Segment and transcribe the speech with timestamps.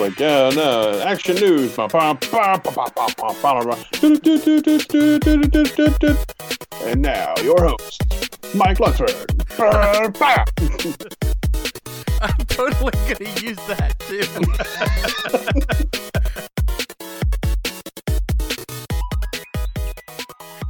[0.00, 1.78] like, yeah, no, action news.
[1.78, 1.92] And
[7.02, 8.02] now, your host,
[8.54, 9.26] Mike Luxford.
[12.22, 14.24] I'm totally going to use that too.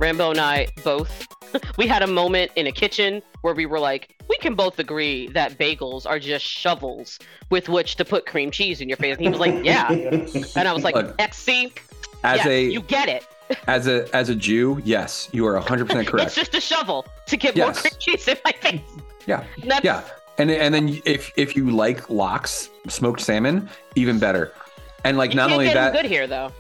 [0.00, 1.28] Rambo and I both
[1.78, 5.28] we had a moment in a kitchen where we were like, we can both agree
[5.28, 7.18] that bagels are just shovels
[7.50, 9.16] with which to put cream cheese in your face.
[9.16, 9.90] And he was like, yeah.
[9.90, 11.72] And I was like, Look, XC,
[12.24, 13.26] As yes, a you get it.
[13.66, 16.26] as a as a Jew, yes, you are 100% correct.
[16.26, 18.80] It's just a shovel to get more cream cheese in my face.
[19.26, 19.44] Yeah.
[19.64, 20.02] That's, Yeah.
[20.38, 24.52] And and then if if you like lox, smoked salmon, even better.
[25.04, 26.52] And like You not can't only get that good here though.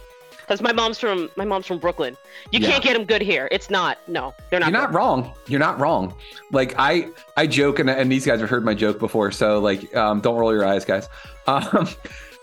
[0.50, 2.16] Because my mom's from my mom's from Brooklyn.
[2.50, 2.70] You Yeah.
[2.70, 3.46] can't get them good here.
[3.52, 3.98] It's not.
[4.08, 4.66] No, they're not.
[4.72, 4.96] You're not good.
[4.96, 5.32] wrong.
[5.46, 6.12] You're not wrong.
[6.50, 7.06] Like I,
[7.36, 10.36] I joke, and, and these guys have heard my joke before, so like, um, don't
[10.36, 11.08] roll your eyes, guys.
[11.46, 11.88] Um,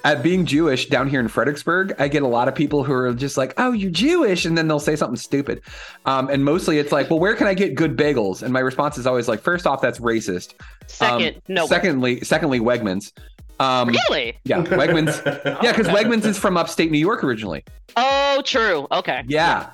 [0.04, 3.14] at being Jewish down here in Fredericksburg, I get a lot of people who are
[3.14, 5.62] just like, "Oh, you're Jewish," and then they'll say something stupid.
[6.06, 8.98] Um, and mostly it's like, "Well, where can I get good bagels?" And my response
[8.98, 10.54] is always like, first off, that's racist.
[10.88, 11.68] Second, Um, no.
[11.68, 13.12] Secondly, secondly, Wegmans.
[13.60, 14.38] Um, Really?
[14.44, 15.24] Yeah, Wegmans.
[15.64, 17.64] yeah, because Wegmans is from upstate New York originally.
[17.96, 18.88] Oh, true.
[18.92, 19.24] Okay.
[19.28, 19.72] Yeah.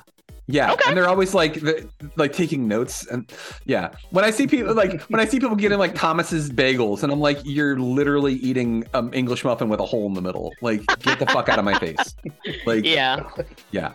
[0.48, 0.74] Yeah.
[0.74, 0.84] Okay.
[0.90, 3.32] And they're always like the, like taking notes and
[3.66, 3.92] yeah.
[4.12, 7.22] When I see people like when I see people getting like Thomas's bagels and I'm
[7.22, 10.54] like you're literally eating um English muffin with a hole in the middle.
[10.62, 12.16] Like get the fuck out of my face.
[12.66, 13.24] Like Yeah.
[13.72, 13.94] yeah.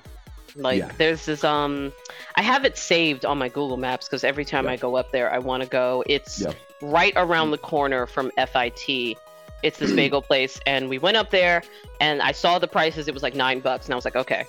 [0.57, 0.91] Like Yeah.
[0.97, 1.93] there's this um
[2.37, 5.31] I have it saved on my Google Maps because every time I go up there
[5.31, 6.03] I want to go.
[6.07, 6.53] It's Yeah.
[6.81, 9.19] right around the corner from FIT.
[9.63, 11.63] It's this bagel place and we went up there
[12.01, 14.45] and I saw the prices it was like 9 bucks and I was like, "Okay.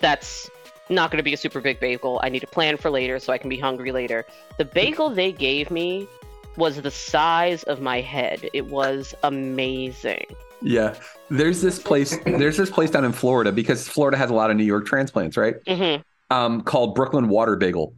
[0.00, 0.50] That's
[0.88, 2.20] not going to be a super big bagel.
[2.22, 4.24] I need to plan for later so I can be hungry later."
[4.58, 6.08] The bagel they gave me
[6.56, 8.48] was the size of my head.
[8.52, 10.26] It was amazing.
[10.60, 10.94] Yeah.
[11.30, 14.56] There's this place there's this place down in Florida because Florida has a lot of
[14.56, 15.56] New York transplants, right?
[15.64, 16.02] mm-hmm.
[16.34, 17.94] Um called Brooklyn Water Bagel.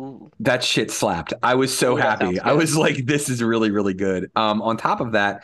[0.00, 0.30] Ooh.
[0.40, 1.32] that shit slapped.
[1.42, 2.40] I was so Ooh, happy.
[2.40, 4.30] I was like, this is really, really good.
[4.36, 5.42] Um, on top of that,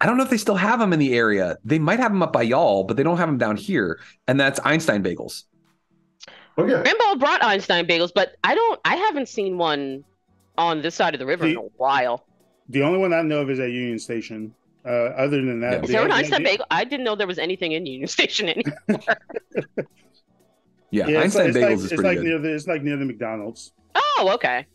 [0.00, 1.56] I don't know if they still have them in the area.
[1.64, 4.00] They might have them up by y'all, but they don't have them down here.
[4.26, 5.44] And that's Einstein Bagels.
[6.58, 6.72] Okay.
[6.72, 8.80] Rambo brought Einstein bagels, but I don't.
[8.84, 10.04] I haven't seen one
[10.56, 12.26] on this side of the river in a while.
[12.68, 14.54] The only one I know of is at Union Station.
[14.86, 16.66] Uh, other than that, Is the- there an the- Einstein the- bagel?
[16.70, 18.74] I didn't know there was anything in Union Station anymore.
[20.90, 22.24] Yeah, Yeah, it's Einstein like, it's Bagels like, is it's pretty like good.
[22.24, 23.72] near the it's like near the McDonald's.
[23.94, 24.66] Oh, okay.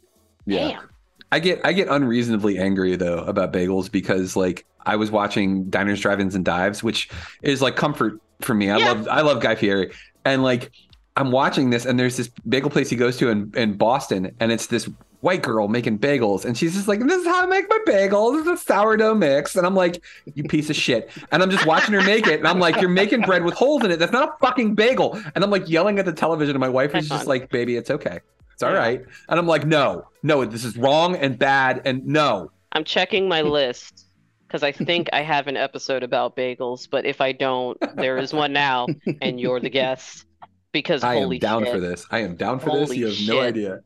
[0.46, 0.70] yeah.
[0.70, 0.90] Damn.
[1.32, 6.02] I get I get unreasonably angry though about bagels because like I was watching Diners,
[6.02, 7.10] Drive-ins, and Dives, which
[7.44, 8.72] is like comfort for me.
[8.72, 8.88] I Yeah.
[8.94, 9.92] love I love Guy Fieri,
[10.26, 10.72] and like
[11.16, 14.52] I'm watching this, and there's this bagel place he goes to in in Boston, and
[14.52, 14.90] it's this
[15.22, 18.38] white girl making bagels, and she's just like, "This is how I make my bagels.
[18.38, 20.02] This is a sourdough mix," and I'm like,
[20.34, 22.90] "You piece of shit!" And I'm just watching her make it, and I'm like, "You're
[22.90, 24.00] making bread with holes in it.
[24.00, 26.96] That's not a fucking bagel." And I'm like yelling at the television, and my wife
[26.96, 28.20] is just like, "Baby, it's okay."
[28.60, 28.78] It's all Yeah.
[28.80, 29.02] right.
[29.30, 31.82] And I'm like, no, no, this is wrong and bad.
[31.86, 34.08] And no, I'm checking my list
[34.46, 38.34] because I think I have an episode about bagels, but if I don't, there is
[38.34, 38.88] one now,
[39.22, 40.26] and you're the guest.
[40.74, 41.74] Because I am down shit.
[41.74, 42.06] for this.
[42.12, 42.94] I am down for this.
[42.94, 43.80] You have no idea.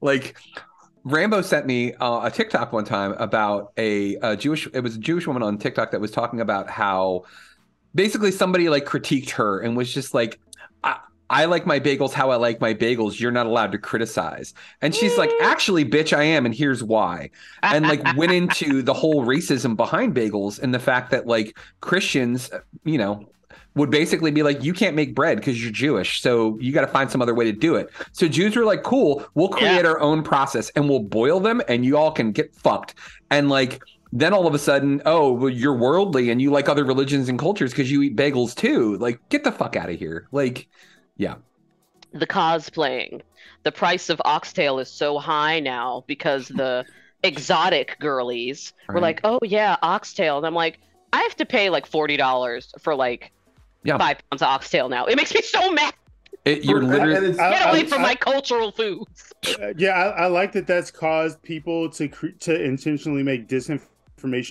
[0.00, 0.36] Like,
[1.04, 4.66] Rambo sent me uh, a TikTok one time about a, a Jewish.
[4.74, 7.26] It was a Jewish woman on TikTok that was talking about how
[7.94, 10.40] basically somebody like critiqued her and was just like,
[11.30, 13.18] I, like my bagels how I like my bagels.
[13.18, 14.54] You're not allowed to criticize.
[14.82, 15.40] And she's like, mm.
[15.40, 17.30] actually, bitch, I am, and here's why.
[17.62, 22.50] And like went into the whole racism behind bagels and the fact that like Christians,
[22.52, 23.28] uh, you know,
[23.74, 26.86] would basically be like, you can't make bread because you're Jewish, so you got to
[26.86, 27.90] find some other way to do it.
[28.12, 31.84] So Jews were like, cool, we'll create our own process and we'll boil them, and
[31.84, 32.94] you all can get fucked.
[33.30, 33.82] And like
[34.12, 37.38] then all of a sudden, oh, well, you're worldly and you like other religions and
[37.38, 38.96] cultures because you eat bagels too.
[38.96, 40.28] Like, get the fuck out of here.
[40.32, 40.68] Like,
[41.16, 41.36] yeah.
[42.12, 43.22] The cosplaying.
[43.64, 46.84] The price of oxtail is so high now because the
[47.22, 50.38] exotic girlies were like, oh yeah, oxtail.
[50.38, 50.78] And I'm like,
[51.12, 53.32] I have to pay like forty dollars for like
[53.84, 53.98] Yeah.
[53.98, 55.06] five pounds of oxtail now.
[55.06, 55.94] It makes me so mad.
[56.44, 59.32] It, you're literally Get away I- from I- my cultural foods.
[59.76, 60.66] Yeah, I, I like that.
[60.66, 63.80] That's caused people to cre- to intentionally make disinformation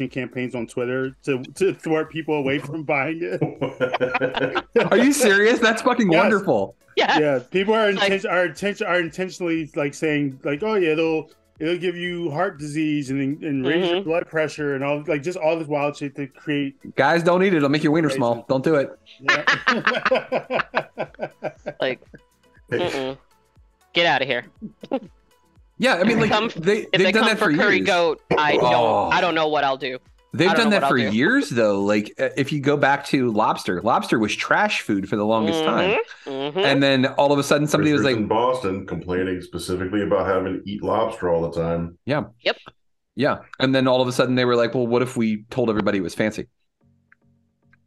[0.09, 4.63] campaigns on Twitter to to thwart people away from buying it.
[4.91, 5.59] Are you serious?
[5.59, 6.21] That's fucking Yes.
[6.21, 6.75] wonderful.
[6.95, 7.19] Yeah.
[7.19, 11.29] Yeah, people are Like- inten- are intention are intentionally like saying like, oh yeah, it'll
[11.59, 14.05] it'll give you heart disease and and raise your Mhm.
[14.05, 16.75] blood pressure and all like just all this wild shit to create.
[16.95, 17.57] Guys, don't eat it.
[17.57, 18.45] It'll make your wiener small.
[18.47, 18.97] Don't do it.
[21.81, 21.99] Like,
[22.71, 23.17] mm-mm.
[23.93, 24.45] get out of here.
[25.77, 27.75] Yeah, I mean, like Come- they If they've they done come that for for curry
[27.77, 27.87] years.
[27.87, 28.63] goat, I don't.
[28.65, 29.09] Oh.
[29.11, 29.99] I don't know what I'll do.
[30.33, 31.11] They've done that for do.
[31.11, 31.81] years, though.
[31.81, 35.63] Like uh, if you go back to lobster, lobster was trash food for the longest
[35.63, 36.57] time, Mhm.
[36.57, 40.53] and then all of a sudden somebody was like, in Boston complaining specifically about having
[40.61, 41.97] to eat lobster all the time.
[42.05, 42.57] "Yeah, Yep.
[43.15, 45.69] yeah," and then all of a sudden they were like, "Well, what if we told
[45.69, 46.47] everybody it was fancy?"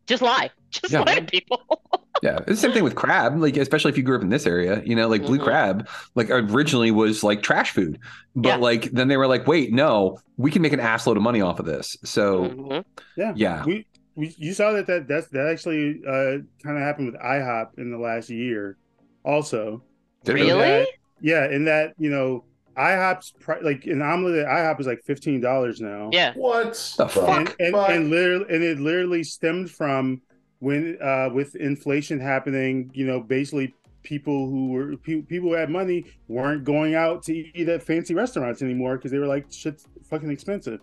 [0.07, 0.51] Just lie.
[0.71, 1.01] Just Yeah.
[1.01, 1.83] lie to people.
[2.23, 3.39] Yeah, it's the same thing with crab.
[3.41, 5.45] Like especially if you grew up in this area, you know, like blue Mhm.
[5.45, 7.99] crab, like originally was like trash food,
[8.35, 8.57] but Yeah.
[8.57, 11.61] like then they were like, "Wait, no, we can make an assload of money off
[11.61, 12.85] of this." So Mhm.
[13.17, 13.65] Yeah, Yeah.
[13.65, 13.87] We,
[14.17, 17.91] we you saw that that that's that actually uh kind of happened with IHOP in
[17.93, 18.77] the last year,
[19.25, 19.83] also.
[20.25, 20.61] Did it In Really?
[20.61, 20.89] that-
[21.21, 22.45] yeah, in that you know
[22.77, 26.11] IHOP's pri- like an omelet at IHOP is like fifteen dollars now.
[26.13, 26.33] Yeah.
[26.35, 27.29] What The the fuck?
[27.39, 27.91] and and, fuck?
[27.91, 30.21] and literally and it literally stemmed from
[30.61, 35.71] when uh with inflation happening you know basically people who were pe- people who had
[35.71, 39.87] money weren't going out to eat at fancy restaurants anymore because they were like shit's
[40.09, 40.81] fucking expensive.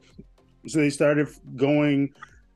[0.68, 2.14] So they started going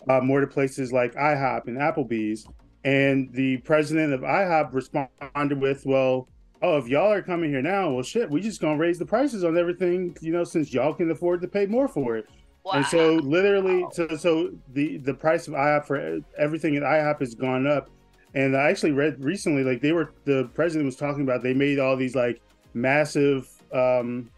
[0.08, 2.48] uh, more to places like ihop and applebee's
[2.84, 6.28] and the president of ihop responded with well
[6.62, 9.44] oh if y'all are coming here now well shit we just gonna raise the prices
[9.44, 12.26] on everything you know since y'all can afford to pay more for it
[12.74, 17.36] and so literally, so, so the the price of IHOP for everything at IHOP has
[17.36, 17.90] gone up.
[18.36, 21.80] And I actually read recently, like they were the president was talking about, they made
[21.80, 22.42] all these like
[22.74, 24.30] massive, um,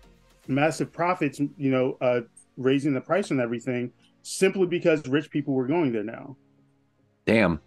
[0.48, 2.22] massive profits, you know, uh,
[2.58, 3.92] raising the price on everything
[4.24, 6.38] simply because rich people were going there now.
[7.26, 7.60] damn.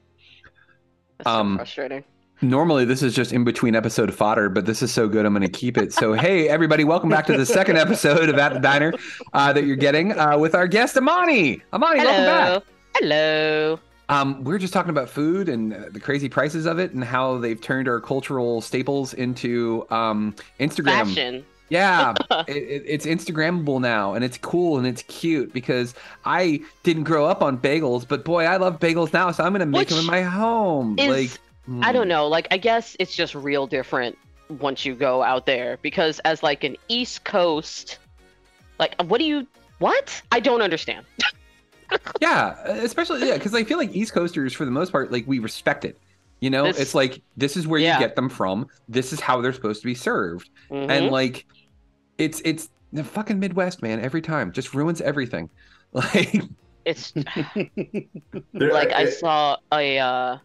[1.19, 2.05] That's so Um, frustrating.
[2.43, 5.49] Normally, this is just in between episode fodder, but this is so good, I'm going
[5.51, 5.93] to keep it.
[5.93, 8.93] So, hey, everybody, welcome back to the second episode of At the Diner
[9.33, 11.63] uh, that you're getting uh, with our guest, Amani.
[11.73, 12.49] Amani, welcome back.
[12.49, 12.63] Hello.
[12.97, 13.81] Hello.
[14.09, 17.03] Um, we are just talking about food and uh, the crazy prices of it and
[17.03, 21.07] how they've turned our cultural staples into um, Instagram.
[21.07, 21.47] Fashion.
[21.71, 22.13] Yeah,
[22.47, 25.95] it, it, it's Instagrammable now, and it's cool and it's cute because
[26.27, 29.65] I didn't grow up on bagels, but boy, I love bagels now, so I'm gonna
[29.65, 30.99] make them in my home.
[30.99, 31.95] is- like, I hmm.
[31.95, 32.29] don't know.
[32.29, 34.19] Like, I guess it's just real different
[34.49, 37.99] once you go out there because as like an East Coast,
[38.79, 39.47] like, what do you?
[39.79, 40.21] What?
[40.33, 41.07] I don't understand.
[42.21, 45.39] Yeah, especially yeah, because I feel like East Coasters, for the most part, like we
[45.39, 45.99] respect it.
[46.41, 47.95] You know, This- it's like this is where Yeah.
[47.95, 48.67] you get them from.
[48.89, 50.91] This is how they're supposed to be served, Mhm.
[50.91, 51.47] and like,
[52.19, 54.01] it's it's the fucking Midwest, man.
[54.01, 55.51] Every time, just ruins everything.
[55.93, 56.43] Like,
[56.85, 57.13] It's
[58.53, 60.39] like I saw a uh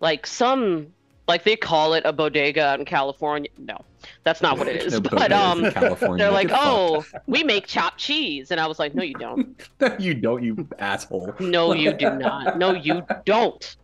[0.00, 0.88] like some
[1.28, 3.50] like they call it a bodega out in California.
[3.58, 3.78] No,
[4.22, 4.92] that's not what it is.
[4.94, 6.24] No but um California.
[6.24, 9.60] they're like, "Oh, we make chopped cheese." And I was like, "No, you don't.
[9.98, 11.34] you don't, you asshole.
[11.40, 12.58] No, you do not.
[12.58, 13.76] No, you don't."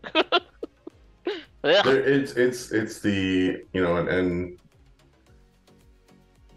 [1.64, 4.59] It's it's it's the you know and, and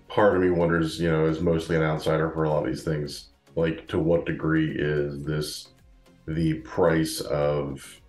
[0.08, 2.84] part of me wonders you know is mostly an outsider for a lot of these
[2.84, 5.70] things like to what degree is this
[6.28, 8.02] the price of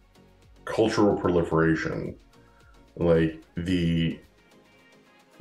[0.66, 2.14] cultural proliferation
[2.96, 4.18] like the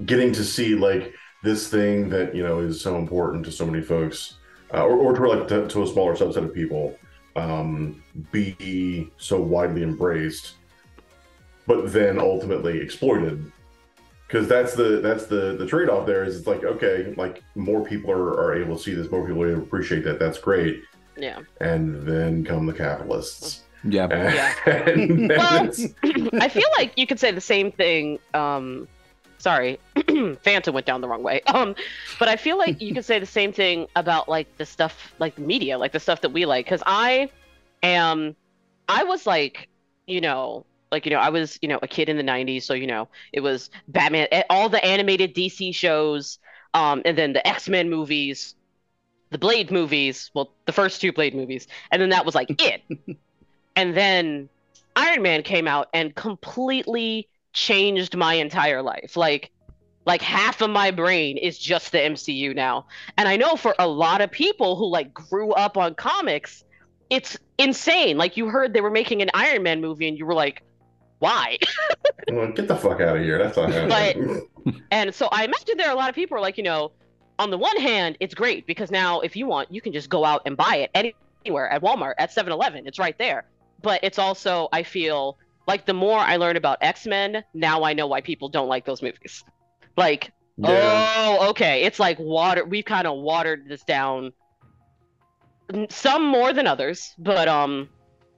[0.05, 1.13] getting to see like
[1.43, 4.35] this thing that you know is so important to so many folks
[4.73, 6.97] uh, or, or to like to, to a smaller subset of people
[7.35, 8.01] um,
[8.31, 10.55] be so widely embraced
[11.67, 13.51] but then ultimately exploited.
[14.27, 18.11] Because that's the that's the the trade-off there is it's like okay like more people
[18.11, 20.83] are, are able to see this more people are able to appreciate that that's great.
[21.17, 21.39] Yeah.
[21.61, 23.61] and then come the capitalists
[24.33, 24.53] Yeah.
[24.65, 25.71] And Well,
[26.41, 28.19] I feel like you could say the same thing.
[28.33, 28.87] Um,
[29.37, 31.41] sorry, Fanta went down the wrong way.
[31.55, 31.75] Um,
[32.19, 35.35] but I feel like you could say the same thing about like the stuff, like
[35.35, 36.65] the media, like the stuff that we like.
[36.65, 37.29] Because I
[37.83, 38.35] am,
[38.89, 39.69] I was like,
[40.07, 42.73] you know, like you know, I was you know a kid in the '90s, so
[42.73, 46.39] you know, it was Batman, eh, all the animated DC shows,
[46.73, 48.55] um, and then the X Men movies,
[49.29, 50.31] the Blade movies.
[50.33, 52.81] Well, the first two Blade movies, and then that was like it.
[53.75, 54.49] and then
[54.95, 59.15] Iron Man came out and completely changed my entire life.
[59.15, 59.51] Like
[60.05, 62.85] like half of my brain is just the MCU now.
[63.17, 66.63] And I know for a lot of people who like grew up on comics,
[67.09, 68.17] it's insane.
[68.17, 70.61] Like you heard they were making an Iron Man movie and you were like,
[71.19, 71.57] why?
[72.31, 73.37] Well, get the fuck out of here.
[73.37, 74.47] That's not happening.
[74.91, 76.91] and so I imagine there are a lot of people who are like, you know,
[77.37, 80.25] on the one hand, it's great because now if you want, you can just go
[80.25, 81.13] out and buy it
[81.43, 82.87] anywhere at Walmart, at 7-Eleven.
[82.87, 83.45] It's right there.
[83.81, 88.07] But it's also, I feel like the more I learn about X-Men, now I know
[88.07, 89.43] why people don't like those movies.
[89.97, 91.13] Like, Yeah.
[91.39, 91.83] oh, okay.
[91.83, 92.65] It's like water.
[92.65, 94.31] We've kind of watered this down.
[95.89, 97.89] Some more than others, but um,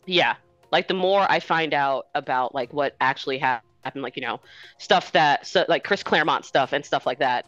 [0.06, 0.36] yeah.
[0.72, 4.40] Like the more I find out about like what actually hap- happened, like you know,
[4.78, 7.46] stuff that so, like Chris Claremont stuff and stuff like that,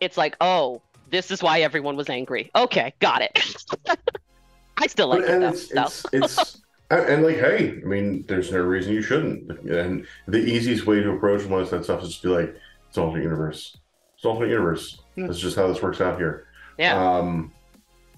[0.00, 2.50] it's like, oh, this is why everyone was angry.
[2.54, 3.66] Okay, got it.
[4.76, 6.04] I still like But- and that it's, stuff.
[6.12, 9.50] it's, it's and, and like, hey, I mean, there's no reason you shouldn't.
[9.68, 12.54] And the easiest way to approach most of that stuff is just be like,
[12.88, 13.76] it's alternate universe.
[14.16, 15.00] It's alternate universe.
[15.16, 16.46] That's just how this works out here.
[16.78, 16.96] Yeah.
[16.96, 17.52] Um,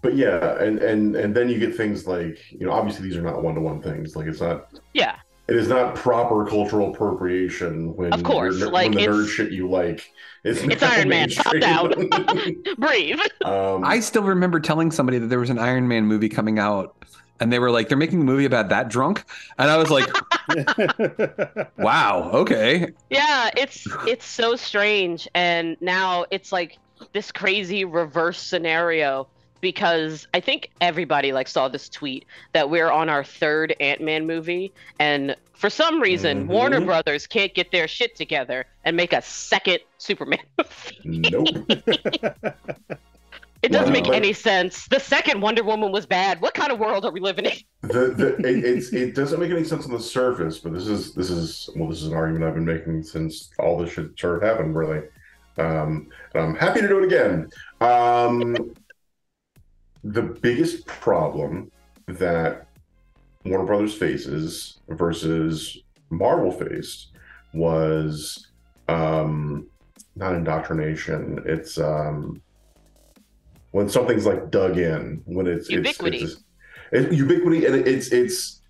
[0.02, 3.22] but yeah, and and and then you get things like, you know, obviously these are
[3.22, 4.16] not one to one things.
[4.16, 4.68] Like it's not.
[4.94, 5.16] yeah.
[5.48, 9.50] It is not proper cultural appropriation when Of course, you're, like, when the nerd shit
[9.50, 10.08] you like.
[10.44, 11.28] It's, It's Iron Man.
[11.28, 11.96] Calm out.
[11.96, 12.54] down.
[12.78, 13.18] Breathe.
[13.44, 16.94] um, I still remember telling somebody that there was an Iron Man movie coming out,
[17.40, 19.24] and they were like, "They're making a movie about that drunk,"
[19.58, 20.06] and I was like,
[21.78, 26.78] "Wow, okay." Yeah, it's it's so strange, and now it's like
[27.12, 29.26] this crazy reverse scenario
[29.60, 34.26] because I think everybody like saw this tweet that we're on our third Ant Man
[34.26, 36.48] movie, and for some reason Mhm.
[36.48, 40.38] Warner Brothers can't get their shit together and make a second Superman.
[41.04, 41.46] nope.
[43.62, 44.88] It doesn't make any sense.
[44.88, 46.40] The second Wonder Woman was bad.
[46.40, 47.52] What kind of world are we living in?
[47.82, 51.14] the, the it, it's it doesn't make any sense on the surface, but this is
[51.14, 54.46] this is well, this is an argument I've been making since all this shit started
[54.46, 55.02] happening, really.
[55.58, 57.50] Um, and I'm happy to do it again.
[57.80, 58.74] Um,
[60.04, 61.70] the biggest problem
[62.06, 62.66] that
[63.44, 67.08] Warner Brothers faces versus Marvel faced
[67.52, 68.48] was
[68.88, 69.66] um,
[70.16, 71.42] not indoctrination.
[71.44, 72.40] It's um,
[73.72, 76.22] when something's like dug in, when it's Ubiquity.
[76.22, 76.42] It's,
[76.92, 78.62] it's, it, ubiquity, and it's it's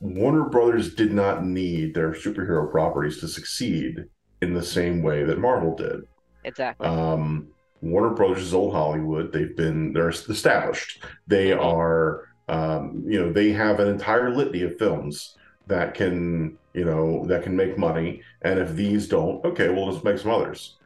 [0.00, 4.04] Warner Brothers did not need their superhero properties to succeed
[4.40, 6.00] in the same way that Marvel did.
[6.44, 6.86] Exactly.
[6.86, 7.48] Um,
[7.82, 9.32] Warner Brothers is old Hollywood.
[9.32, 11.04] They've been they're established.
[11.26, 15.36] They are um, you know they have an entire litany of films
[15.66, 18.22] that can you know that can make money.
[18.42, 20.76] And if these don't, okay, we'll just make some others.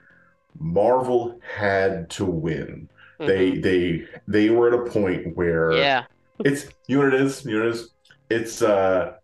[0.58, 2.88] Marvel had to win.
[3.18, 6.04] They they they were at a point where Yeah.
[6.44, 7.44] it's you know what it is.
[7.44, 7.90] You know what it is.
[8.30, 9.14] It's uh,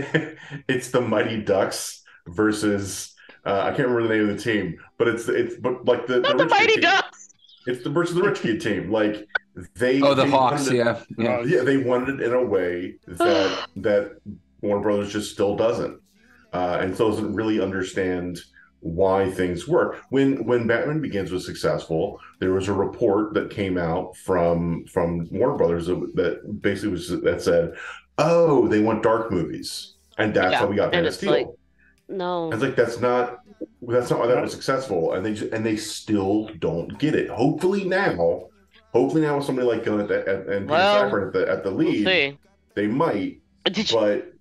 [0.68, 3.14] it's the Mighty Ducks versus
[3.46, 6.20] uh, I can't remember the name of the team, but it's it's but like the,
[6.20, 6.82] Not the, the rich kid Mighty team.
[6.82, 7.30] Ducks.
[7.66, 8.92] It's the versus the rich kid team.
[8.92, 9.28] Like
[9.76, 11.42] they Oh, the they Hawks, it- yeah, yeah.
[11.44, 14.18] yeah they wanted it in a way that that
[14.62, 16.00] Warner Brothers just still doesn't,
[16.54, 18.40] uh, and so doesn't really understand
[18.82, 20.02] why things work.
[20.10, 25.28] When when Batman Begins was successful, there was a report that came out from from
[25.32, 27.74] Warner Brothers that, that basically was that said,
[28.18, 31.32] "Oh, they want dark movies," and that's Yeah, how we got Man of it's Steel.
[31.32, 31.48] like,
[32.08, 32.52] no.
[32.52, 33.40] I was like, that's not
[33.82, 37.30] that's not why that was successful, and they just, and they still don't get it.
[37.30, 38.50] Hopefully now,
[38.94, 41.50] hopefully now with somebody like Gunn at the, at, and Peter Well, Safran at the
[41.50, 42.38] at the lead, see.
[42.76, 43.42] they might.
[43.66, 44.34] Did you, but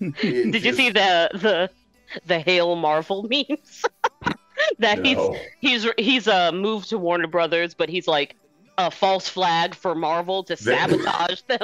[0.20, 1.70] did you see the the
[2.26, 3.84] the Hail Marvel memes?
[4.78, 5.32] that No.
[5.60, 8.36] he's he's he's uh moved to Warner Brothers, but he's like
[8.80, 11.58] a false flag for Marvel to sabotage them.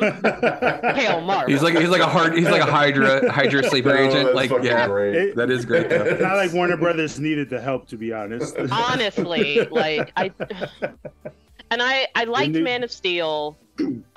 [0.97, 1.49] Hail Marvel.
[1.49, 4.35] He's like he's like a hard he's like a Hydra Hydra sleeper No, agent.
[4.35, 5.37] Like yeah, great.
[5.37, 5.87] that is great.
[5.93, 6.27] It's Though.
[6.29, 8.57] not like Warner Brothers needed the help, to be honest.
[8.71, 10.33] honestly like i
[11.71, 13.57] and i i liked they- man of steel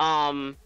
[0.00, 0.56] um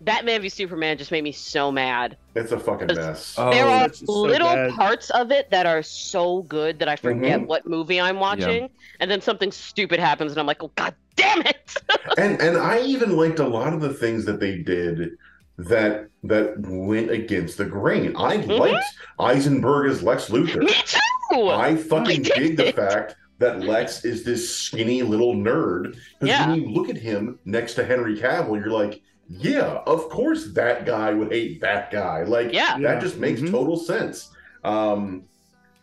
[0.00, 2.16] Batman v Superman just made me so mad.
[2.34, 3.34] It's a fucking mess.
[3.36, 6.96] Oh, there are it's so little parts of it that are so good that I
[6.96, 7.46] forget Mhm.
[7.46, 11.40] what movie I'm watching, and then something stupid happens, and I'm like, oh god damn
[11.42, 11.76] it!
[12.18, 15.10] and and I even liked a lot of the things that they did
[15.58, 18.14] that that went against the grain.
[18.16, 18.58] I Mhm.
[18.58, 18.84] liked
[19.18, 20.60] Eisenberg as Lex Luthor.
[20.60, 21.48] me too.
[21.50, 25.94] I fucking I dig the fact that Lex is this skinny little nerd.
[26.20, 26.48] Because Yeah.
[26.50, 30.86] when you look at him next to Henry Cavill, you're like, yeah, of course that
[30.86, 32.22] guy would hate that guy.
[32.24, 32.72] Like, Yeah.
[32.74, 32.98] that Yeah.
[33.00, 33.50] just makes Mhm.
[33.50, 34.30] total sense.
[34.64, 35.24] Um,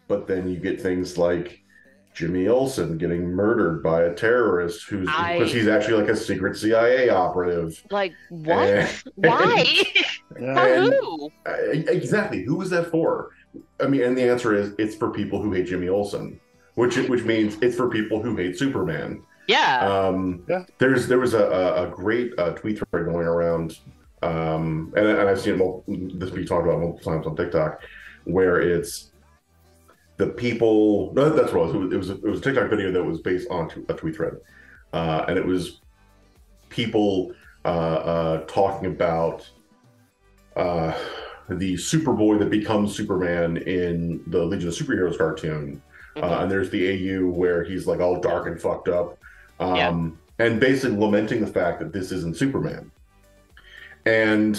[0.08, 1.62] but then you get things like
[2.14, 7.10] Jimmy Olsen getting murdered by a terrorist who's because he's actually like a secret CIA
[7.10, 7.84] operative.
[7.92, 8.68] Like what?
[8.70, 8.88] Eh.
[9.16, 9.66] Why?
[10.42, 10.54] Yeah.
[10.56, 11.30] For And- who?
[11.46, 12.44] Uh, exactly.
[12.44, 13.30] Who was that for?
[13.80, 16.40] I mean, and the answer is it's for people who hate Jimmy Olsen,
[16.74, 19.22] which which means it's for people who hate Superman.
[19.48, 19.88] Yeah.
[19.88, 20.66] Um, Yeah.
[20.78, 23.80] There's there was a, a, a great uh, tweet thread going around,
[24.22, 27.82] um, and, and I've seen it mul- this be talked about multiple times on TikTok,
[28.24, 29.12] where it's
[30.18, 31.14] the people.
[31.14, 31.94] No, that's what it was.
[31.94, 34.38] It was a, it was a TikTok video that was based on a tweet thread,
[34.94, 35.82] uh, and it was
[36.70, 37.34] people
[37.64, 39.48] uh, uh, talking about
[40.56, 40.94] uh,
[41.50, 45.82] the Superboy that becomes Superman in the Legion of Superheroes cartoon.
[46.18, 46.88] Uh, and there's the
[47.20, 49.18] AU where he's like all dark and fucked up,
[49.60, 52.92] um, and basically lamenting the fact that this isn't Superman.
[54.06, 54.56] And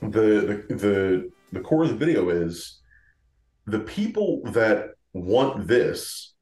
[0.00, 2.80] the, the the the core of the video is
[3.66, 6.34] the people that want this.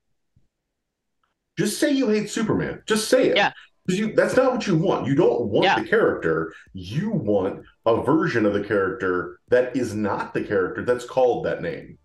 [1.58, 2.82] Just say you hate Superman.
[2.86, 3.36] Just say it.
[3.36, 3.52] Yeah.
[3.86, 5.06] Because you that's not what you want.
[5.06, 5.80] You don't want Yeah.
[5.80, 6.52] the character.
[6.72, 11.62] You want a version of the character that is not the character that's called that
[11.62, 11.98] name.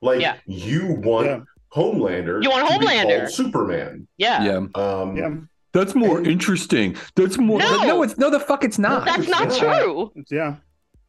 [0.00, 0.36] Like Yeah.
[0.46, 1.40] you want Yeah.
[1.74, 2.42] Homelander.
[2.42, 3.30] You want to be Homelander.
[3.30, 4.06] Superman.
[4.18, 4.42] yeah.
[4.44, 4.66] Yeah.
[4.74, 5.30] Um, Yeah.
[5.72, 6.96] That's more interesting.
[7.14, 7.58] That's more.
[7.58, 7.76] No!
[7.84, 8.28] No, it's no.
[8.28, 9.06] The fuck, it's not.
[9.06, 9.58] That's not Yeah.
[9.58, 10.12] true.
[10.30, 10.56] Yeah.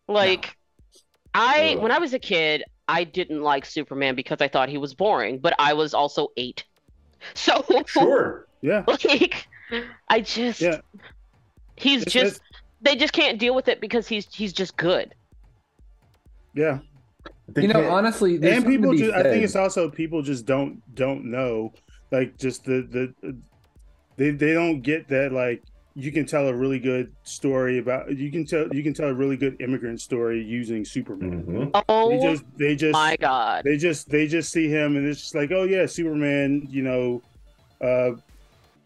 [0.08, 0.56] Like,
[1.34, 4.94] I when I was a kid, I didn't like Superman because I thought he was
[4.94, 6.64] boring, but I was also eight.
[7.34, 8.48] So Sure.
[8.62, 8.84] Yeah.
[9.06, 9.48] like
[10.08, 10.80] I just Yeah.
[11.76, 12.42] he's It's- just
[12.82, 15.14] they just can't deal with it because he's he's just good.
[16.54, 16.80] Yeah.
[17.50, 20.82] They you know, honestly, and people be just i think it's also people just don't
[20.94, 21.72] don't know
[22.12, 22.88] like just the
[23.22, 23.36] the
[24.18, 25.62] they they don't get that like
[25.96, 29.14] you can tell a really good story about you can tell you can tell a
[29.14, 31.84] really good immigrant story using superman Mhm.
[31.90, 33.64] Oh they just they just my god.
[33.66, 37.22] they just they just see him and it's just like oh yeah superman you know
[37.84, 38.12] uh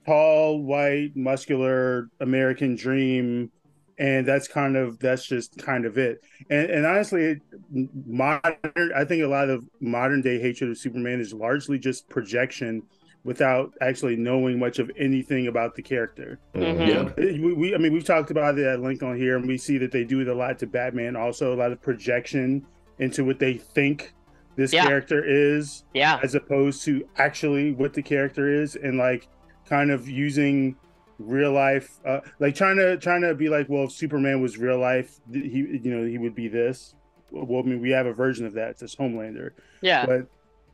[0.06, 3.52] tall white muscular american dream
[4.00, 7.40] and that's kind of that's just kind of it and and honestly
[8.06, 12.82] modern i think a lot of modern day hatred of superman is largely just projection
[13.24, 16.88] without actually knowing much of anything about the character Mhm.
[16.88, 17.40] Yeah.
[17.42, 19.78] we, we i mean we've talked about it at link on here and we see
[19.80, 22.66] that they do it a lot to batman also a lot of projection
[23.00, 24.14] into what they think
[24.56, 24.86] this Yeah.
[24.86, 26.20] character is Yeah.
[26.24, 29.28] as opposed to actually what the character is and like
[29.68, 30.76] kind of using
[31.20, 34.78] real life uh, like trying to trying to be like well if superman was real
[34.80, 36.94] life he you know he would be this.
[37.32, 38.82] Well i mean we have a version of that.
[38.82, 39.52] It's homelander.
[39.82, 40.06] Yeah.
[40.06, 40.28] but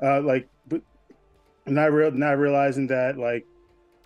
[0.06, 0.82] uh like but
[1.66, 3.46] not real not realizing that like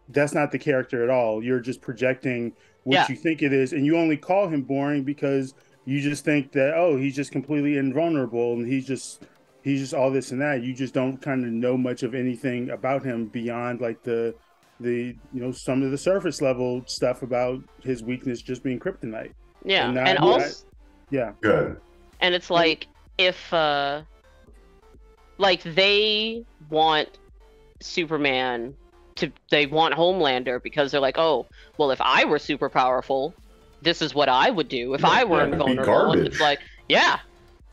[0.10, 1.44] that's not the character at all.
[1.44, 3.06] You're just projecting what Yeah.
[3.10, 5.54] you think it is and you only call him boring because
[5.86, 9.24] you just think that oh he's just completely invulnerable and he's just
[9.64, 10.62] he's just all this and that.
[10.62, 14.36] You just don't kind of know much of anything about him beyond like the
[14.80, 19.32] the you know some of the surface level stuff about his weakness just being kryptonite
[19.66, 19.90] Yeah.
[19.90, 20.66] And And, I- also
[21.10, 21.80] yeah Good.
[22.22, 22.88] and it's like
[23.18, 24.04] if uh
[25.38, 27.10] like they want
[27.80, 28.76] Superman
[29.16, 33.34] to they want Homelander because they're like, oh, well, if I were super powerful,
[33.82, 34.94] this is what I would do.
[34.94, 36.60] If I were yeah, invulnerable, and it's like,
[36.90, 37.20] yeah.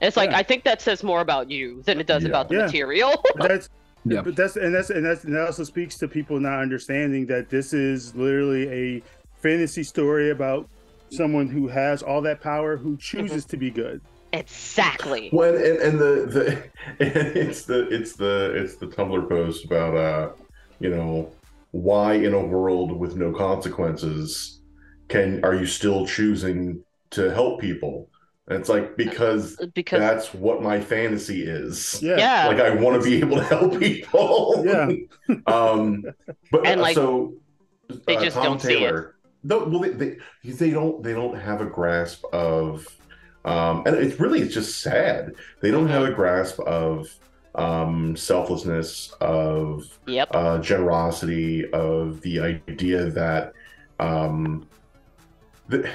[0.00, 0.38] It's like Yeah.
[0.38, 2.28] I think that says more about you than it does Yeah.
[2.30, 2.64] about the Yeah.
[2.66, 3.22] material.
[3.36, 3.68] That's
[4.04, 4.20] Yeah.
[4.22, 7.48] but that's and that's and that's and that also speaks to people not understanding that
[7.48, 9.02] this is literally a
[9.40, 10.68] fantasy story about
[11.10, 14.00] someone who has all that power who chooses to be good.
[14.32, 15.28] exactly.
[15.30, 16.46] When and, and, and the the
[17.06, 20.32] and it's the it's the it's the Tumblr post about uh
[20.80, 21.32] you know
[21.70, 24.60] why in a world with no consequences
[25.08, 28.08] can are you still choosing to help people?
[28.46, 32.00] And it's like because Because that's what my fantasy is.
[32.02, 32.16] Yeah.
[32.18, 32.46] yeah.
[32.48, 34.62] Like I want to be able to help people.
[34.66, 34.90] Yeah.
[35.46, 36.04] um.
[36.50, 37.34] But And, uh, like, so
[38.06, 38.78] they uh, just Tom don't see it.
[38.80, 42.86] Taylor, No, well, they, they they don't they don't have a grasp of,
[43.44, 45.34] um, and it's really it's just sad.
[45.60, 47.08] They don't have a grasp of
[47.54, 50.28] um, selflessness, of Yep.
[50.32, 53.52] uh, generosity, of the idea that
[54.00, 54.66] um,
[55.68, 55.88] the,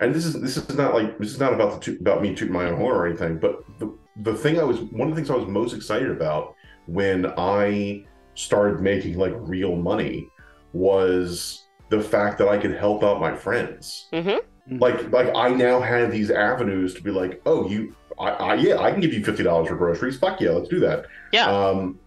[0.00, 2.34] and this is this is not like this is not about the toot, about me
[2.34, 5.16] tooting my own horn or anything, but the the thing I was one of the
[5.16, 6.54] things I was most excited about
[6.86, 8.04] when I
[8.34, 10.28] started making like real money
[10.72, 14.08] was the fact that I could help out my friends.
[14.12, 14.78] Mm-hmm.
[14.78, 18.78] Like like I now had these avenues to be like, oh, you, I, I yeah,
[18.78, 20.18] I can give you fifty dollars for groceries.
[20.18, 21.06] Fuck yeah, let's do that.
[21.32, 21.46] Yeah.
[21.46, 21.98] Um,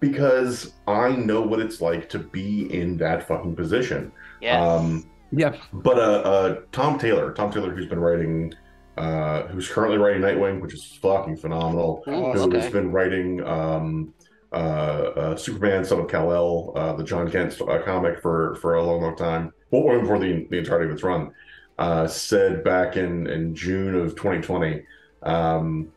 [0.00, 4.12] because I know what it's like to be in that fucking position.
[4.42, 4.60] Yes.
[4.60, 5.56] Um, yeah.
[5.72, 8.52] But uh, uh, Tom Taylor, Tom Taylor, who's been writing,
[8.96, 12.04] uh, who's currently writing Nightwing, which is fucking phenomenal.
[12.08, 12.60] Ooh, who okay.
[12.60, 14.14] has been writing um,
[14.52, 18.74] uh, uh, Superman, Son of Kal El, uh, the Jon Kent uh, comic for for
[18.74, 19.52] a long, long time.
[19.70, 21.32] Well, or before the the entirety of its run,
[21.78, 24.82] uh, said back in in June of 2020,
[25.24, 25.92] um,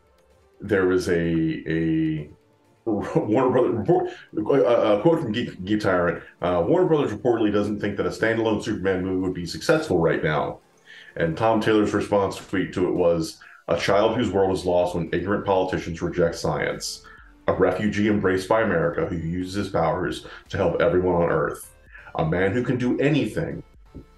[0.60, 2.28] there was a a
[3.16, 7.96] Warner Brothers a, a quote from Geek, Geek Tyrant: uh, Warner Brothers reportedly doesn't think
[7.96, 10.60] that a standalone Superman movie would be successful right now.
[11.16, 15.10] And Tom Taylor's response tweet to it was: "A child whose world is lost when
[15.12, 17.04] ignorant politicians reject science,
[17.48, 21.74] a refugee embraced by America who uses his powers to help everyone on Earth,
[22.16, 23.62] a man who can do anything,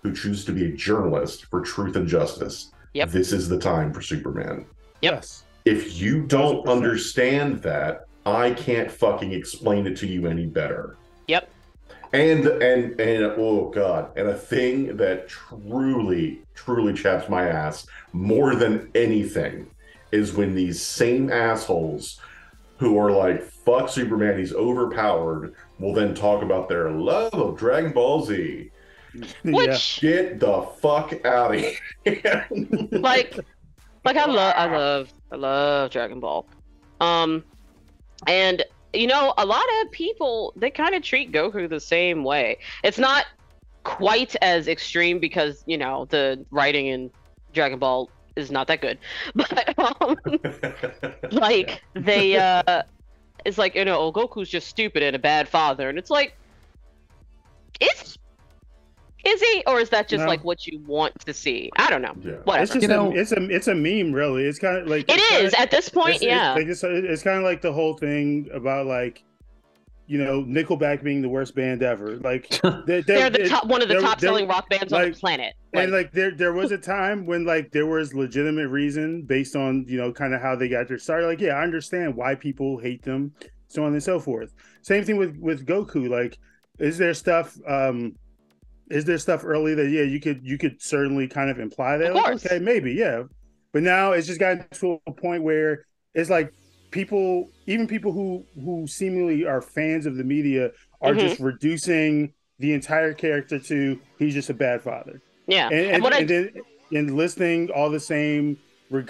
[0.02, 2.72] who chooses to be a journalist for truth and justice.
[2.94, 3.10] Yep.
[3.10, 4.66] This is the time for Superman."
[5.00, 5.44] Yes.
[5.64, 10.96] If you don't understand that, I can't fucking explain it to you any better.
[11.28, 11.50] Yep.
[12.12, 18.54] And and and oh god, and a thing that truly truly chaps my ass more
[18.54, 19.70] than anything
[20.12, 22.20] is when these same assholes
[22.76, 27.92] who are like fuck Superman, he's overpowered, will then talk about their love of Dragon
[27.92, 28.70] Ball Z.
[29.44, 31.64] Which Get the fuck out of
[32.04, 32.46] here.
[32.92, 33.38] like
[34.04, 36.46] like I love I love I love Dragon Ball.
[37.00, 37.44] Um
[38.26, 42.58] and you know, a lot of people they kind of treat Goku the same way.
[42.82, 43.26] It's not
[43.84, 47.10] quite as extreme because, you know, the writing in
[47.52, 48.98] Dragon Ball is not that good.
[49.34, 50.16] But um
[51.30, 52.82] like they uh
[53.44, 56.36] it's like, you know, oh, Goku's just stupid and a bad father and it's like
[57.80, 58.18] is
[59.24, 60.26] is he or is that just No.
[60.28, 61.70] like what you want to see?
[61.76, 62.14] I don't know.
[62.20, 62.32] Yeah.
[62.44, 62.62] Whatever.
[62.64, 64.44] It's just you a, it's a it's a meme, really.
[64.44, 66.54] It's kind of like it's kinda- at this point, it's- it's- yeah.
[66.54, 69.22] like, it's, it's kind of like the whole thing about like,
[70.08, 72.16] you know, Nickelback being the worst band ever.
[72.16, 72.48] Like
[72.86, 75.54] they, They're the top one of the top selling rock bands on the planet.
[75.72, 79.84] and like there there was a time when like there was legitimate reason based on
[79.88, 82.78] you know kind of how they got their start like yeah i understand why people
[82.78, 83.32] hate them
[83.68, 86.36] so on and so forth same thing with with goku like
[86.78, 88.14] is there stuff um
[88.92, 92.10] is there stuff early that yeah you could you could certainly kind of imply that
[92.10, 93.22] Of like, okay maybe yeah
[93.72, 96.52] but now it's just gotten to a point where it's like
[96.90, 101.20] people even people who who seemingly are fans of the media are Mhm.
[101.20, 105.68] just reducing the entire character to he's just a bad father Yeah.
[105.68, 106.50] and, And and, I- and then
[106.92, 108.58] and listing all the same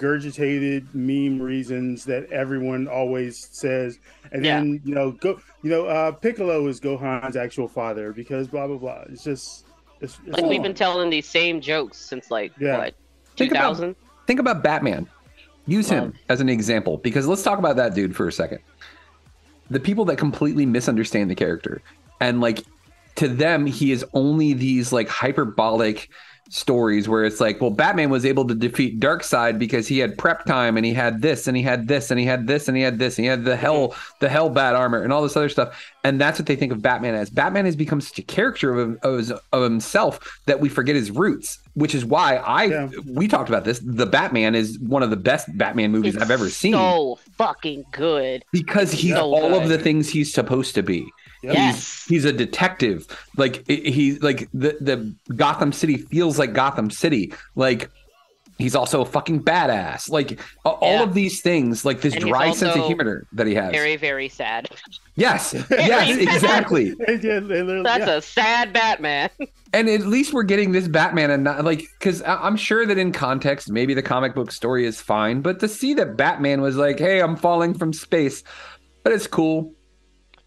[0.07, 3.99] regurgitated meme reasons that everyone always says
[4.31, 4.59] and Yeah.
[4.59, 8.77] then you know go you know uh piccolo is gohan's actual father because blah blah
[8.77, 9.65] blah it's just
[10.03, 12.77] it's, it's Like we've been telling these same jokes since like Yeah.
[12.77, 12.95] what
[13.35, 13.95] two Think?
[14.27, 15.07] Think about Batman.
[15.65, 18.59] Use him as an example because let's talk about that dude for a second.
[19.69, 21.81] The people that completely misunderstand the character
[22.19, 22.63] and like
[23.15, 26.09] to them he is only these like hyperbolic
[26.53, 30.45] stories where it's like, well, Batman was able to defeat Darkseid because he had prep
[30.45, 32.83] time and he had this and he had this and he had this and he
[32.83, 35.49] had this and he had the hell the hell bat armor and all this other
[35.49, 35.91] stuff.
[36.03, 37.29] And that's what they think of Batman as.
[37.29, 41.59] Batman has become such a character of, of, of himself that we forget his roots,
[41.73, 43.79] which is why I we talked about this.
[43.83, 48.45] The Batman is one of the best Batman movies I've ever seen So fucking good.
[48.51, 51.09] because he's So all of the things he's supposed to be.
[51.43, 52.05] Yes.
[52.07, 53.05] He's, he's a detective.
[53.37, 57.33] Like i- he like the the Gotham City feels like Gotham City.
[57.55, 57.89] Like
[58.59, 60.09] he's also a fucking badass.
[60.09, 61.03] Like a- all Yeah.
[61.03, 63.71] of these things, like this And dry sense of humor that he has.
[63.71, 64.69] Very very sad.
[65.15, 66.93] yes, yes, exactly.
[67.07, 69.29] That's a sad Batman.
[69.73, 73.11] And at least we're getting this Batman and not like because I'm sure that in
[73.11, 76.99] context, maybe the comic book story is fine, but to see that Batman was like,
[76.99, 78.43] "Hey, I'm falling from space,"
[79.03, 79.73] but it's cool.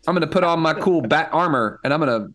[0.07, 2.29] I'm gonna put on my cool bat armor and I'm gonna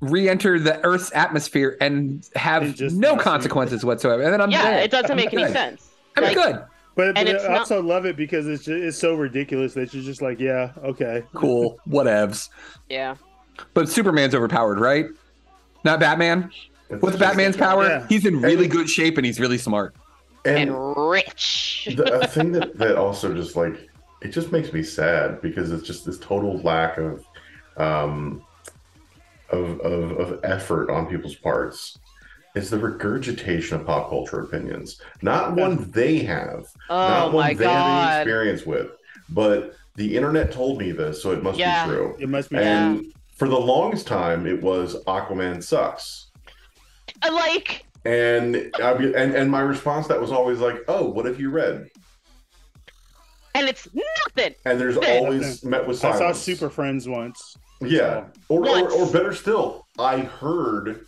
[0.00, 4.22] re-enter the Earth's atmosphere and have no consequences whatsoever.
[4.22, 4.82] And then I'm yeah, dead.
[4.84, 5.52] it doesn't I'm make any good.
[5.52, 5.90] sense.
[6.16, 6.54] I'm Like, good.
[6.94, 9.74] But, but And it's I not- also love it because it's just, it's so ridiculous
[9.74, 11.78] that you're just like, yeah, okay, Cool.
[11.88, 12.48] Whatevs.
[12.88, 13.14] Yeah.
[13.74, 15.06] But Superman's overpowered, right?
[15.84, 16.50] Not Batman.
[17.00, 17.86] What's Batman's power?
[17.86, 18.06] Yeah.
[18.08, 19.94] He's in really good shape and he's really smart.
[20.44, 20.74] And,
[21.08, 21.88] rich.
[21.96, 23.88] the a thing that that also just like
[24.24, 27.24] it just makes me sad because it's just this total lack of
[27.76, 28.42] um
[29.50, 31.98] of of, of effort on people's parts
[32.54, 37.54] is the regurgitation of pop culture opinions, not one they have, Oh not one my
[37.54, 37.88] they have God.
[37.88, 38.88] any experience with,
[39.30, 41.84] but the internet told me this, so it must Yeah.
[41.84, 42.16] be true.
[42.20, 43.04] It must be And
[43.38, 46.30] for the longest time, it was Aquaman sucks.
[47.22, 51.24] I like And I, and and my response to that was always like, "Oh, what
[51.24, 51.86] have you read?"
[53.54, 53.86] and it's
[54.36, 54.54] nothing.
[54.64, 56.20] And there's Then- always met with silence.
[56.20, 57.56] I saw Super Friends once.
[57.80, 58.94] Yeah, or, or Once.
[58.94, 61.06] or better still, I heard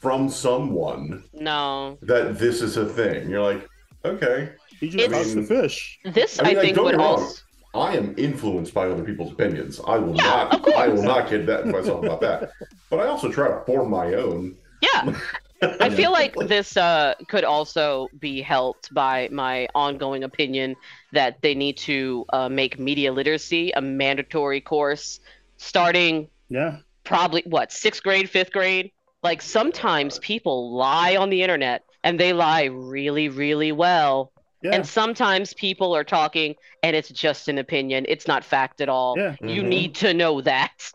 [0.00, 1.96] from someone No.
[2.02, 3.30] that this is a thing.
[3.30, 3.68] You're like,
[4.04, 4.50] okay.
[4.80, 5.98] He just It's- lost the fish.
[6.04, 7.18] This I, I mean, like, think don't would get wrong.
[7.20, 7.42] also
[7.74, 9.80] I am influenced by other people's opinions.
[9.86, 10.74] I will Yeah, not.
[10.74, 12.50] I will not kid that myself about that.
[12.90, 14.56] But I also try to form my own.
[14.80, 15.12] Yeah.
[15.62, 20.76] I feel like this uh, could also be helped by my ongoing opinion
[21.12, 25.20] that they need to uh, make media literacy a mandatory course
[25.56, 26.78] starting Yeah.
[27.04, 28.92] probably what sixth grade, fifth grade.
[29.24, 34.30] Like sometimes people lie on the internet and they lie really, really well.
[34.62, 34.74] Yeah.
[34.74, 38.06] And sometimes people are talking and it's just an opinion.
[38.08, 39.16] It's not fact at all.
[39.18, 39.34] Yeah.
[39.42, 39.68] You Mhm.
[39.68, 40.92] need to know that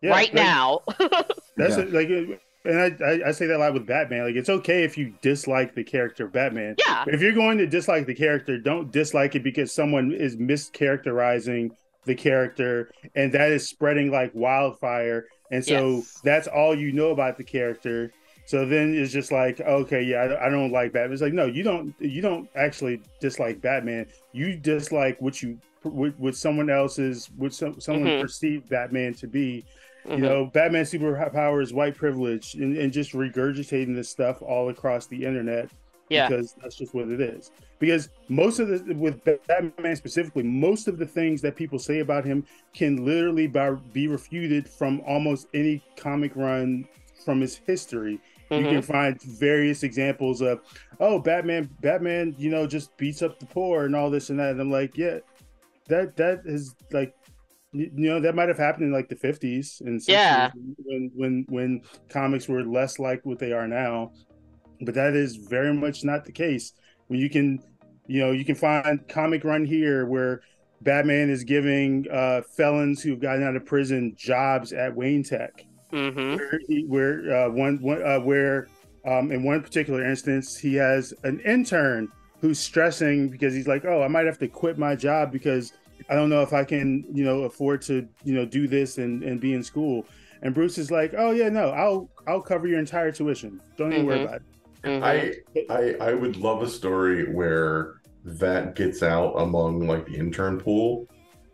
[0.00, 0.80] Yeah, right like- now.
[1.56, 1.80] That's Yeah.
[1.84, 4.24] it, like, and I, I I say that a lot with Batman.
[4.26, 6.76] Like, it's okay if you dislike the character of Batman.
[6.78, 7.04] Yeah.
[7.06, 11.70] If you're going to dislike the character, don't dislike it because someone is mischaracterizing
[12.04, 15.26] the character, and that is spreading like wildfire.
[15.50, 16.20] And so Yes.
[16.24, 18.12] that's all you know about the character.
[18.46, 21.12] So then it's just like, okay, yeah, I, I don't like Batman.
[21.14, 21.94] It's like, no, you don't.
[21.98, 24.06] You don't actually dislike Batman.
[24.32, 28.20] You dislike what you what, what someone else's what some, someone Mhm.
[28.20, 29.64] perceived Batman to be
[30.06, 30.16] Mhm.
[30.16, 35.06] you know batman's superpower is white privilege and, and just regurgitating this stuff all across
[35.06, 35.68] the internet
[36.08, 36.28] Yeah.
[36.28, 40.98] because that's just what it is because most of the with batman specifically most of
[40.98, 45.82] the things that people say about him can literally by, be refuted from almost any
[45.96, 46.86] comic run
[47.24, 48.70] from his history you Mhm.
[48.70, 50.60] can find various examples of
[51.00, 54.52] oh batman batman you know just beats up the poor and all this and that
[54.52, 55.18] and i'm like yeah
[55.88, 57.15] that that is like
[57.80, 60.50] you know that might have happened in like the 50s and 60s Yeah.
[60.84, 64.12] when when when comics were less like what they are now
[64.80, 66.72] but that is very much not the case
[67.08, 67.58] when you can
[68.06, 70.40] you know you can find comic run here where
[70.80, 76.34] batman is giving uh felons who've gotten out of prison jobs at wayne tech Mm-hmm.
[76.36, 78.66] where, he, where uh, one, one uh, where
[79.06, 82.08] um, in one particular instance he has an intern
[82.40, 85.72] who's stressing because he's like, oh, I might have to quit my job because
[86.08, 89.22] I don't know if I can, you know, afford to, you know, do this and,
[89.22, 90.06] and be in school.
[90.42, 93.60] And Bruce is like, oh yeah, no, I'll I'll cover your entire tuition.
[93.76, 94.24] Don't even worry Mhm.
[94.24, 94.42] about it.
[94.84, 95.72] Mm-hmm.
[95.72, 100.58] I, I I would love a story where that gets out among like the intern
[100.60, 101.06] pool.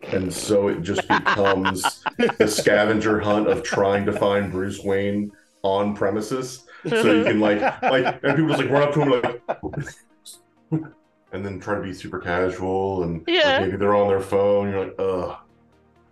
[0.08, 2.02] And so it just becomes
[2.38, 5.30] the scavenger hunt of trying to find Bruce Wayne
[5.62, 6.64] on premises.
[6.88, 9.10] So you can like like and people just like run up to him
[10.72, 10.92] like
[11.32, 13.60] and then try to be super casual and like, Yeah.
[13.60, 14.70] maybe they're on their phone.
[14.70, 15.36] You're like, ugh,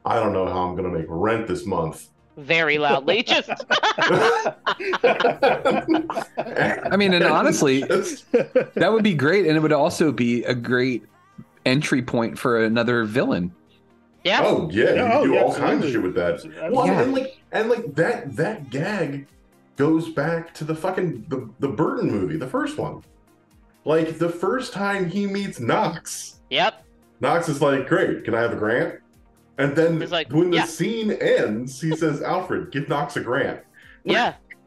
[0.05, 2.09] I don't know how I'm gonna make rent this month.
[2.37, 3.23] Very loudly.
[3.27, 3.51] Just
[6.39, 11.05] I mean, and honestly, that would be great, and it would also be a great
[11.67, 13.53] entry point for another villain.
[14.25, 14.41] yeah.
[14.43, 16.71] Oh yeah, Yeah, you oh, can do yeah, all kinds of shit with that.
[16.73, 17.03] Well, Yeah.
[17.03, 19.27] and like and like that that gag
[19.77, 23.03] goes back to the fucking the, the Burton movie, the first one.
[23.85, 26.85] Like the first time he meets Knox, Yep.
[27.21, 28.97] Knox is like, "Great, can I have a grant?"
[29.59, 33.21] And then He's like, when the "Yeah." scene ends, he says, "Alfred, give Knox a
[33.21, 33.61] grant."
[34.05, 34.35] Yeah.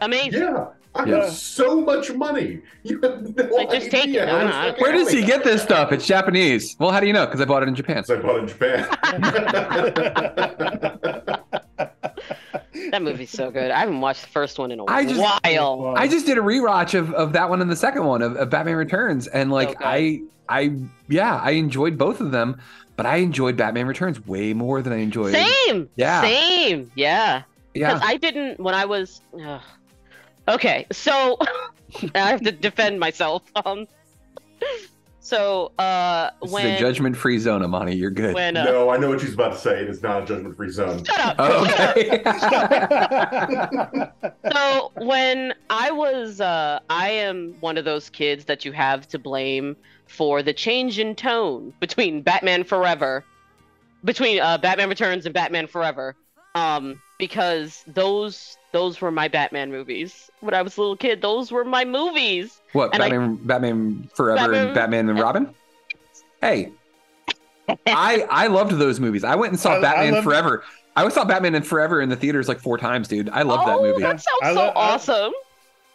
[0.00, 0.40] Amazing.
[0.40, 1.16] Yeah, I Yeah.
[1.22, 2.60] have so much money.
[2.82, 4.28] You have no Like, just take it.
[4.28, 4.74] how I know.
[4.78, 5.92] Where does he get this stuff?
[5.92, 6.76] It's Japanese.
[6.78, 7.26] Well, how do you know?
[7.26, 8.04] Because I bought it in Japan.
[8.10, 8.86] I bought it in Japan.
[12.90, 13.70] That movie's so good.
[13.70, 15.94] I haven't watched the first one in a I just- while.
[15.96, 18.50] I just did a rewatch of, of that one and the second one of, of
[18.50, 19.84] Batman Returns, and like Okay.
[19.84, 20.76] I I
[21.08, 22.60] yeah I enjoyed both of them,
[22.96, 25.32] but I enjoyed Batman Returns way more than I enjoyed.
[25.34, 25.88] Same.
[25.96, 26.20] Yeah.
[26.22, 26.90] Same.
[26.94, 27.42] Yeah.
[27.74, 27.94] Yeah.
[27.94, 29.20] Because I didn't when I was.
[29.42, 29.60] ugh.
[30.48, 31.38] Okay, so
[32.14, 33.42] I have to defend myself.
[33.64, 33.86] Um.
[35.24, 37.94] So uh, This when is a judgment free zone, Amani.
[37.96, 38.34] You're good.
[38.34, 39.80] when uh, no, I know what she's about to say.
[39.80, 41.02] It is not a judgment-free zone.
[41.02, 41.36] shut up.
[41.38, 42.22] Oh, okay.
[44.52, 49.18] so when I was, uh, I am one of those kids that you have to
[49.18, 53.24] blame for the change in tone between Batman Forever,
[54.04, 56.16] between uh, Batman Returns and Batman Forever,
[56.54, 61.22] um, because those those were my Batman movies when I was a little kid.
[61.22, 62.60] Those were my movies.
[62.72, 65.54] what And I- Batman Batman Forever Batman- and Batman and Robin?
[66.42, 66.72] Hey,
[67.86, 69.24] I I loved those movies.
[69.24, 70.64] I went and saw I- I Batman loved- Forever.
[70.96, 73.28] I saw Batman and Forever in the theaters like four times, dude.
[73.30, 74.02] I love that oh, movie.
[74.02, 75.32] that sounds I so lo- I- awesome.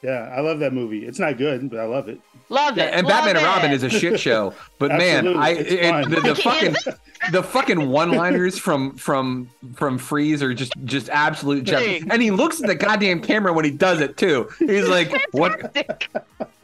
[0.01, 1.05] Yeah, I love that movie.
[1.05, 2.21] It's not good, but I love it.
[2.47, 2.93] Love Yeah, it.
[2.93, 3.45] and love Batman and.
[3.45, 4.53] Robin is a shit show.
[4.77, 6.75] But man, I it, the, the fucking
[7.33, 12.05] the fucking one-liners from from from Freeze are just just absolute gems.
[12.09, 14.47] And he looks at the goddamn camera when he does it too.
[14.59, 15.75] He's like, "What?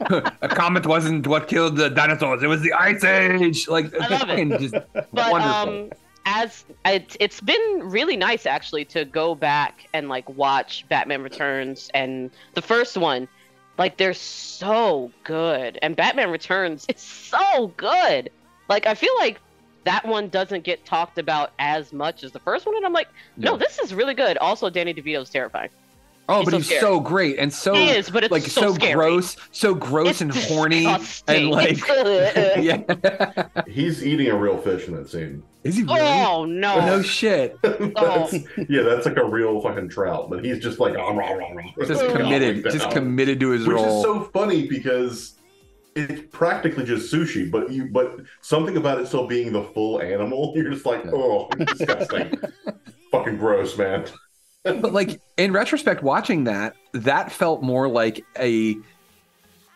[0.00, 2.42] A comet wasn't what killed the dinosaurs.
[2.42, 4.60] It was the ice age." Like, I love it.
[4.60, 5.84] just But wonderful.
[5.84, 5.90] um,
[6.26, 11.88] as it, it's been really nice actually to go back and like watch Batman Returns
[11.94, 13.28] and the first one.
[13.78, 18.30] Like they're so good, and Batman Returns is so good.
[18.68, 19.38] Like I feel like
[19.84, 23.08] that one doesn't get talked about as much as the first one, and I'm like,
[23.36, 23.58] no, Yeah.
[23.58, 24.36] this is really good.
[24.38, 25.68] Also, Danny DeVito's terrifying.
[26.28, 26.80] Oh, He's but so he's scary.
[26.80, 28.94] so great and so He is, but it's like so scary.
[28.94, 31.36] gross, so gross It's and horny disgusting.
[31.36, 33.62] and like yeah.
[33.68, 35.42] He's eating a real fish in that scene.
[35.66, 36.00] Is he really?
[36.00, 36.80] Oh no!
[36.84, 37.58] no shit.
[37.98, 38.28] Oh.
[38.30, 41.50] That's, yeah, that's like a real fucking trout, but he's just like "Ah, rah, rah,
[41.52, 42.72] rah," Just committed, that.
[42.72, 43.98] just committed to his which role.
[43.98, 45.34] is so funny because
[45.94, 50.52] it's practically just sushi, but you but something about it still being the full animal,
[50.56, 52.32] you're just like, oh, disgusting,
[53.10, 54.06] fucking gross, man.
[54.62, 58.76] but like in retrospect watching that that felt more like a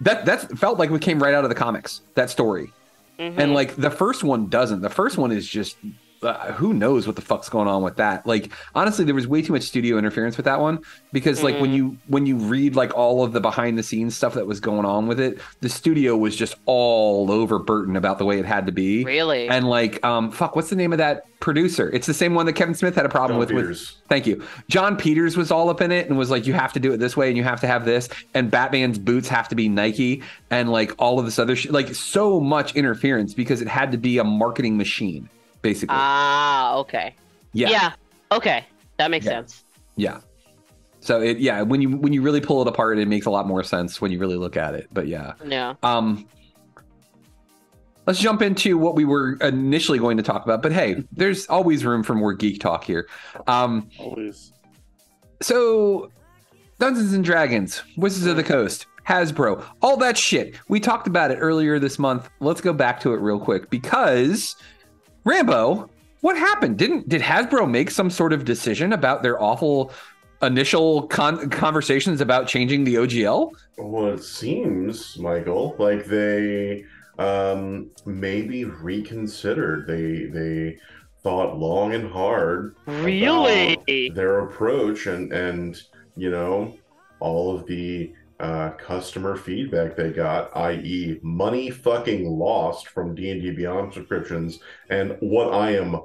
[0.01, 2.73] that that felt like it came right out of the comics that story
[3.21, 3.35] Mhm.
[3.37, 5.77] and like the first one doesn't the first one is just
[6.23, 9.41] uh, who knows what the fuck's going on with that like honestly there was way
[9.41, 10.79] too much studio interference with that one
[11.13, 11.75] because like when Mhm.
[11.77, 14.85] you when you read like all of the behind the scenes stuff that was going
[14.85, 18.67] on with it the studio was just all over burton about the way it had
[18.67, 19.49] to be Really?
[19.49, 22.53] and like um fuck what's the name of that producer it's the same one that
[22.53, 23.97] kevin smith had a problem Jon with with Peters.
[24.11, 24.43] Thank you.
[24.69, 26.97] Jon Peters was all up in it and was like, you have to do it
[26.99, 28.09] this way and you have to have this.
[28.35, 31.71] And Batman's boots have to be Nike and like all of this other shit.
[31.71, 35.29] Like so much interference because it had to be a marketing machine,
[35.63, 35.97] basically.
[35.99, 37.15] Ah, okay.
[37.53, 37.69] yeah.
[37.71, 37.93] Yeah.
[38.33, 38.65] Okay.
[38.99, 39.33] That makes Yeah.
[39.33, 39.65] sense.
[39.97, 40.21] Yeah.
[41.01, 43.47] So it yeah, when you when you really pull it apart, it makes a lot
[43.47, 44.89] more sense when you really look at it.
[44.93, 45.33] But yeah.
[45.47, 45.75] Yeah.
[45.83, 46.27] Um
[48.07, 50.63] let's jump into what we were initially going to talk about.
[50.63, 53.09] But hey, there's always room for more geek talk here.
[53.47, 54.53] Um Always.
[55.43, 56.11] So,
[56.79, 60.55] Dungeons and Dragons, Wizards of the Coast, Hasbro, all that shit.
[60.69, 62.29] We talked about it earlier this month.
[62.41, 64.55] Let's go back to it real quick because
[65.25, 65.89] Rambo,
[66.21, 66.79] what happened?
[66.79, 69.93] Didn't did Hasbro make some sort of decision about their awful
[70.43, 73.53] initial con- conversations about changing the OGL?
[73.79, 76.85] Well, it seems, Michael, like they
[77.19, 79.87] um, maybe reconsidered.
[79.87, 80.79] They they
[81.23, 83.75] thought long and hard Really?
[83.75, 85.81] about their approach and and
[86.17, 86.77] you know
[87.21, 93.41] all of the uh, customer feedback they got, i.e., money fucking lost from D and
[93.43, 96.01] D Beyond subscriptions, and what I am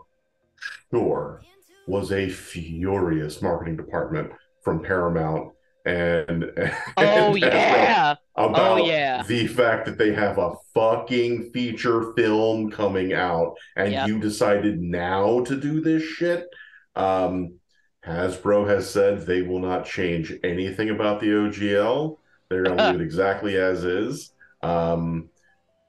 [0.91, 1.41] sure
[1.87, 4.31] was a furious marketing department
[4.63, 5.53] from Paramount
[5.85, 8.15] and, and Oh yeah.
[8.35, 9.21] about Oh, yeah.
[9.23, 14.07] the fact that they have a fucking feature film coming out and Yep.
[14.07, 16.47] you decided now to do this shit.
[16.95, 17.59] Um,
[18.05, 22.17] Hasbro has said they will not change anything about the OGL.
[22.49, 24.31] They're going to leave it exactly as is.
[24.61, 25.29] Um,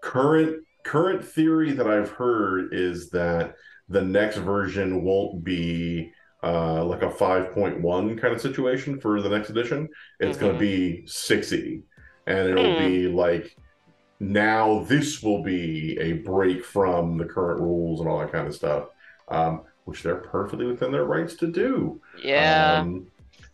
[0.02, 3.54] current current theory that I've heard is that
[3.88, 9.50] the next version won't be uh, like a 5.1 kind of situation for the next
[9.50, 9.88] edition.
[10.20, 11.82] It's going to be 6e,
[12.26, 12.78] and it'll Hmm.
[12.78, 13.56] be like
[14.20, 18.54] now this will be a break from the current rules and all that kind of
[18.54, 18.88] stuff,
[19.28, 22.00] um, which they're perfectly within their rights to do.
[22.22, 22.80] Yeah.
[22.80, 23.08] Um,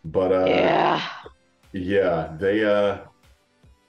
[0.05, 1.03] but uh, yeah.
[1.73, 2.99] Yeah, they uh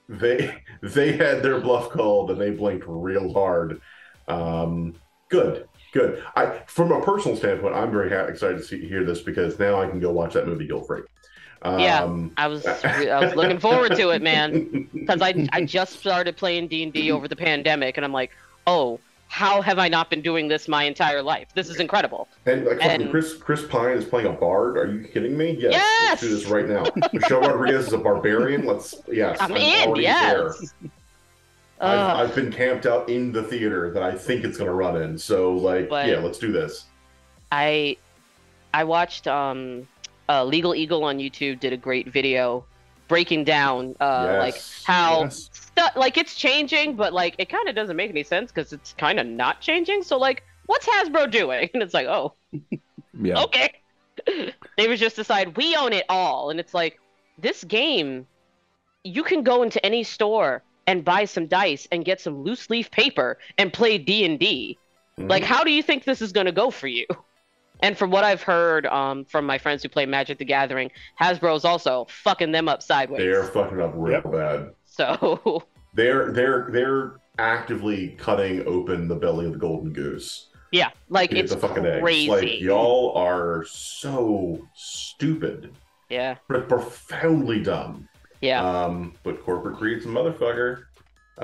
[0.09, 3.81] they they had their bluff called and they blinked real hard.
[4.27, 4.95] Um
[5.29, 5.67] good.
[5.93, 6.23] Good.
[6.35, 9.81] I from a personal standpoint, I'm very ha- excited to see, hear this because now
[9.81, 11.03] I can go watch that movie guilt free.
[11.75, 14.65] Yeah, Um, I was I was looking forward to it, man,
[15.05, 18.31] because I I just started playing D and D over the pandemic, and I'm like,
[18.67, 19.01] oh,
[19.33, 21.47] how have I not been doing this my entire life?
[21.55, 22.27] This is incredible.
[22.45, 24.77] And like And- Chris Chris Pine is playing a bard.
[24.77, 25.57] Are you kidding me?
[25.59, 25.71] Yes.
[25.73, 26.09] Yes!
[26.09, 26.83] Let's do this right now.
[27.11, 28.63] Michelle Rodriguez is a barbarian.
[28.67, 29.39] Let's yes.
[29.41, 30.75] I'm in, already yes.
[31.81, 35.17] I've, I've been camped out in the theater that I think it's gonna run in.
[35.17, 36.85] So like, But- yeah, let's do this.
[37.51, 37.97] I
[38.71, 39.87] I watched um
[40.29, 42.65] uh, Legal Eagle on YouTube did a great video
[43.07, 45.49] breaking down uh like how Yes.
[45.77, 48.93] Stu- like it's changing but like it kind of doesn't make any sense because it's
[48.93, 52.33] kind of not changing so like what's Hasbro doing and it's like oh
[53.21, 53.43] Yeah.
[53.43, 53.71] okay
[54.77, 56.99] they was just decide we own it all and it's like
[57.37, 58.25] this game
[59.03, 62.89] you can go into any store and buy some dice and get some loose leaf
[62.91, 64.77] paper and play D&D
[65.19, 65.29] Mm-hmm.
[65.29, 67.05] like how do you think this is going to go for you
[67.81, 70.89] And from what I've heard um, from my friends who play Magic the Gathering,
[71.21, 73.19] Hasbro's also fucking them up sideways.
[73.19, 74.71] They are fucking up real bad.
[74.95, 75.63] So
[75.93, 80.49] They're they're they're actively cutting open the belly of the golden goose.
[80.71, 82.31] yeah, like it's the fucking crazy.
[82.31, 82.43] eggs.
[82.43, 85.75] Like y'all are so stupid,
[86.09, 88.07] yeah, but profoundly dumb.
[88.41, 88.61] yeah.
[88.63, 90.83] Um, but corporate greed's a motherfucker.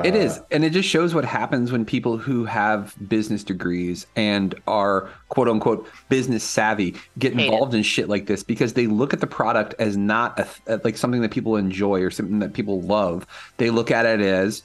[0.03, 4.05] It Uh, is, and it just shows what happens when people who have business degrees
[4.15, 7.45] and are quote unquote business savvy get Hate it.
[7.45, 10.81] involved in shit like this because they look at the product as not a, th-
[10.83, 13.25] like something that people enjoy or something that people love.
[13.57, 14.61] They look at it as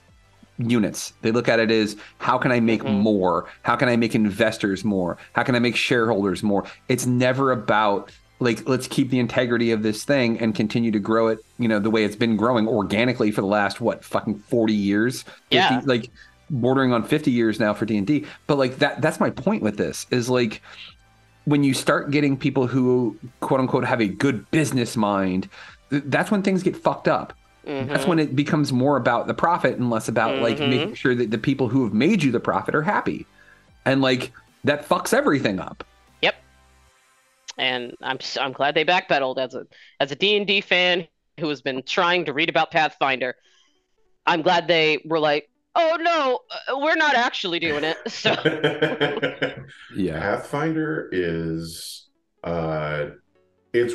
[0.58, 1.14] units.
[1.22, 3.00] They look at it as how can I make Mm-hmm.
[3.00, 3.46] more?
[3.62, 5.16] How can I make investors more?
[5.32, 6.64] How can I make shareholders more?
[6.88, 8.10] It's never about
[8.40, 11.78] like let's keep the integrity of this thing and continue to grow it, you know,
[11.78, 15.22] the way it's been growing organically for the last what fucking 40 years.
[15.22, 15.80] 50, Yeah.
[15.84, 16.10] like
[16.50, 18.26] bordering on 50 years now for D&D.
[18.46, 20.60] But like that that's my point with this is like
[21.44, 25.48] when you start getting people who quote unquote have a good business mind,
[25.90, 27.32] th- that's when things get fucked up.
[27.66, 28.08] That's Mhm.
[28.08, 30.68] when it becomes more about the profit and less about like Mhm.
[30.70, 33.26] making sure that the people who have made you the profit are happy.
[33.86, 34.32] And like
[34.64, 35.84] that fucks everything up.
[37.58, 37.66] Yep.
[37.66, 39.66] And I'm s- I'm glad they backpedaled as a
[40.00, 41.06] as a D&D fan
[41.40, 43.34] who has been trying to read about Pathfinder.
[44.26, 48.34] I'm glad they were like, "Oh no, uh, we're not actually doing it." So
[49.96, 50.18] Yeah.
[50.20, 52.08] Pathfinder is
[52.42, 53.06] uh
[53.72, 53.94] it's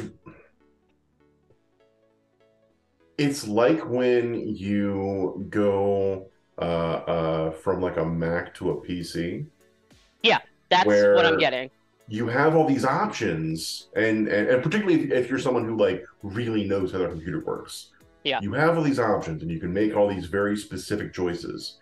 [3.18, 9.46] it's like when you go uh uh from like a Mac to a PC.
[10.24, 10.40] yeah,
[10.70, 11.70] that's what I'm getting.
[12.10, 16.66] You have all these options and and, and particularly if, you're someone who like really
[16.66, 17.90] knows how their computer works.
[18.24, 18.40] Yeah.
[18.42, 21.78] You have all these options and you can make all these very specific choices.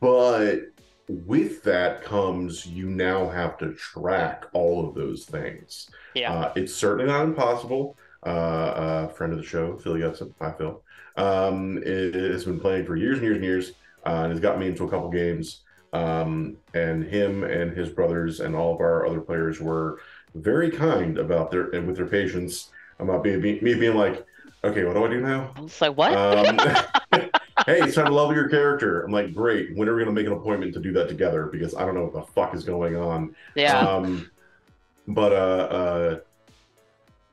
[0.00, 0.60] But
[1.08, 5.90] with that comes you now have to track all of those things.
[6.14, 6.32] Yeah.
[6.32, 7.96] Uh, it's certainly not impossible.
[8.24, 10.82] Uh, uh, friend of the show, Phil Gutson, hi Phil,
[11.16, 13.72] um, it, has been playing for years and years and years,
[14.04, 15.60] uh, and has got me into a couple games.
[15.92, 20.00] Um, and him and his brothers and all of our other players were
[20.34, 24.26] very kind about their and with their patience about being, being me being like,
[24.64, 25.54] okay, what do I do now?
[25.58, 26.12] It's like what?
[26.12, 26.58] Um,
[27.66, 29.02] hey, it's time to level your character.
[29.02, 29.76] I'm like, great.
[29.76, 31.46] When are we going to make an appointment to do that together?
[31.46, 33.34] Because I don't know what the fuck is going on.
[33.54, 33.78] Yeah.
[33.78, 34.30] Um,
[35.08, 36.18] but uh, uh,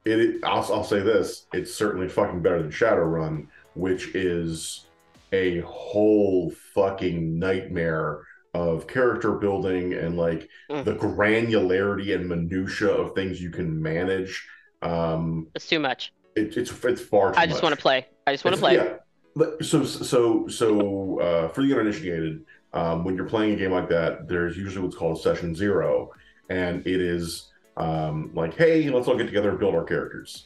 [0.06, 4.86] it, it I'll, I'll say this: it's certainly fucking better than Shadowrun, which is
[5.32, 8.22] a whole fucking nightmare
[8.54, 10.86] of character building and like Mm.
[10.86, 14.48] the granularity and minutia of things you can manage.
[14.82, 16.14] Um, it's too much.
[16.36, 17.64] it, it's it's far too I just much.
[17.64, 18.06] want to play.
[18.28, 18.76] I just want to play.
[18.76, 19.46] Yeah.
[19.62, 24.28] So so so uh, for the uninitiated, um, when you're playing a game like that,
[24.28, 26.12] there's usually what's called session zero,
[26.50, 30.46] and it is um, like, hey, let's all get together and build our characters.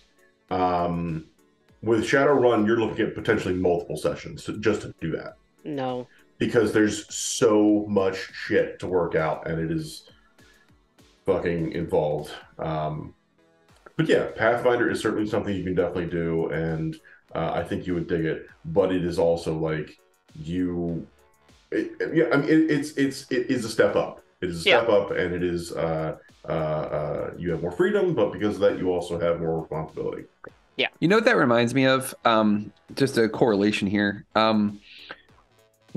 [0.49, 1.25] Um,
[1.81, 5.35] with Shadowrun, you're looking at potentially multiple sessions to, just to do that
[5.65, 6.07] No.
[6.37, 10.09] Because there's so much shit to work out, and it is
[11.25, 12.31] fucking involved.
[12.59, 13.13] Um,
[13.95, 16.95] but yeah, Pathfinder is certainly something you can definitely do, and
[17.33, 18.47] uh, I think you would dig it.
[18.65, 19.97] But it is also like
[20.35, 21.05] you,
[21.71, 24.23] it, yeah, I mean, it, it's it's it is a step up.
[24.41, 26.17] It is a step up, and it is uh,
[26.47, 30.25] uh, uh, you have more freedom, but because of that, you also have more responsibility.
[30.77, 32.13] Yeah, you know what that reminds me of?
[32.23, 34.25] Um, just a correlation here.
[34.35, 34.79] Um,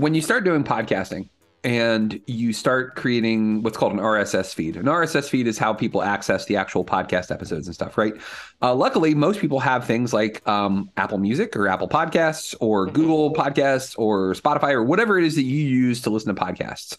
[0.01, 1.29] when you start doing podcasting
[1.63, 6.03] and you start creating what's called an RSS feed, an RSS feed is how people
[6.03, 8.15] access the actual podcast episodes and stuff, right?
[8.63, 13.35] Uh, luckily, most people have things like um, Apple Music or Apple Podcasts or Google
[13.35, 16.99] Podcasts or Spotify or whatever it is that you use to listen to podcasts.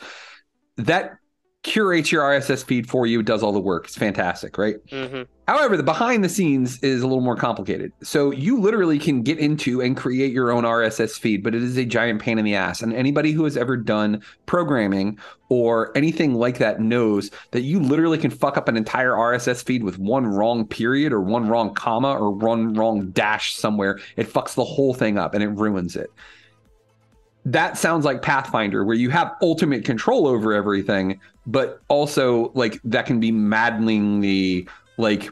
[0.77, 1.17] That
[1.63, 3.85] curates your RSS feed for you, does all the work.
[3.85, 4.77] It's fantastic, right?
[4.89, 7.91] hmm However, the behind the scenes is a little more complicated.
[8.01, 11.75] So you literally can get into and create your own RSS feed, but it is
[11.75, 12.81] a giant pain in the ass.
[12.81, 18.17] And anybody who has ever done programming or anything like that knows that you literally
[18.17, 22.13] can fuck up an entire RSS feed with one wrong period or one wrong comma
[22.17, 23.99] or one wrong dash somewhere.
[24.15, 26.11] It fucks the whole thing up and it ruins it.
[27.45, 33.05] That sounds like Pathfinder, where you have ultimate control over everything, but also like that
[33.05, 34.67] can be maddeningly
[34.97, 35.29] like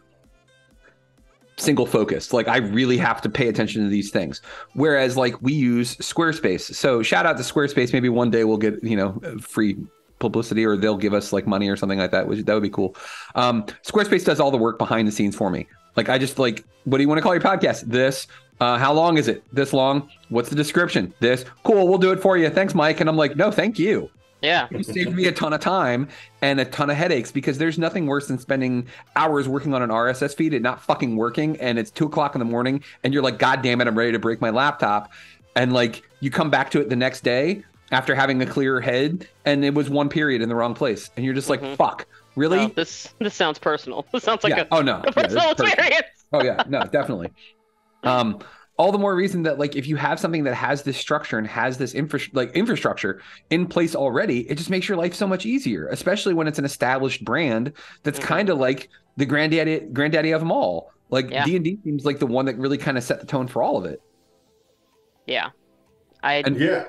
[1.58, 2.34] single focused.
[2.34, 4.42] Like I really have to pay attention to these things.
[4.74, 6.74] Whereas like we use Squarespace.
[6.74, 7.94] So shout out to Squarespace.
[7.94, 9.78] Maybe one day we'll get, you know, free
[10.20, 12.70] publicity or they'll give us like money or something like that, which that would be
[12.70, 12.96] cool.
[13.36, 15.68] Um, Squarespace does all the work behind the scenes for me.
[15.96, 17.82] Like I just like, what do you want to call your podcast?
[17.82, 18.28] This.
[18.60, 19.44] Uh, how long is it?
[19.54, 20.10] This long?
[20.28, 21.14] What's the description?
[21.20, 21.46] This.
[21.64, 21.88] Cool.
[21.88, 22.50] We'll do it for you.
[22.50, 23.00] Thanks, Mike.
[23.00, 24.10] And I'm like, no, thank you.
[24.42, 24.68] Yeah.
[24.72, 26.08] You saved me a ton of time
[26.42, 29.90] and a ton of headaches because there's nothing worse than spending hours working on an
[29.90, 31.60] RSS feed and not fucking working.
[31.60, 34.14] And it's two o'clock in the morning and you're like, God damn it, I'm ready
[34.14, 35.12] to break my laptop.
[35.56, 39.28] And like you come back to it the next day after having a clearer head
[39.46, 41.10] and it was one period in the wrong place.
[41.18, 42.06] And you're just like, fuck,
[42.36, 42.68] really?
[42.68, 44.06] This this sounds personal.
[44.14, 44.64] This sounds like Yeah.
[44.64, 44.96] a, Oh, no.
[44.96, 45.74] a Yeah, this personal personal.
[45.74, 46.06] experience.
[46.34, 47.32] oh yeah no definitely
[48.04, 48.40] um
[48.78, 51.48] all the more reason that like if you have something that has this structure and
[51.48, 55.46] has this infra- like infrastructure in place already it just makes your life so much
[55.46, 57.74] easier especially when it's an established brand
[58.04, 58.28] that's Mm-hmm.
[58.28, 61.44] kind of like the granddaddy granddaddy of them all like Yeah.
[61.46, 63.86] d&d seems like the one that really kind of set the tone for all of
[63.86, 64.00] it
[65.26, 65.50] Yeah.
[66.24, 66.86] I yeah.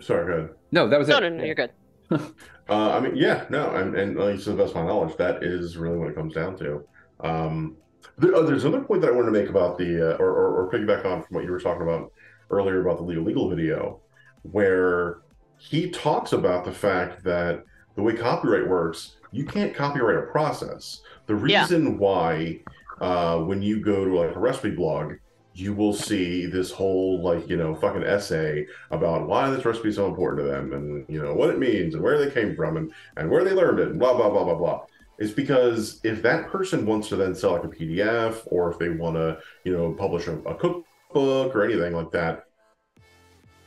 [0.00, 0.50] Sorry, go ahead.
[0.72, 1.72] no that was no, it no, no, you're good.
[2.68, 5.16] Uh, I mean, yeah, no, and, and at least to the best of my knowledge,
[5.16, 6.84] that is really what it comes down to.
[7.20, 7.76] Um,
[8.18, 10.62] there, oh, there's another point that I wanted to make about the, uh, or, or,
[10.66, 12.12] or piggyback on from what you were talking about
[12.50, 14.00] earlier about the legal legal video,
[14.42, 15.18] where
[15.58, 17.62] he talks about the fact that
[17.94, 21.02] the way copyright works, you can't copyright a process.
[21.26, 21.62] The Yeah.
[21.62, 22.60] reason why,
[23.00, 25.14] uh, when you go to like a recipe blog,
[25.56, 29.96] you will see this whole like you know fucking essay about why this recipe is
[29.96, 32.76] so important to them and you know what it means and where they came from
[32.76, 34.84] and and where they learned it and blah blah blah blah blah.
[35.18, 38.90] It's because if that person wants to then sell like a pdf or if they
[38.90, 42.44] want to you know publish a, a cookbook or anything like that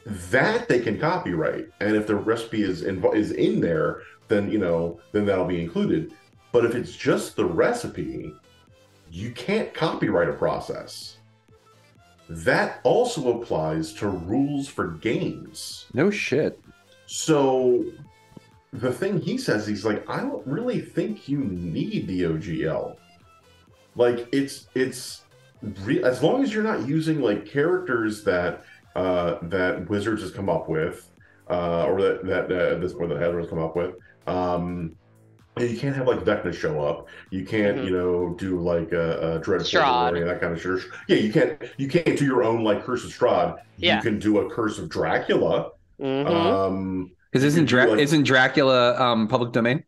[0.05, 1.69] that they can copyright.
[1.79, 5.61] And if the recipe is in, is in there then you know then that'll be
[5.61, 6.13] included.
[6.51, 8.31] But if it's just the recipe
[9.11, 11.18] you can't copyright a process
[12.29, 15.87] that also applies to rules for games.
[15.93, 16.59] no shit
[17.07, 17.83] So
[18.71, 22.95] the thing he says, he's like, I don't really think you need the OGL.
[23.95, 25.23] Like it's it's
[25.61, 28.63] re- as long as you're not using like characters that
[28.95, 31.09] uh that Wizards has come up with,
[31.49, 33.95] uh, or that that uh, this or that Hasbro's come up with.
[34.27, 34.95] Um,
[35.65, 37.07] you can't have like Vecna show up.
[37.31, 37.85] You can't, Mhm.
[37.85, 40.19] you know, do like a, a Dreadful Strahd.
[40.19, 40.79] or that kind of shit.
[41.07, 41.61] Yeah, you can't.
[41.77, 43.57] You can't do your own like Curse of Strahd.
[43.77, 43.97] Yeah.
[43.97, 45.71] You can do a Curse of Dracula.
[46.01, 46.27] Mhm.
[46.27, 49.83] Um, because isn't Dra- like- isn't dracula um public domain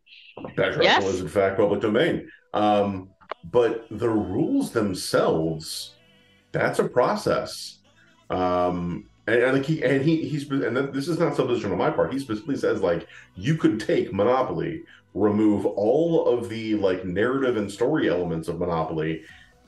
[0.56, 1.04] that Dracula Yes.
[1.06, 2.28] is in fact public domain.
[2.54, 3.08] Um,
[3.50, 5.94] but the rules themselves,
[6.52, 7.78] that's a process.
[8.30, 11.90] Um, and, and like he and he he's and this is not supposition on my
[11.90, 12.12] part.
[12.12, 13.06] He specifically says like
[13.36, 14.82] you could take Monopoly,
[15.14, 19.22] remove all of the like narrative and story elements of Monopoly,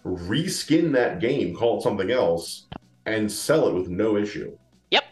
[0.05, 2.67] reskin that game, call it something else,
[3.07, 4.57] and sell it with no issue.
[4.91, 5.05] Yep.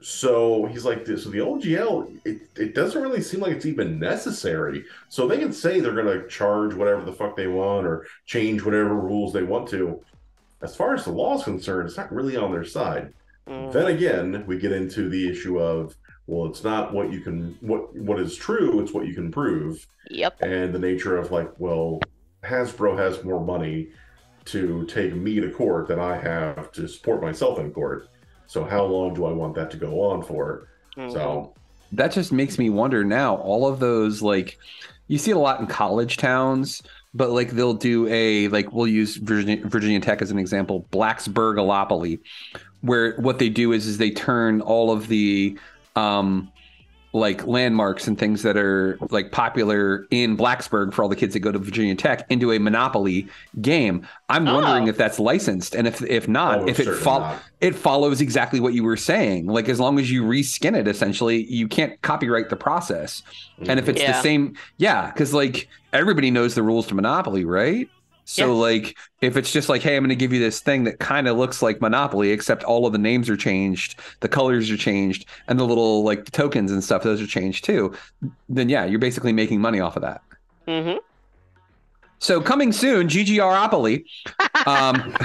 [0.00, 4.84] So he's like, so the OGL, it, it doesn't really seem like it's even necessary.
[5.08, 8.62] So they can say they're going to charge whatever the fuck they want or change
[8.62, 10.02] whatever rules they want to.
[10.62, 13.12] As far as the law is concerned, it's not really on their side.
[13.48, 13.72] Mm.
[13.72, 15.96] Then again, we get into the issue of,
[16.26, 19.86] well, it's not what you can, what what is true, it's what you can prove,
[20.10, 20.42] Yep.
[20.42, 22.00] and the nature of like, well,
[22.42, 23.88] Hasbro has more money
[24.46, 28.08] to take me to court than I have to support myself in court.
[28.46, 30.68] So how long do I want that to go on for?
[30.96, 31.12] Mm-hmm.
[31.12, 31.54] So
[31.92, 34.58] that just makes me wonder now all of those like
[35.08, 36.82] you see it a lot in college towns
[37.14, 41.56] but like they'll do a like we'll use virginia, virginia tech as an example blacksburg
[41.56, 42.20] blacksburgalopoly
[42.82, 45.58] where what they do is is they turn all of the
[45.96, 46.50] um
[47.12, 51.40] like landmarks and things that are like popular in Blacksburg for all the kids that
[51.40, 53.26] go to Virginia Tech into a Monopoly
[53.60, 54.06] game.
[54.28, 54.90] I'm wondering Oh.
[54.90, 58.60] if that's licensed, and if if not, Almost if it certainly fol- it follows exactly
[58.60, 59.46] what you were saying.
[59.48, 63.24] Like as long as you reskin it, essentially, you can't copyright the process.
[63.66, 67.88] And if it's the same, yeah, because like everybody knows the rules to Monopoly, right?
[68.24, 68.52] So Yeah.
[68.52, 71.26] like if it's just like, hey, I'm going to give you this thing that kind
[71.28, 75.26] of looks like Monopoly, except all of the names are changed, the colors are changed,
[75.48, 77.92] and the little like tokens and stuff those are changed too.
[78.48, 80.22] Then yeah, you're basically making money off of that.
[80.68, 80.98] Mm-hmm.
[82.18, 84.04] So coming soon, GGRopoly.
[84.66, 85.14] Um,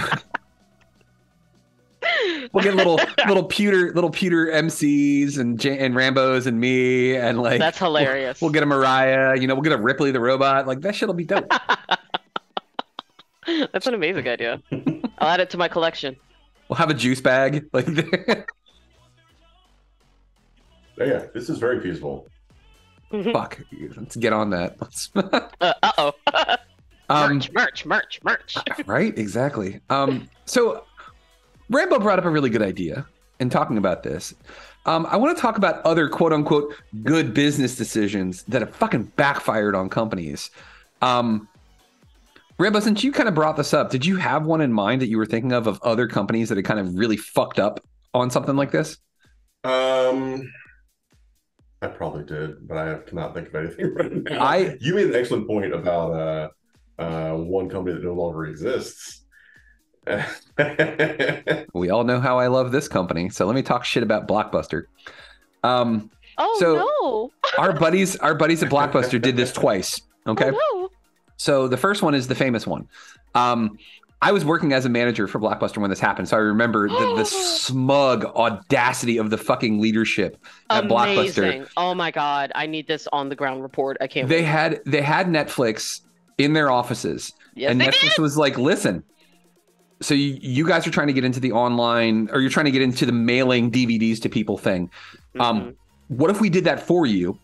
[2.54, 7.42] we'll get little little pewter little pewter MCs and J- and Rambo's and me and
[7.42, 8.42] like That's hilarious.
[8.42, 10.68] We'll, we'll get a Mariah, you know, we'll get a Ripley the robot.
[10.68, 11.50] Like that shit'll be dope.
[13.72, 14.62] That's an amazing idea.
[15.20, 16.16] I'll add it to my collection.
[16.70, 17.66] we'll have a juice bag.
[17.74, 17.88] Like
[20.98, 22.28] yeah, this is very feasible.
[23.34, 23.60] fuck.
[23.96, 24.78] Let's get on that.
[24.82, 26.12] Let's Uh oh.
[27.10, 28.58] um merch, merch, merch, merch.
[28.88, 30.84] right exactly um so
[31.70, 33.06] rambo brought up a really good idea
[33.40, 34.34] in talking about this
[34.88, 36.74] um i want to talk about other quote unquote
[37.04, 40.50] good business decisions that have fucking backfired on companies
[41.04, 41.48] um
[42.58, 45.08] rambo since you kind of brought this up did you have one in mind that
[45.08, 47.80] you were thinking of of other companies that had kind of really fucked up
[48.14, 48.98] on something like this
[49.64, 50.52] Um,
[51.82, 54.44] I probably did, but I cannot think of anything right now.
[54.44, 56.50] I- you made an excellent point about uh,
[57.02, 59.24] uh, one company that no longer exists.
[61.74, 64.84] We all know how I love this company, so let me talk shit about Blockbuster.
[65.64, 67.32] Um, Oh So- no!
[67.58, 70.00] our buddies, our buddies at Blockbuster did this twice.
[70.28, 70.52] Okay.
[70.52, 70.75] Oh, no.
[71.38, 72.88] So the first one is the famous one.
[73.34, 73.78] Um,
[74.22, 77.16] I was working as a manager for Blockbuster when this happened, so I remember the,
[77.18, 80.38] the smug audacity of the fucking leadership
[80.70, 81.68] at Blockbuster.
[81.78, 83.98] Oh my god, I need this on the ground report.
[84.02, 84.28] I can't.
[84.28, 84.46] They wait.
[84.46, 86.02] had they had Netflix
[86.38, 88.22] in their offices, Yes, and Netflix did!
[88.22, 89.04] was like, "Listen,
[90.02, 92.72] so you, you guys are trying to get into the online, or you're trying to
[92.72, 94.88] get into the mailing DVDs to people thing.
[94.88, 95.42] Mm-hmm.
[95.42, 95.76] Um,
[96.08, 97.38] what if we did that for you?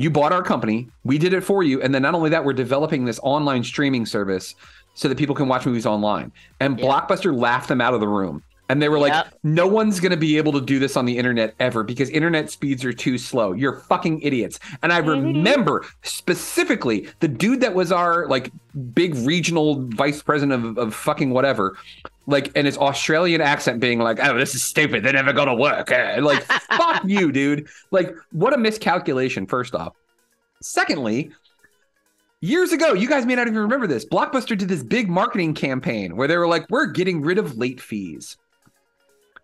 [0.00, 2.54] You bought our company, we did it for you, and then not only that, we're
[2.54, 4.54] developing this online streaming service
[4.94, 8.42] so that people can watch movies online." And Blockbuster laughed them out of the room.
[8.70, 9.34] And they were like, Yep.
[9.42, 12.50] no one's going to be able to do this on the internet ever because internet
[12.50, 13.52] speeds are too slow.
[13.52, 14.60] You're fucking idiots.
[14.82, 15.10] And I Mm-hmm.
[15.10, 18.52] remember specifically the dude that was our like
[18.94, 21.76] big regional vice president of, of fucking whatever,
[22.26, 25.02] like, and his Australian accent being like, oh, this is stupid.
[25.04, 25.90] They're never going to work.
[25.90, 26.42] Eh, Like,
[26.76, 27.66] fuck you, dude.
[27.90, 29.94] Like, what a miscalculation, first off.
[30.62, 31.32] Secondly,
[32.40, 34.04] years ago, you guys may not even remember this.
[34.06, 37.80] Blockbuster did this big marketing campaign where they were like, we're getting rid of late
[37.80, 38.36] fees.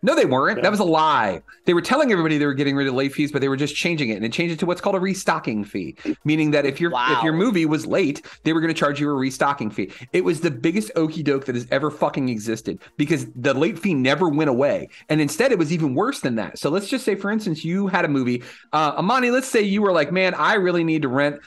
[0.03, 0.63] No, they weren't.
[0.63, 1.43] That was a lie.
[1.65, 3.75] They were telling everybody they were getting rid of late fees, but they were just
[3.75, 6.81] changing it and it changed it to what's called a restocking fee, meaning that if
[6.81, 9.91] your if your movie was late, they were going to charge you a restocking fee.
[10.13, 13.95] It was the biggest okey doke that has ever fucking existed because the late fee
[13.95, 16.59] never went away, and instead it was even worse than that.
[16.59, 18.43] So let's just say, for instance, you had a movie,
[18.73, 19.31] uh, Amani.
[19.31, 21.41] Let's say you were like, man, I really need to rent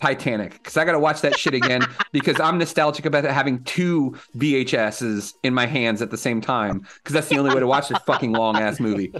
[0.00, 1.82] Titanic because I got to watch that shit again
[2.12, 7.14] because I'm nostalgic about having two VHSs in my hands at the same time because
[7.14, 9.12] that's the only way to watch this fucking long ass movie.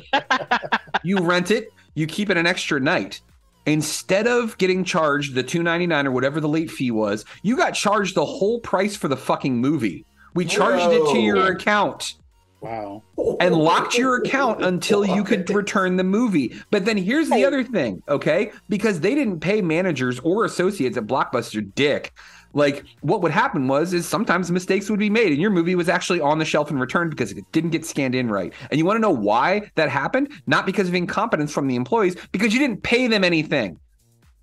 [1.03, 3.21] You rent it, you keep it an extra night.
[3.67, 8.15] Instead of getting charged the 2.99 or whatever the late fee was, you got charged
[8.15, 10.07] the whole price for the fucking movie.
[10.35, 12.15] We charged it to your account
[12.61, 13.05] Wow.
[13.41, 16.57] and locked your account until you could return the movie.
[16.71, 18.51] But then here's the other thing, okay?
[18.69, 22.13] Because they didn't pay managers or associates at Blockbuster dick.
[22.55, 25.89] Like what would happen was is sometimes mistakes would be made and your movie was
[25.89, 28.53] actually on the shelf and returned because it didn't get scanned in right.
[28.71, 30.33] And you want to know why that happened?
[30.47, 33.79] Not because of incompetence from the employees, because you didn't pay them anything.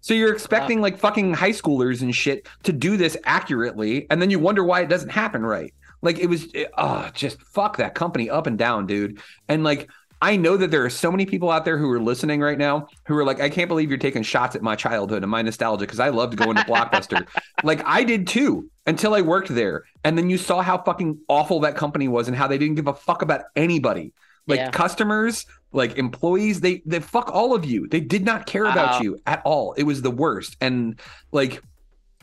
[0.01, 4.29] So you're expecting like fucking high schoolers and shit to do this accurately, and then
[4.29, 5.73] you wonder why it doesn't happen right.
[6.05, 9.19] Like it was, it, oh, just fuck that company up and down, dude.
[9.49, 9.89] And like,
[10.21, 12.87] I know that there are so many people out there who are listening right now
[13.05, 15.81] who are like, I can't believe you're taking shots at my childhood and my nostalgia
[15.85, 17.27] because I loved going to Blockbuster.
[17.63, 19.83] like I did too until I worked there.
[20.05, 22.87] And then you saw how fucking awful that company was and how they didn't give
[22.87, 24.13] a fuck about anybody.
[24.47, 24.69] Like Yeah.
[24.71, 27.87] customers, like employees, they they fuck all of you.
[27.87, 29.73] They did not care about you at all.
[29.73, 30.55] It was the worst.
[30.61, 30.99] And
[31.33, 31.61] like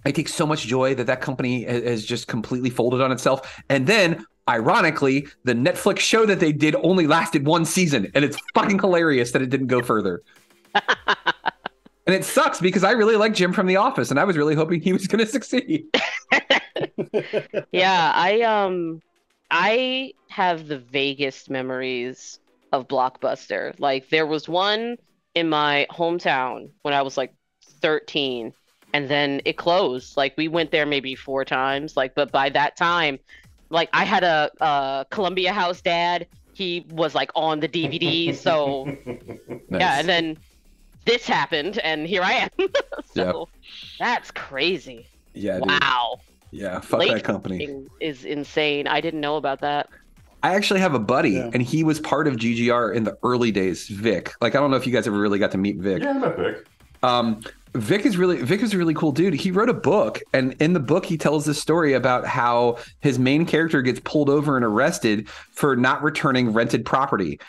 [0.04, 3.62] I take so much joy that that company has just completely folded on itself.
[3.68, 8.36] And then, ironically, the Netflix show that they did only lasted one season, and it's
[8.54, 10.22] fucking hilarious that it didn't go further.
[10.74, 14.54] and it sucks because I really like Jim from The Office, and I was really
[14.54, 15.86] hoping he was going to succeed.
[17.72, 19.00] yeah, I um
[19.50, 22.40] I have the vaguest memories
[22.72, 23.78] of Blockbuster.
[23.78, 24.96] Like there was one
[25.34, 27.34] in my hometown when I was like
[27.80, 28.52] 13
[28.92, 30.16] and then it closed.
[30.16, 33.18] Like we went there maybe four times like but by that time
[33.70, 36.26] like I had a uh Columbia House dad.
[36.54, 38.86] He was like on the DVD, so
[39.70, 40.36] yeah, and then
[41.06, 42.50] this happened and here I am.
[43.14, 43.48] so
[43.98, 45.06] that's crazy.
[45.34, 45.68] Yeah, dude.
[45.68, 46.20] Wow.
[46.50, 47.86] Yeah, fuck Late that company.
[48.00, 48.86] is insane.
[48.86, 49.88] I didn't know about that.
[50.42, 53.86] I actually have a buddy, and he was part of GGR in the early days.
[53.88, 56.02] Vic, like I don't know if you guys ever really got to meet Vic.
[56.02, 56.66] Yeah, I met Vic.
[57.02, 57.42] Um,
[57.74, 59.32] Vic is really Vic is a really cool dude.
[59.32, 63.18] He wrote a book, and in the book, he tells this story about how his
[63.18, 67.40] main character gets pulled over and arrested for not returning rented property.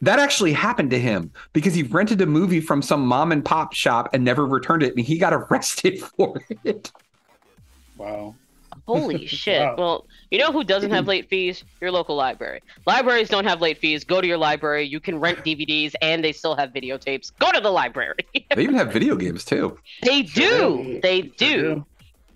[0.00, 3.72] That actually happened to him because he rented a movie from some mom and pop
[3.72, 6.92] shop and never returned it, and he got arrested for it.
[7.96, 8.36] Wow.
[8.86, 9.60] Holy shit.
[9.60, 9.74] Wow.
[9.76, 11.64] Well, you know who doesn't have late fees?
[11.80, 12.60] Your local library.
[12.86, 14.04] Libraries don't have late fees.
[14.04, 14.84] Go to your library.
[14.84, 17.32] You can rent DVDs and they still have videotapes.
[17.38, 18.16] Go to the library.
[18.32, 19.78] They even have video games too.
[20.02, 21.00] they do.
[21.02, 21.84] They do.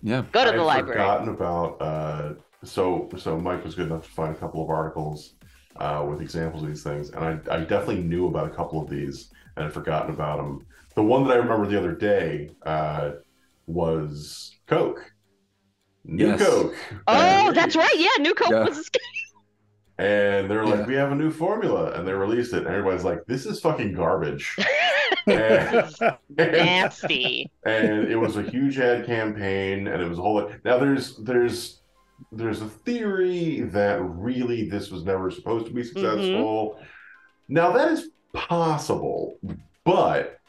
[0.01, 0.23] Yeah.
[0.31, 0.99] Go to I'd the library.
[0.99, 1.81] forgotten about.
[1.81, 2.33] Uh,
[2.63, 5.33] so so Mike was good enough to find a couple of articles
[5.77, 8.89] uh, with examples of these things, and I, I definitely knew about a couple of
[8.89, 10.65] these and had forgotten about them.
[10.95, 13.11] The one that I remember the other day uh,
[13.67, 15.11] was Coke.
[16.05, 16.41] New Yes.
[16.41, 16.75] Coke.
[17.07, 17.93] Oh, that's right.
[17.97, 18.63] Yeah, New Coke Yeah.
[18.65, 18.99] was a scam.
[19.97, 20.85] and they're like, Yeah.
[20.85, 23.93] "We have a new formula," and they released it, and everybody's like, "This is fucking
[23.93, 24.55] garbage."
[25.27, 25.93] and,
[26.37, 27.51] Nasty.
[27.65, 30.49] and it was a huge ad campaign, and it was a whole.
[30.63, 31.81] Now there's there's
[32.31, 35.99] there's a theory that really this was never supposed to be mm-hmm.
[35.99, 36.79] successful.
[37.49, 39.37] Now that is possible,
[39.83, 40.39] but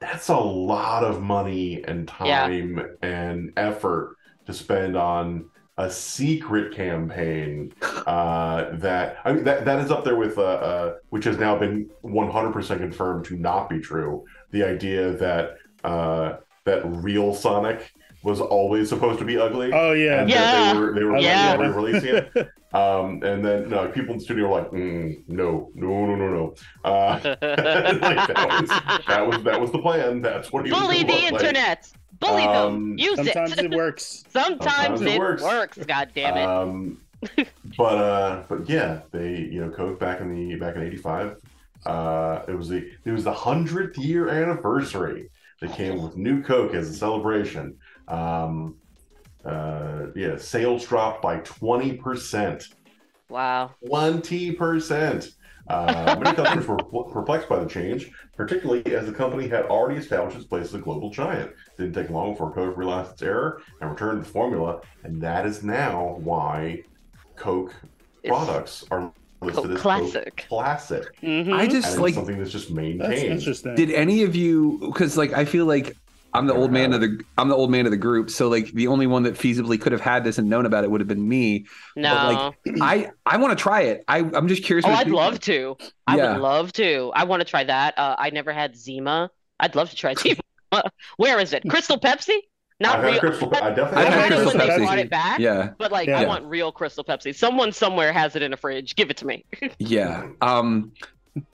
[0.00, 2.40] that's a lot of money and Yeah.
[2.46, 4.16] time and effort
[4.46, 7.72] to spend on a secret campaign
[8.06, 11.58] uh, that I mean that that is up there with uh, uh, which has now
[11.58, 14.24] been 100% confirmed to not be true.
[14.52, 17.92] The idea that uh, that real Sonic
[18.22, 19.70] was always supposed to be ugly.
[19.72, 20.20] Oh yeah.
[20.20, 20.72] and Yeah.
[20.72, 21.56] they were they were Yeah.
[21.56, 22.48] they were releasing it.
[22.74, 26.28] Um, and then no, people in the studio were like, mm, no, no, no, no,
[26.28, 26.54] no.
[26.84, 28.68] Uh, like, that, was,
[29.06, 30.20] that was that was the plan.
[30.20, 31.84] That's what he was Bully gonna the look like.
[32.24, 32.46] Internet.
[32.46, 32.98] Bully Um, them.
[32.98, 33.64] Use Sometimes it.
[33.66, 34.24] it works.
[34.32, 35.42] Sometimes, sometimes it it works.
[35.42, 35.78] works.
[35.78, 36.48] God damn it.
[36.48, 37.00] Um,
[37.78, 41.36] but uh, but yeah, they you know Coke back in the back in '85.
[41.86, 45.30] Uh, it was the it was the hundredth year anniversary.
[45.60, 47.78] They came with new Coke as a celebration.
[48.08, 48.76] Um,
[49.44, 52.68] uh, yeah, sales dropped by twenty percent.
[53.28, 53.70] wow.
[53.86, 55.30] Twenty percent.
[55.68, 60.36] Uh, many customers were perplexed by the change, particularly as the company had already established
[60.36, 61.50] its place as a global giant.
[61.50, 65.20] It didn't take long before Coke realized its error and returned to the formula, and
[65.22, 66.82] that is now why
[67.36, 67.74] Coke
[68.22, 69.10] It's products are
[69.40, 70.36] listed Coke as Classic.
[70.36, 71.20] Coke Classic.
[71.22, 71.52] Mhm.
[71.54, 73.32] I just it's like something that's just That's maintained.
[73.32, 73.74] interesting.
[73.74, 74.78] Did any of you?
[74.92, 75.96] Because like I feel like
[76.34, 78.28] I'm the old man of the I'm the old man of the group.
[78.28, 80.90] So like the only one that feasibly could have had this and known about it
[80.90, 81.66] would have been me.
[81.96, 82.52] No.
[82.64, 84.04] But like I I want to try it.
[84.08, 84.84] I I'm just curious.
[84.84, 85.76] oh, I'd you- love to.
[86.06, 86.32] I Yeah.
[86.32, 87.12] would love to.
[87.14, 87.96] I want to try that.
[87.98, 89.30] Uh, I never had Zima.
[89.60, 90.40] I'd love to try Zima.
[91.16, 91.62] Where is it?
[91.68, 92.36] Crystal Pepsi?
[92.80, 93.20] Not I've real.
[93.20, 93.54] Crystal.
[93.54, 95.38] I definitely I I've had had it Crystal when they brought it back.
[95.38, 96.20] Yeah, But like, Yeah.
[96.20, 97.32] I want real Crystal Pepsi.
[97.32, 98.96] Someone somewhere has it in a fridge.
[98.96, 99.44] Give it to me.
[99.78, 100.26] yeah.
[100.42, 100.90] Um,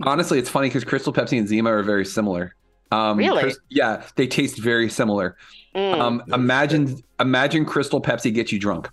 [0.02, 2.54] honestly, it's funny because Crystal Pepsi and Zima are very similar.
[2.90, 3.42] Um, Really?
[3.42, 5.36] Crys- yeah, they taste very similar.
[5.74, 6.00] Mm.
[6.00, 8.90] Um, imagine imagine Crystal Pepsi gets you drunk.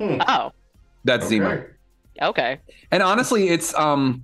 [0.00, 0.52] oh,
[1.04, 1.48] That's Zima.
[1.48, 1.66] Okay.
[2.22, 2.60] okay.
[2.90, 4.22] And honestly, it's um,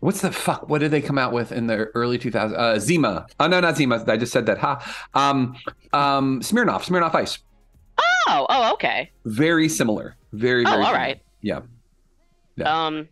[0.00, 0.68] what's the fuck?
[0.68, 2.56] What did they come out with in the early 2000s?
[2.56, 3.26] Uh, Zima.
[3.40, 4.04] Oh no, not Zima.
[4.06, 4.58] I just said that.
[4.58, 5.06] Ha.
[5.14, 5.56] Um,
[5.92, 6.84] um, Smirnoff.
[6.86, 7.38] Smirnoff Ice.
[8.28, 9.10] Oh, oh, okay.
[9.24, 10.16] Very similar.
[10.32, 10.64] Very.
[10.64, 10.98] Oh, very all similar.
[10.98, 11.20] right.
[11.40, 11.60] Yeah.
[12.56, 12.86] Yeah.
[12.86, 13.08] Um,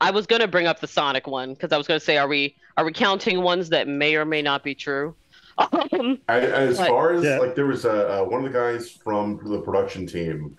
[0.00, 2.56] I was gonna bring up the Sonic one because I was gonna say, are we
[2.76, 5.14] are we counting ones that may or may not be true?
[5.58, 7.38] Um, I, as But- far as Yeah.
[7.38, 10.56] like there was a uh, one of the guys from the production team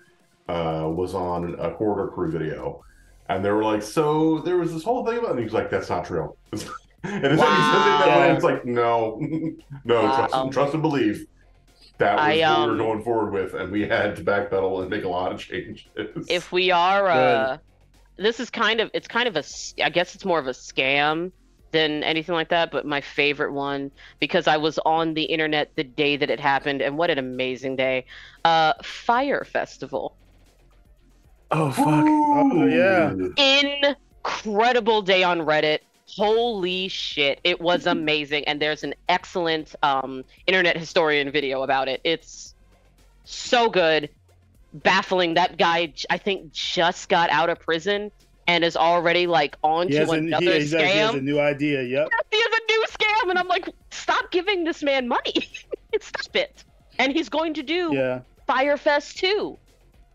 [0.48, 2.84] uh, was on a corridor crew video,
[3.28, 5.70] and they were like, "So there was this whole thing about," and he was like,
[5.70, 6.72] "That's not true." and as soon
[7.24, 8.34] as he that way, Wow.
[8.34, 9.18] it's like, "No,
[9.84, 10.28] no, Wow.
[10.28, 11.26] trust, trust and believe."
[11.98, 14.82] That was I, what we um, were going forward with, and we had to backpedal
[14.82, 15.84] and make a lot of changes.
[16.28, 17.58] if we are, uh,
[18.16, 19.44] this is kind of it's kind of a
[19.82, 21.32] I guess it's more of a scam
[21.70, 22.70] than anything like that.
[22.70, 23.90] But my favorite one
[24.20, 27.76] because I was on the internet the day that it happened, and what an amazing
[27.76, 28.06] day!
[28.44, 30.16] Uh, Fyre Festival.
[31.50, 31.86] Oh fuck.
[31.86, 33.12] Oh, yeah.
[34.24, 35.80] incredible day on Reddit.
[36.06, 38.44] Holy shit, it was amazing.
[38.44, 42.00] And there's an excellent um, internet historian video about it.
[42.04, 42.54] It's
[43.24, 44.08] so good,
[44.74, 45.34] baffling.
[45.34, 48.10] That guy, I think, just got out of prison
[48.46, 51.82] and is already like on to a, another he, exactly, he has a new idea.
[51.82, 52.08] Yep.
[52.32, 55.48] He has a new scam, and I'm like, stop giving this man money.
[56.00, 56.64] stop it.
[56.98, 58.20] And he's going to do Yeah.
[58.46, 59.58] Fyre Fest too.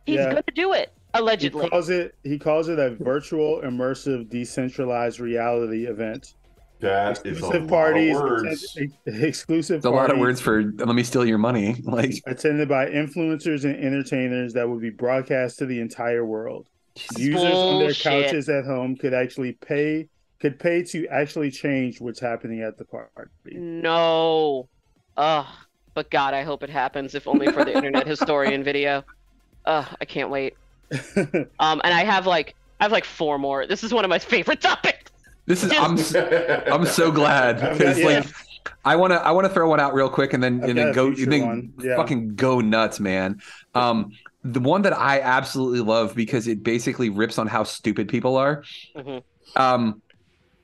[0.05, 0.31] He's Yeah.
[0.31, 1.69] going to do it He allegedly.
[1.69, 6.33] calls it he calls it a virtual immersive decentralized reality event.
[6.79, 8.77] That is a Exclusive lot parties, of words.
[8.79, 11.75] ex- exclusive It's a lot of words for let me steal your money.
[11.83, 16.67] Like attended by influencers and entertainers that would be broadcast to the entire world.
[17.15, 20.07] Users on their couches at home could actually pay
[20.39, 23.29] could pay to actually change what's happening at the party.
[23.55, 24.67] No.
[25.17, 25.45] Ugh.
[25.95, 29.03] But God, I hope it happens, if only for the internet historian video.
[29.65, 30.55] Ugh, I can't wait.
[31.59, 33.65] Um, and I have like I have like four more.
[33.65, 35.06] This is one of my favorite topics.
[35.47, 36.13] This is I'm s-
[36.71, 38.05] I'm so glad because got- yeah.
[38.19, 38.27] like
[38.85, 40.77] I want to I want to throw one out real quick and then I've and
[40.77, 41.73] then go future then.
[41.81, 41.95] Yeah.
[41.95, 43.41] fucking go nuts, man.
[43.73, 44.11] Um,
[44.43, 48.63] the one that I absolutely love because it basically rips on how stupid people are.
[48.95, 49.23] Mhm.
[49.55, 50.01] Um,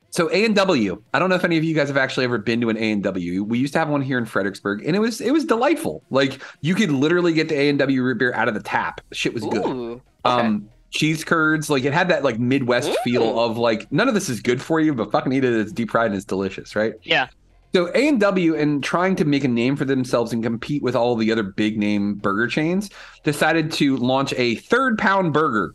[0.10, 1.02] so A and W.
[1.14, 2.92] I don't know if any of you guys have actually ever been to an A
[2.92, 3.44] and W.
[3.44, 6.04] We used to have one here in Fredericksburg, and it was it was delightful.
[6.12, 9.02] Like you could literally get the A and W root beer out of the tap.
[9.12, 9.66] Shit was good.
[9.66, 10.02] Okay.
[10.26, 13.38] Um, cheese curds, like it had that like Midwest feel Mm.
[13.50, 15.54] of like none of this is good for you, but fucking eat it.
[15.54, 16.94] It's deep fried and it's delicious, right?
[17.04, 17.28] yeah.
[17.76, 20.96] So A and W, and trying to make a name for themselves and compete with
[20.96, 22.92] all the other big name burger chains,
[23.24, 25.74] decided to launch a third pound burger.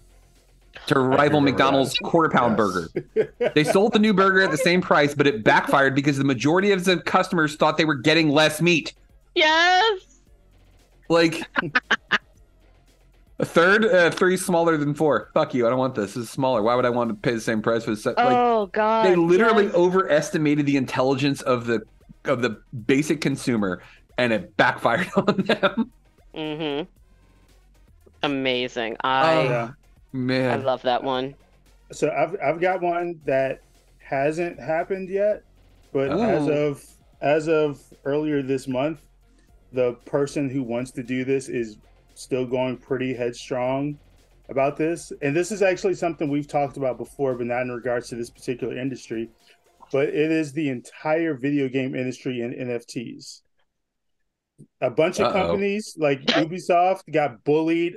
[0.86, 2.88] to rival McDonald's quarter pound burger.
[3.54, 6.70] They sold the new burger at the same price, but it backfired because the majority
[6.70, 8.94] of the customers thought they were getting less meat.
[9.34, 10.00] Yes.
[11.08, 11.42] Like
[13.38, 15.30] a third, uh, three smaller than four.
[15.34, 15.66] Fuck you.
[15.66, 16.14] I don't want this.
[16.14, 16.62] This is smaller.
[16.62, 18.16] Why would I want to pay the same price for the set?
[18.16, 19.06] Like, oh God.
[19.06, 19.74] they literally yes.
[19.74, 21.82] overestimated the intelligence of the
[22.24, 23.80] of the basic consumer,
[24.18, 25.92] and it backfired on them.
[26.34, 26.84] Mm-hmm.
[28.22, 28.96] Amazing.
[29.04, 29.74] I Oh,
[30.12, 30.54] Yeah.
[30.54, 31.34] I love that one.
[31.92, 33.60] So I've I've got one that
[33.98, 35.42] hasn't happened yet,
[35.92, 36.52] but as Oh.
[36.70, 36.84] of
[37.20, 39.00] as of earlier this month,
[39.72, 41.76] the person who wants to do this is
[42.18, 43.98] still going pretty headstrong
[44.48, 45.12] about this.
[45.22, 48.30] And this is actually something we've talked about before, but not in regards to this
[48.30, 49.30] particular industry.
[49.92, 53.42] But it is the entire video game industry and NFTs.
[54.80, 55.32] A bunch of Uh-oh.
[55.32, 57.96] companies like Ubisoft got bullied.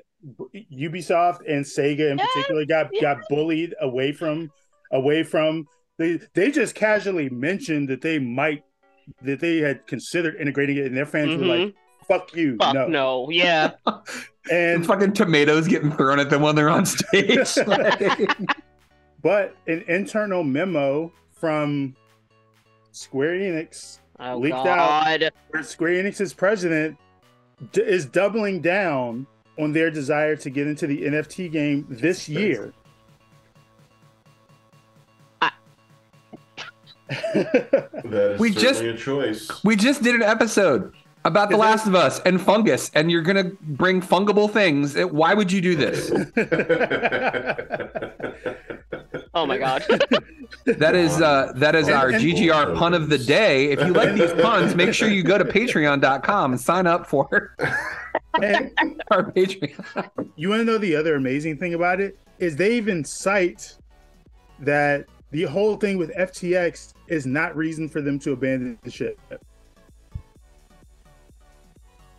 [0.71, 3.01] Ubisoft and Sega in Yes, particular got yes.
[3.01, 4.51] got bullied away from
[4.91, 5.65] away from
[5.97, 8.63] they they just casually mentioned that they might
[9.23, 11.77] that they had considered integrating it and their fans were like mm-hmm.
[12.11, 12.87] Fuck you Fuck no.
[12.87, 13.29] no.
[13.29, 13.71] Yeah.
[14.51, 17.57] and fucking tomatoes getting thrown at them when they're on stage.
[17.65, 18.29] Like-
[19.21, 21.95] but an internal memo from
[22.91, 26.97] Square Enix Oh leaked out where Square Enix's president
[27.71, 29.25] d- is doubling down
[29.59, 32.73] on their desire to get into the NFT game this year.
[37.09, 39.49] That is We just- a choice.
[39.63, 40.93] we just did an episode
[41.25, 44.95] about The Last of Us and fungus, and you're gonna bring fungible things.
[44.97, 46.11] Why would you do this?
[49.33, 49.83] Oh my God.
[50.65, 53.71] That is uh, that is And- our and- GGR pun of the day.
[53.71, 57.55] If you like these puns, make sure you go to Patreon.com and sign up for
[58.33, 60.29] our Patreon.
[60.35, 63.77] you want to know the other amazing thing about it is they even cite
[64.59, 69.17] that the whole thing with FTX is not reason for them to abandon the ship.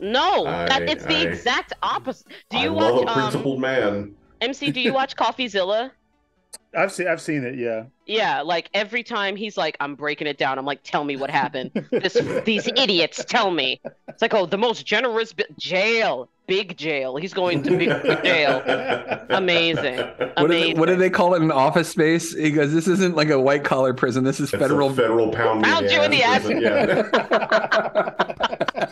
[0.03, 2.27] No, I- that it's the I- exact opposite.
[2.51, 4.15] Do I you love watch a um, principled man.
[4.43, 4.71] MC?
[4.71, 5.93] Do you watch CoffeeZilla?
[6.77, 7.85] I've seen I've seen it, yeah.
[8.07, 11.29] Yeah, like every time he's like, "I'm breaking it down." I'm like, "Tell me what
[11.31, 12.15] happened." This,
[12.47, 13.81] these idiots, tell me.
[14.09, 17.17] It's like, oh, the most generous bi- jail, big jail.
[17.17, 17.91] He's going to big
[18.25, 18.63] jail.
[19.31, 20.69] Amazing, What, amazing.
[20.71, 22.35] did, what do they call it in office space?
[22.35, 24.25] He goes, "This isn't like a white collar prison.
[24.25, 25.63] This is It's federal." federal pound.
[25.65, 26.45] Pound you in the ass.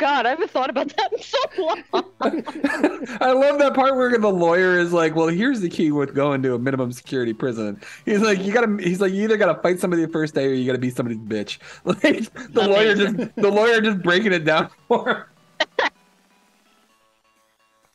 [0.00, 0.16] prison, Yeah.
[0.22, 1.82] God, I haven't thought about that in so long.
[3.20, 6.42] I love that part where the lawyer is like, "Well, here's the key with going
[6.42, 9.78] to a minimum security prison." He's like, "You gotta," he's like, "You either gotta fight
[9.80, 13.50] somebody the first day, or you gotta be somebody's bitch." Like the lawyer just, the
[13.50, 15.88] lawyer just breaking it down for him.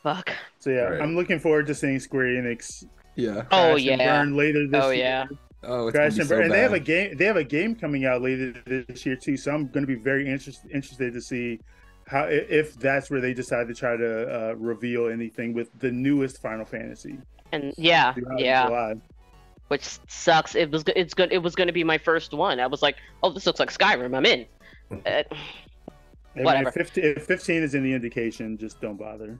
[0.03, 0.31] Fuck.
[0.59, 1.01] So yeah, Right.
[1.01, 2.85] I'm looking forward to seeing Square Enix
[3.15, 3.43] Yeah.
[3.51, 4.17] Oh crash and yeah.
[4.19, 5.03] burn later this Oh year.
[5.03, 5.25] yeah.
[5.63, 6.43] Oh, it's gonna Crash be and so burn.
[6.45, 6.85] and they have a bad.
[6.85, 7.17] game.
[7.17, 9.35] They have a game coming out later this year too.
[9.37, 11.59] So I'm going to be very interested interested to see
[12.07, 16.41] how if that's where they decide to try to uh, reveal anything with the newest
[16.41, 17.17] Final Fantasy.
[17.51, 18.67] And yeah, due out in yeah.
[18.67, 18.95] July.
[19.67, 20.53] Which sucks.
[20.55, 20.83] It was.
[20.95, 21.31] It's good.
[21.33, 22.59] It was going to be my first one.
[22.59, 24.15] I was like, oh, this looks like Skyrim.
[24.15, 24.45] I'm in.
[25.05, 25.23] Uh,
[26.35, 26.69] Whatever.
[26.69, 29.39] If 15, if 15 is in the indication, just don't bother.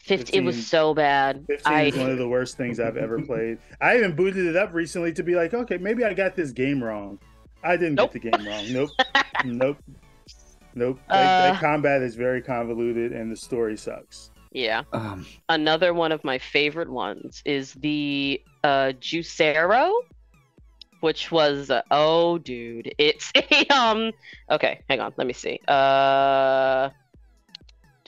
[0.00, 1.44] 15, it was so bad.
[1.46, 3.58] 15 I is one of the worst things I've ever played.
[3.80, 6.82] I even booted it up recently to be like, okay, maybe I got this game
[6.82, 7.18] wrong.
[7.62, 8.12] I didn't Nope.
[8.12, 8.72] get the game wrong.
[8.72, 8.90] Nope.
[9.44, 9.78] nope.
[10.74, 10.98] Nope.
[11.08, 11.52] That, Uh.
[11.52, 14.30] that combat is very convoluted and the story sucks.
[14.52, 14.82] yeah.
[14.92, 19.92] Um, Another one of my favorite ones is the uh Juicero,
[21.00, 24.12] which was uh, oh dude, it's a um
[24.50, 25.58] okay, hang on, let me see.
[25.68, 26.90] Uh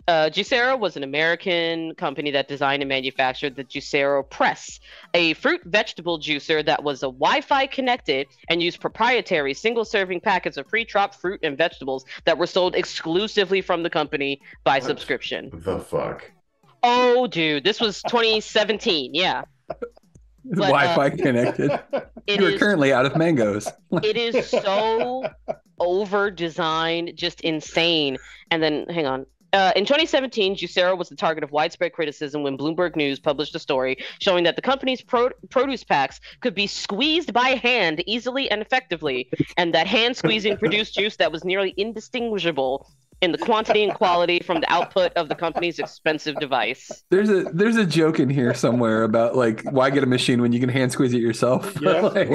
[0.07, 4.80] uh, Juicero was an American company that designed and manufactured the Juicero Press,
[5.14, 10.68] a fruit vegetable juicer that was a Wi-Fi connected and used proprietary single-serving packets of
[10.68, 14.84] pre-chopped fruit and vegetables that were sold exclusively from the company by What?
[14.84, 15.50] subscription.
[15.52, 16.30] the fuck.
[16.82, 19.14] Oh, dude, this was 2017.
[19.14, 19.78] Yeah, But,
[20.52, 21.70] uh, Wi-Fi connected.
[22.26, 23.66] it you are is- currently out of mangoes.
[24.02, 25.24] it is so
[25.80, 28.18] over designed, just insane.
[28.50, 29.24] And then, hang on.
[29.55, 33.61] Uh, in 2017, Juicero was the target of widespread criticism when Bloomberg News published a
[33.61, 38.61] story showing that the company's pro- produce packs could be squeezed by hand easily and
[38.61, 42.90] effectively, and that hand squeezing produced juice that was nearly indistinguishable
[43.20, 47.05] in the quantity and quality from the output of the company's expensive device.
[47.11, 50.52] There's a there's a joke in here somewhere about like why get a machine when
[50.52, 51.72] you can hand squeeze it yourself.
[51.84, 52.00] Yeah.
[52.00, 52.28] Like,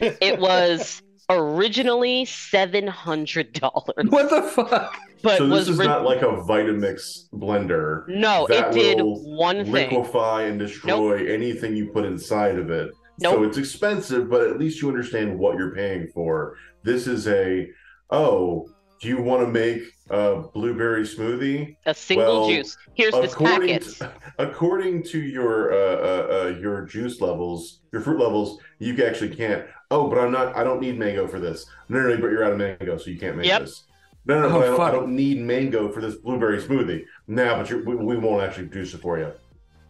[0.00, 4.06] It was Originally seven hundred dollars.
[4.08, 4.96] What the fuck?
[5.22, 8.06] But so was this is re- not like a Vitamix blender.
[8.08, 9.90] No, that it did will one thing.
[9.90, 12.92] Liquefy and destroy anything you put inside of it.
[13.20, 16.56] So it's expensive, but at least you understand what you're paying for.
[16.84, 17.68] This is a
[18.10, 18.68] oh,
[19.00, 21.76] do you want to make a blueberry smoothie?
[21.86, 22.76] a single Well, juice.
[22.94, 23.82] Here's this according packet.
[23.96, 29.34] To, according to your uh, uh, uh, your juice levels, your fruit levels, you actually
[29.34, 29.66] can't.
[29.90, 30.54] Oh, but I'm not.
[30.56, 31.66] I don't need mango for this.
[31.88, 33.62] No, no, no but you're out of mango, so you can't make Yep.
[33.62, 33.84] this.
[34.26, 37.06] No, no, Oh, I, don't, I don't need mango for this blueberry smoothie.
[37.28, 39.32] Nah, but you're, we, we won't actually produce it for you.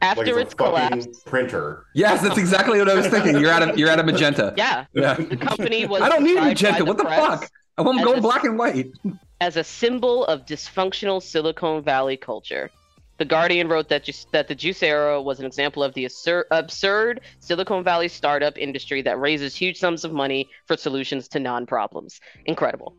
[0.01, 1.27] After like it's a fucking collapsed.
[1.27, 1.87] printer.
[1.93, 3.41] Yes, that's exactly what I was thinking.
[3.41, 4.55] You're out of you're out of magenta.
[4.57, 4.85] Yeah.
[4.93, 5.15] Yeah.
[5.15, 6.85] The company was I don't need defied by magenta.
[6.85, 7.51] What the fuck?
[7.77, 8.93] I want as going a- black and white.
[9.41, 12.71] as a symbol of dysfunctional Silicon Valley culture.
[13.19, 17.21] The Guardian wrote that ju- that the Juicero was an example of the assur- absurd
[17.41, 22.21] Silicon Valley startup industry that raises huge sums of money for solutions to non-problems.
[22.47, 22.95] Incredible.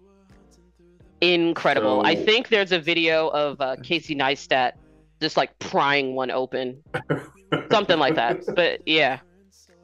[1.21, 2.03] Incredible.
[2.05, 4.73] I think there's a video of uh, Casey Neistat
[5.21, 6.81] just like prying one open.
[7.71, 8.41] Something like that.
[8.55, 9.19] But yeah.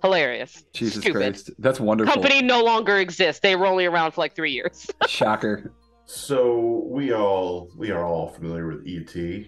[0.01, 0.63] Hilarious.
[0.73, 1.17] Jesus Stupid.
[1.17, 2.13] Christ, that's wonderful.
[2.13, 3.41] Company no longer exists.
[3.41, 4.89] They were only around for like three years.
[5.07, 5.73] Shocker.
[6.05, 9.47] So we all we are all familiar with ET,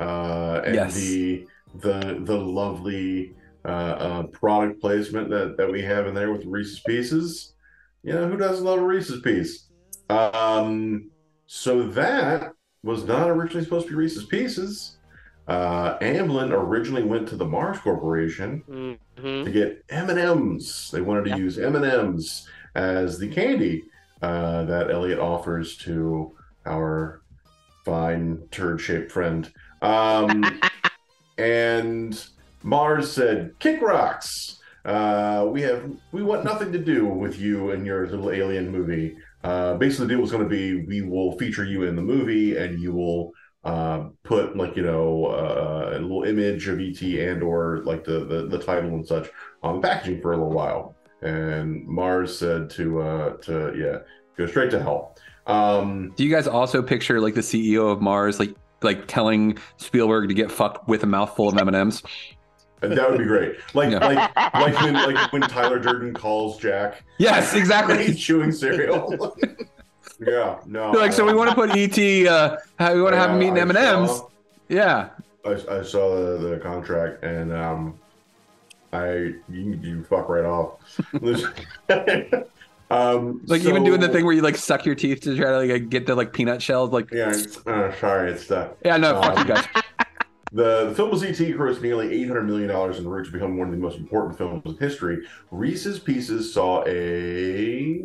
[0.00, 0.94] uh, and Yes.
[0.96, 1.46] the
[1.76, 3.34] the the lovely
[3.64, 7.54] uh, uh, product placement that that we have in there with Reese's Pieces.
[8.02, 9.66] You know who doesn't love a Reese's Piece?
[10.08, 11.10] Um,
[11.46, 14.96] so that was not originally supposed to be Reese's Pieces.
[15.46, 19.44] Uh, Amblin originally went to the Mars Corporation Mhm.
[19.44, 20.90] to get M and M's.
[20.92, 21.38] They wanted to Yep.
[21.38, 23.84] use M and M's as the candy
[24.22, 26.32] uh, that Elliott offers to
[26.66, 27.22] our
[27.84, 29.50] fine turd-shaped friend.
[29.82, 30.60] Um,
[31.38, 32.26] and
[32.62, 34.58] Mars said, "Kick rocks.
[34.84, 39.16] Uh, we have we want nothing to do with you and your little alien movie.
[39.42, 42.56] Uh, basically, the deal was going to be we will feature you in the movie,
[42.56, 47.42] and you will." Uh, put like you know uh, a little image of ET and
[47.42, 49.28] or like the, the the title and such
[49.62, 50.94] on the packaging for a little while.
[51.20, 53.98] And Mars said to uh to yeah
[54.38, 55.14] go straight to hell.
[55.50, 60.28] Um, Do you guys also picture like the CEO of Mars like like telling Spielberg
[60.28, 62.02] to get fucked with a mouthful of M and M's?
[62.80, 63.56] that would be great.
[63.74, 63.98] Like Yeah.
[64.06, 67.04] like like when like when Tyler Durden calls Jack.
[67.18, 68.04] Yes, exactly.
[68.06, 69.36] He's chewing cereal.
[70.20, 70.92] yeah, no.
[70.92, 72.26] They're like, so we want to put ET.
[72.26, 72.56] Uh,
[72.94, 74.22] we want to have him eating I M and M's.
[74.68, 75.10] Yeah.
[75.44, 77.98] I, I saw the, the contract and um,
[78.92, 80.78] I you, you fuck right off.
[82.90, 85.72] um, Like even doing the thing where you like suck your teeth to try to
[85.72, 86.90] like get the like peanut shells.
[86.90, 87.32] Like Yeah,
[87.66, 89.66] uh, sorry, it's uh, yeah, no, fuck um, you guys.
[90.52, 93.74] The, the film was ET grossed nearly $800 million en route to become one of
[93.74, 95.24] the most important films in history.
[95.52, 98.04] Reese's Pieces saw a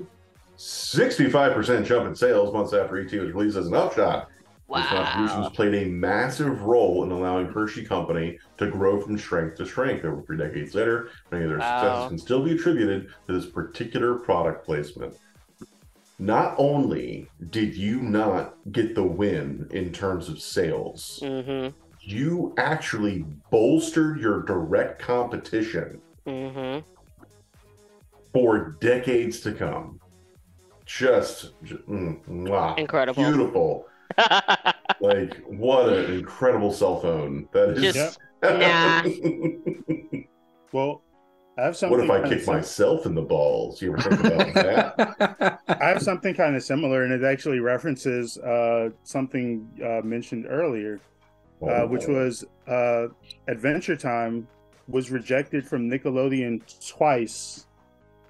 [0.57, 4.29] 65% jump in sales months after ET was released as an upshot.
[4.73, 9.65] These contributions played a massive role in allowing Hershey Company to grow from strength to
[9.65, 11.09] strength over three decades later.
[11.31, 11.79] Many of their Wow.
[11.81, 15.15] successes can still be attributed to this particular product placement.
[16.17, 21.75] Not only did you not get the win in terms of sales, Mm-hmm.
[22.01, 26.79] you actually bolstered your direct competition Mm-hmm.
[28.33, 29.99] for decades to come.
[30.85, 33.23] Just, ju- mm, mwah, Incredible.
[33.23, 33.87] beautiful.
[35.01, 37.93] like what an incredible cell phone that is.
[37.93, 39.03] Just nah.
[40.71, 41.01] Well,
[41.57, 41.97] I have something.
[41.97, 43.81] what if I kick sim- myself in the balls?
[43.81, 45.59] You ever think about that?
[45.81, 50.99] I have something kind of similar, and it actually references uh, something uh, mentioned earlier,
[51.67, 52.13] uh, which Oh.
[52.25, 53.07] was uh,
[53.47, 54.47] Adventure Time
[54.87, 57.67] was rejected from Nickelodeon twice.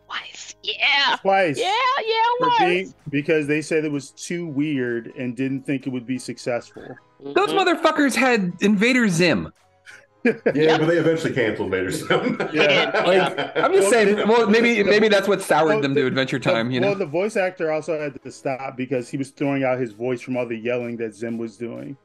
[0.08, 0.56] Twice.
[0.64, 1.16] Yeah.
[1.22, 1.58] Twice.
[1.60, 1.72] Yeah,
[2.06, 6.08] yeah, it being- because they said it was too weird and didn't think it would
[6.08, 6.84] be successful.
[7.22, 9.52] Those motherfuckers had Invader Zim.
[10.56, 12.38] yeah, but they eventually canceled Vader Zim.
[12.40, 14.28] Like, I'm just saying.
[14.28, 16.72] Well, maybe maybe that's what soured them to Adventure Time.
[16.72, 19.92] You Well, the voice actor also had to stop because he was throwing out his
[19.92, 21.96] voice from all the yelling that Zim was doing.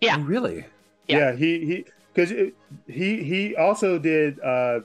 [0.00, 0.16] Yeah.
[0.18, 0.64] Oh, really?
[1.08, 1.84] Yeah, he he
[2.14, 2.30] because
[2.86, 4.38] he he also did.
[4.40, 4.80] uh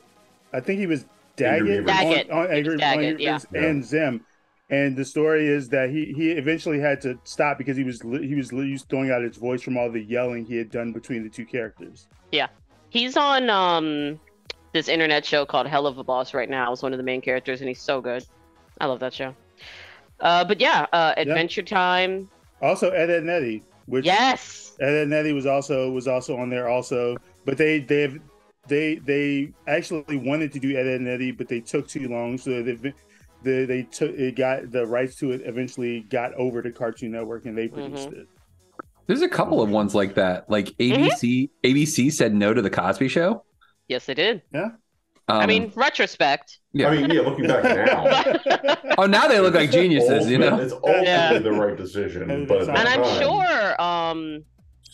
[0.51, 2.30] I think he was Angry Daggett, Daggett.
[2.30, 3.38] on, on Angry, Daggett, on yeah.
[3.38, 4.26] Beavers and Zim.
[4.70, 8.36] And the story is that he he eventually had to stop because he was he
[8.36, 10.94] was, li- he was throwing out his voice from all the yelling he had done
[10.94, 12.08] between the two characters.
[12.32, 12.48] Yeah.
[12.90, 14.20] He's on um
[14.74, 16.72] this internet show called Helluva Boss right now.
[16.72, 18.26] Is one of the main characters, and he's so good.
[18.80, 19.36] I love that show.
[20.22, 22.30] Uh, but yeah, uh, Adventure Time.
[22.62, 24.78] Also, Ed, Edd and Eddy, which Yes.
[24.80, 28.18] Ed, Edd and Eddy was also was also on there also, but they they
[28.68, 32.38] they they actually wanted to do Ed, Edd and Eddy, but they took too long,
[32.38, 32.93] so they've been,
[33.43, 37.45] the, they took it got the rights to it eventually got over to Cartoon Network
[37.45, 37.76] and they Mm-hmm.
[37.93, 38.28] produced it.
[39.07, 40.49] There's a couple of ones like that.
[40.49, 43.43] Like ABC, ABC said no to the Cosby Show.
[43.88, 44.41] Yes, they did.
[44.53, 44.70] Yeah.
[45.28, 46.59] I Um, mean, retrospect.
[46.72, 46.88] yeah.
[46.89, 47.64] I mean, yeah, looking back
[48.45, 50.59] now, oh, now they look like geniuses, you know.
[50.59, 51.39] it's ultimately Yeah.
[51.39, 52.45] the right decision.
[52.47, 53.82] But and I'm time, sure.
[53.82, 54.45] Um,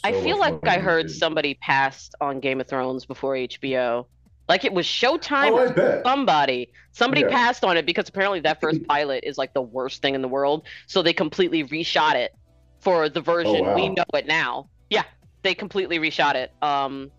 [0.08, 4.06] I feel like I heard somebody passed on Game of Thrones before HBO.
[4.48, 5.68] Like it was Showtime Oh, or
[6.06, 6.72] somebody.
[6.94, 7.30] Somebody Yeah.
[7.30, 10.28] passed on it because apparently that first pilot is like the worst thing in the
[10.30, 10.66] world.
[10.88, 12.32] So they completely reshot it
[12.80, 13.76] for the version wow.
[13.76, 14.70] we know it now.
[14.90, 15.04] Yeah,
[15.44, 16.52] they completely reshot it.
[16.62, 17.12] Um,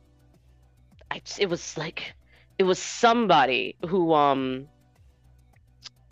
[1.10, 2.14] I, it was like
[2.58, 4.68] it was somebody who um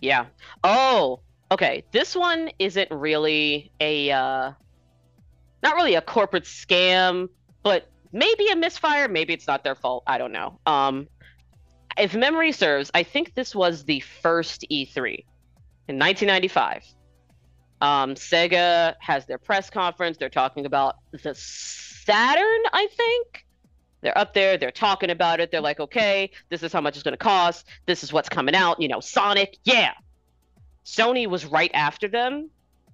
[0.01, 0.27] yeah
[0.62, 4.53] oh okay this one isn't really a uh
[5.63, 7.29] not really a corporate scam
[7.63, 11.07] but maybe a misfire maybe it's not their fault i don't know um
[11.99, 15.25] if memory serves i think this was the first e3
[15.89, 16.83] in 1995
[17.81, 23.47] um sega has their press conference they're talking about the saturn i think
[24.07, 25.51] they're up there, they're talking about it.
[25.51, 27.67] They're like, okay, this is how much it's going to cost.
[27.87, 28.81] This is what's coming out.
[28.81, 29.95] You know, Sonic, yeah.
[30.85, 32.49] Sony was right after them,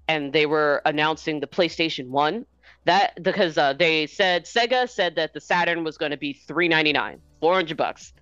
[0.09, 2.47] and they were announcing the PlayStation 1.
[2.85, 7.21] That because uh, they said Sega said that the Saturn was going to be 399,
[7.41, 8.13] 400 bucks.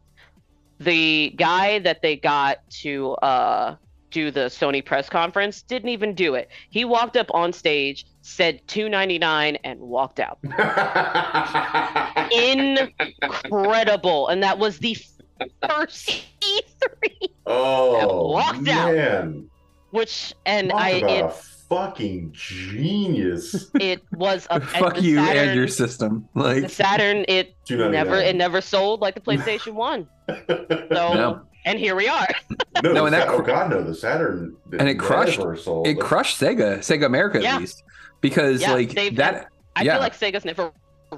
[0.78, 3.76] The guy that they got to uh,
[4.10, 6.50] do the Sony press conference didn't even do it.
[6.70, 10.38] He walked up on stage, said 299 and walked out.
[12.32, 14.28] Incredible.
[14.28, 14.96] And that was the
[15.68, 18.94] first E3 Oh walked out.
[18.94, 19.50] man,
[19.90, 21.32] which and Talk I about a it
[21.70, 23.70] fucking genius.
[23.80, 26.28] it was a Fuck you Saturn, and your system.
[26.34, 30.06] Like Saturn it never it never sold like the PlayStation 1.
[30.48, 31.42] So No.
[31.64, 32.26] and here we are.
[32.82, 35.86] No, No, and that oh god, no, the Saturn and it crushed sold.
[35.86, 37.54] it crushed Sega, Sega America Yeah.
[37.54, 37.82] at least.
[38.20, 39.46] Because Yeah, like they've- that
[39.76, 39.94] I yeah.
[39.94, 40.72] feel like Sega's never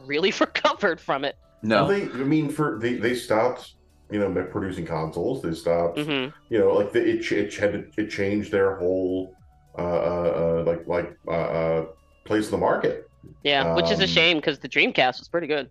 [0.07, 1.37] really recovered from it.
[1.63, 1.87] no.
[1.87, 3.75] Well, they, I mean, for they, they stopped,
[4.11, 5.43] you know, producing consoles.
[5.43, 6.33] They stopped, Mhm.
[6.51, 9.35] you know, like the, it ch- it had it changed their whole
[9.79, 11.87] uh, uh, uh like like uh, uh
[12.25, 13.09] place in the market.
[13.45, 15.69] Yeah, which is a Um, shame because the Dreamcast was pretty good.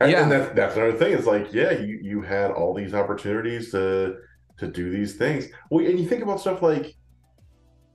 [0.00, 0.22] And, Yeah.
[0.22, 1.12] and that's that's another thing.
[1.12, 4.16] It's like, yeah, you you had all these opportunities to
[4.58, 5.48] to do these things.
[5.70, 6.94] Well, and you think about stuff like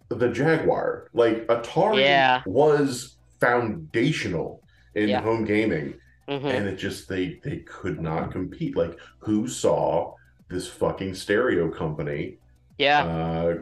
[0.10, 2.42] the Jaguar, like Atari Yeah.
[2.46, 4.62] was foundational
[4.96, 5.22] in Yeah.
[5.22, 5.96] home gaming,
[6.28, 6.44] Mhm.
[6.46, 8.76] and it just they they could not compete.
[8.76, 10.14] Like, who saw
[10.50, 12.38] this fucking stereo company?
[12.78, 13.06] Yeah.
[13.06, 13.58] Uh,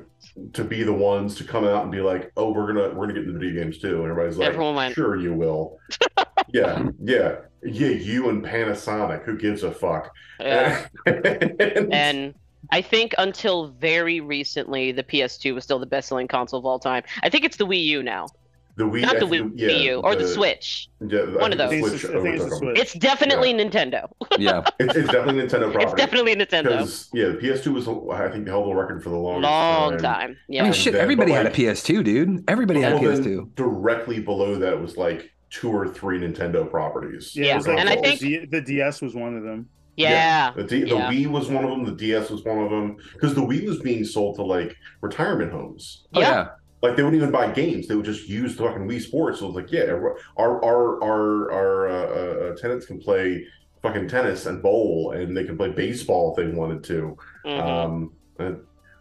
[0.54, 3.14] to be the ones to come out and be like, "Oh, we're gonna we're gonna
[3.14, 4.96] get into video games too," and everybody's like, Everyone went.
[4.96, 5.80] "Sure, you will."
[6.54, 7.90] yeah, yeah, yeah.
[7.90, 9.24] You and Panasonic.
[9.26, 10.12] Who gives a fuck?
[10.40, 10.88] Yeah.
[11.06, 12.34] and
[12.72, 17.04] I think until very recently, the PS2 was still the best-selling console of all time.
[17.22, 18.28] I think it's the Wii U now,
[18.76, 20.90] the Wii, not the think- Wii, yeah, Wii U or the, Switch.
[21.00, 22.02] Yeah, One of think the those.
[22.02, 22.56] Switch it's- I think it's the.
[22.58, 22.80] Switch.
[22.80, 24.10] It's definitely Nintendo.
[24.40, 24.64] Yeah.
[24.80, 25.84] It's, it's definitely Nintendo property.
[25.84, 27.10] It's definitely Nintendo.
[27.14, 30.38] Yeah, the PS2 was I think the held the record for the longest Long time.
[30.50, 30.62] Yeah.
[30.62, 32.44] I mean shit, then- everybody but, had a PS2, dude.
[32.48, 33.56] Everybody had a PS2.
[33.56, 37.36] Directly below that was like two or three Nintendo properties.
[37.36, 39.44] Yeah, Yeah, it was like and I the, think- D- the DS was one of
[39.44, 39.70] them.
[39.98, 40.52] yeah.
[40.56, 41.12] The, D, yeah.
[41.12, 41.86] the Wii was one of them.
[41.86, 42.98] The DS was one of them.
[43.14, 46.08] Because the Wii was being sold to like retirement homes.
[46.16, 46.48] Oh, Yeah.
[46.84, 49.40] Like they wouldn't even buy games; they would just use the fucking Wii Sports.
[49.40, 53.48] So it was like, yeah, our our our our uh, uh, tenants can play
[53.82, 57.18] fucking tennis and bowl, and they can play baseball if they wanted to.
[57.46, 57.62] Mhm.
[57.62, 58.12] Um,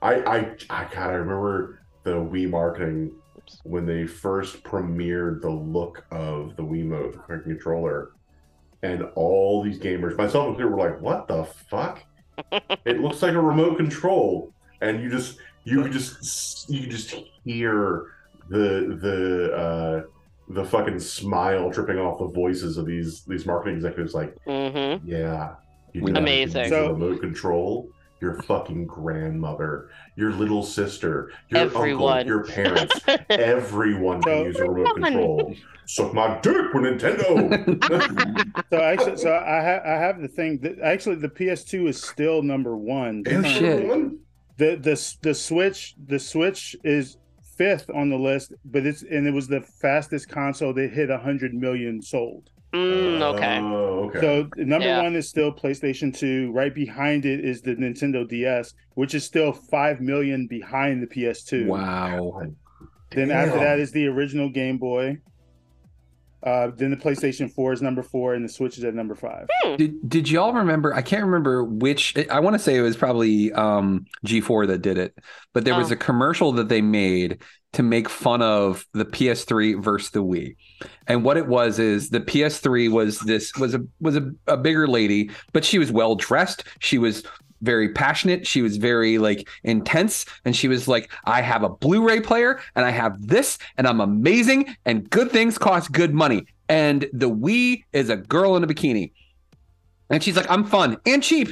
[0.00, 3.16] I I I God, I remember the Wii marketing
[3.64, 8.12] when they first premiered the look of the Wii Wiimote, the controller,
[8.84, 12.04] and all these gamers, myself included, were like, "What the fuck?
[12.84, 17.14] it looks like a remote control," and you just you could just you could just
[17.44, 18.06] hear
[18.48, 20.02] the the uh
[20.48, 25.08] the fucking smile dripping off the voices of these these marketing executives like Mm-hmm.
[25.08, 25.54] yeah
[25.92, 26.62] you know, Amazing.
[26.62, 27.88] use So- a remote control
[28.20, 32.18] your fucking grandmother your little sister your Everyone.
[32.18, 32.94] uncle your parents
[33.30, 35.54] everyone can So- use a remote control
[35.86, 40.78] suck my dick with nintendo So actually, so I have I have the thing that
[40.80, 43.22] actually the PS2 is still number one.
[43.28, 44.12] Oh, shit.
[44.58, 47.16] The the the Switch the Switch is
[47.56, 51.54] fifth on the list, but it's and it was the fastest console that hit hundred
[51.54, 52.50] million sold.
[52.72, 53.58] Mm, okay.
[53.60, 54.20] Oh, okay.
[54.20, 55.02] So number Yeah.
[55.02, 56.52] one is still PlayStation 2.
[56.52, 61.66] Right behind it is the Nintendo DS, which is still five million behind the PS2.
[61.66, 62.42] Wow.
[63.10, 65.18] Then after that is the original Game Boy.
[66.42, 69.46] Uh, then the PlayStation 4 is number four, and the Switch is at number five.
[69.76, 70.92] Did Did y'all remember?
[70.94, 72.14] I can't remember which.
[72.30, 75.16] I want to say it was probably um, G4 that did it,
[75.52, 75.94] but there was Oh.
[75.94, 77.42] a commercial that they made
[77.74, 80.56] to make fun of the PS3 versus the Wii.
[81.06, 84.86] And what it was is the PS3 was this was a was a, a bigger
[84.88, 86.64] lady, but she was well dressed.
[86.80, 87.22] She was
[87.62, 88.46] very passionate.
[88.46, 90.26] She was very like intense.
[90.44, 94.00] And she was like, I have a Blu-ray player and I have this and I'm
[94.00, 96.46] amazing and good things cost good money.
[96.68, 99.12] And the Wii is a girl in a bikini.
[100.10, 101.48] And she's like, I'm fun and cheap.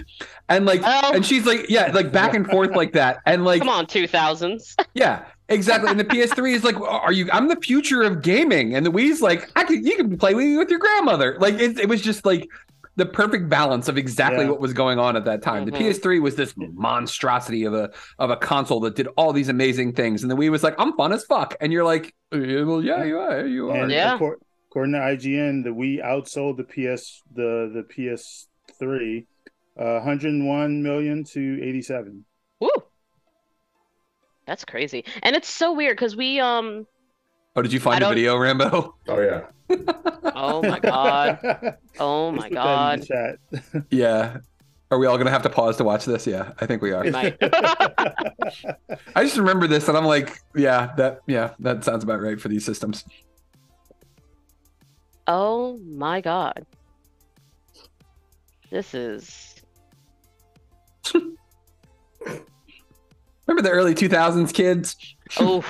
[0.50, 1.12] And like, oh.
[1.14, 3.20] and she's like, yeah, like back and forth like that.
[3.24, 4.74] And like, Come on, 2000s.
[4.94, 5.88] yeah, exactly.
[5.90, 7.30] And the PS3 is like, are you?
[7.32, 10.58] I'm the future of gaming, and the Wii's like, I could, you can play Wii
[10.58, 11.38] with your grandmother.
[11.40, 12.50] Like it, it was just like
[12.96, 14.50] the perfect balance of exactly Yeah.
[14.50, 15.64] what was going on at that time.
[15.64, 19.92] The PS3 was this monstrosity of a of a console that did all these amazing
[19.94, 22.82] things, and the Wii was like, I'm fun as fuck, and you're like, "Yeah, well,
[22.84, 23.76] yeah, you are, you are.
[23.84, 24.36] And accor-
[24.70, 29.26] according to IGN, the Wii outsold the PS the the PS3,
[29.78, 32.24] uh, 101 million to 87.
[32.60, 32.68] Woo.
[34.46, 35.04] That's crazy.
[35.22, 36.86] And it's so weird because we um
[37.56, 38.96] Oh, did you find the don't- video, Rambo?
[39.08, 39.46] Oh yeah.
[40.34, 41.76] Oh my god.
[41.98, 43.06] Oh my Put that in god.
[43.06, 43.38] chat.
[43.90, 44.38] Yeah.
[44.90, 46.26] Are we all gonna have to pause to watch this?
[46.26, 47.04] Yeah, I think we are.
[49.14, 52.48] I just remember this, and I'm like, yeah, that, yeah, that sounds about right for
[52.48, 53.04] these systems.
[55.26, 56.66] Oh my god.
[58.70, 59.54] This is
[63.46, 64.96] Remember the early 2000s kids?
[65.38, 65.64] oh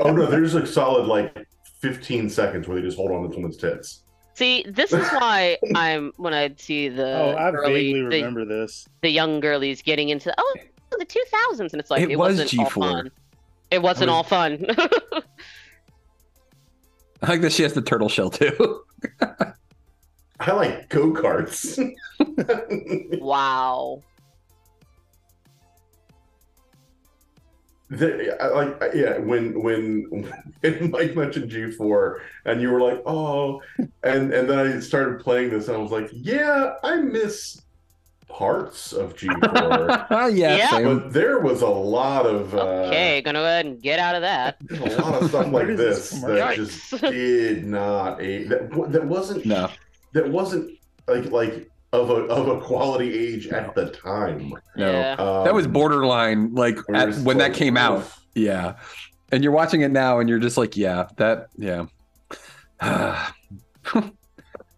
[0.00, 1.46] Oh no, there's a solid like
[1.86, 4.02] 15 seconds where they just hold on to someone's tits.
[4.34, 8.44] see, this is why I'm when I see the oh, I girly- vaguely the, remember
[8.44, 8.88] this.
[9.02, 10.54] the young girlies getting into oh
[10.98, 12.70] the 2000s and it's like It it, was wasn't all G4.
[12.72, 13.10] fun.
[13.70, 14.66] It wasn't was- all fun.
[17.22, 18.82] I like that she has the turtle shell too.
[20.40, 21.78] I like go karts.
[23.20, 24.02] wow.
[27.92, 30.04] The, I, like yeah, when when
[30.60, 33.60] when Mike mentioned G4 and you were like, oh,
[34.02, 37.60] and and then I started playing this and I was like, yeah, I miss
[38.28, 40.32] parts of G4.
[40.34, 40.82] yeah, Yeah.
[40.82, 44.22] But there was a lot of uh, Okay, gonna go ahead and get out of
[44.22, 44.56] that.
[44.70, 48.48] a lot of stuff like this this that just did not age.
[48.48, 49.68] That that wasn't No.
[50.14, 54.54] that wasn't like like of a of a quality age at the time.
[54.76, 54.90] No.
[54.90, 55.12] Yeah.
[55.18, 58.10] Um, that was borderline like at, it's when that like, came out.
[58.34, 58.76] Yeah.
[59.30, 61.86] And you're watching it now and you're just like, yeah, that yeah.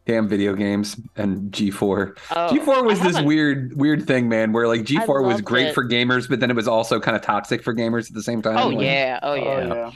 [0.06, 2.18] Damn video games and G4.
[2.32, 5.74] Oh, G4 was this weird weird thing, man, where like G4 was great it.
[5.74, 8.42] for gamers, but then it was also kind of toxic for gamers at the same
[8.42, 8.58] time.
[8.58, 9.66] Oh Like, yeah, oh Oh, yeah.
[9.66, 9.90] yeah.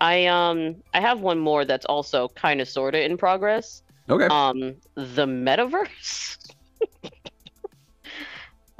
[0.00, 3.82] I um I have one more that's also kind of sorta in progress.
[4.10, 4.26] Okay.
[4.26, 6.38] Um the metaverse.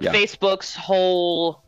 [0.01, 0.13] Yeah.
[0.13, 1.63] Facebook's whole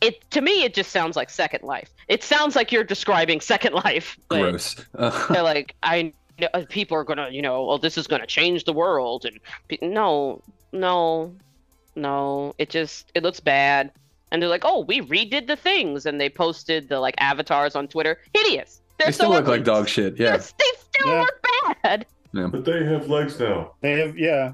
[0.00, 1.90] it to me it just sounds like Second Life.
[2.08, 4.16] It sounds like you're describing Second Life.
[4.30, 4.86] Like, Gross.
[5.28, 8.62] They're like I know uh, people are gonna you know well this is gonna change
[8.64, 9.40] the world and
[9.92, 10.40] no
[10.72, 11.34] no
[11.96, 13.90] no it just it looks bad
[14.30, 17.88] and they're like oh we redid the things and they posted the like avatars on
[17.88, 19.56] Twitter hideous they're they still so look ugly.
[19.58, 20.16] like dog shit.
[20.16, 20.36] Yeah.
[20.36, 21.20] They're- they still Yeah.
[21.22, 21.46] look
[21.82, 22.46] bad yeah.
[22.46, 23.72] But they have legs now.
[23.80, 24.52] They have, yeah.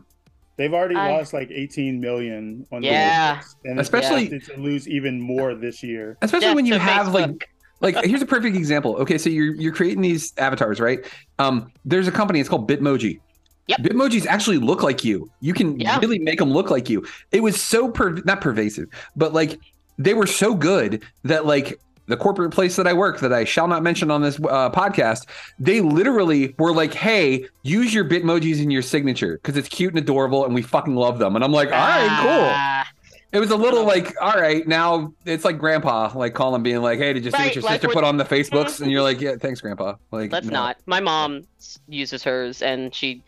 [0.57, 3.31] They've already I- lost like 18 million on the Yeah.
[3.33, 6.17] Olympics, and Especially- especially to lose even more this year.
[6.23, 7.49] Especially Yeah, when you so have like
[7.83, 8.97] like here's a perfect example.
[8.97, 11.01] Okay, so you're you're creating these avatars, right?
[11.39, 12.41] Um, there's a company.
[12.41, 13.21] It's called Bitmoji.
[13.69, 13.81] Yep.
[13.81, 15.31] Bitmojis actually look like you.
[15.41, 15.99] You can Yeah.
[15.99, 17.05] really make them look like you.
[17.33, 19.59] It was so per not pervasive, but like
[19.99, 23.69] they were so good that like the corporate place that I work that I shall
[23.69, 25.27] not mention on this uh, podcast,
[25.59, 29.99] they literally were like, "Hey, use your Bitmojis in your signature because it's cute and
[29.99, 32.89] adorable, and we fucking love them." And I'm like, "All right, cool." Ah,
[33.33, 36.99] It was a little like, all right, now it's like grandpa, like calling being like,
[36.99, 38.81] hey, did you see Right, what your like sister put on the Facebooks?
[38.81, 39.97] And you're like, yeah, thanks, grandpa.
[40.11, 40.53] Like, let's no.
[40.53, 41.43] not my mom
[41.89, 43.23] uses hers and she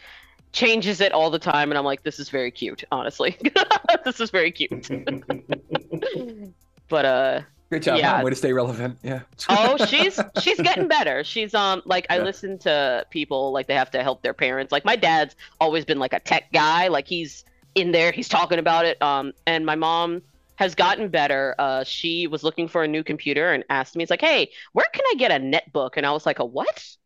[0.52, 3.36] changes it all the time and i'm like this is very cute honestly
[4.06, 4.88] this is very cute
[6.88, 8.22] but uh Great job, Yeah.
[8.22, 8.98] Way to stay relevant.
[9.02, 9.20] Yeah.
[9.48, 11.24] oh she's she's getting better.
[11.24, 12.24] She's um like i Yeah.
[12.24, 14.72] listen to people like they have to help their parents.
[14.72, 16.88] Like my dad's always been like a tech guy.
[16.88, 18.12] Like he's in there.
[18.12, 19.00] He's talking about it.
[19.02, 20.22] Um and my mom
[20.56, 21.54] has gotten better.
[21.58, 24.86] Uh she was looking for a new computer and asked me it's like hey where
[24.92, 25.90] can i get a netbook?
[25.96, 26.96] And i was like a what?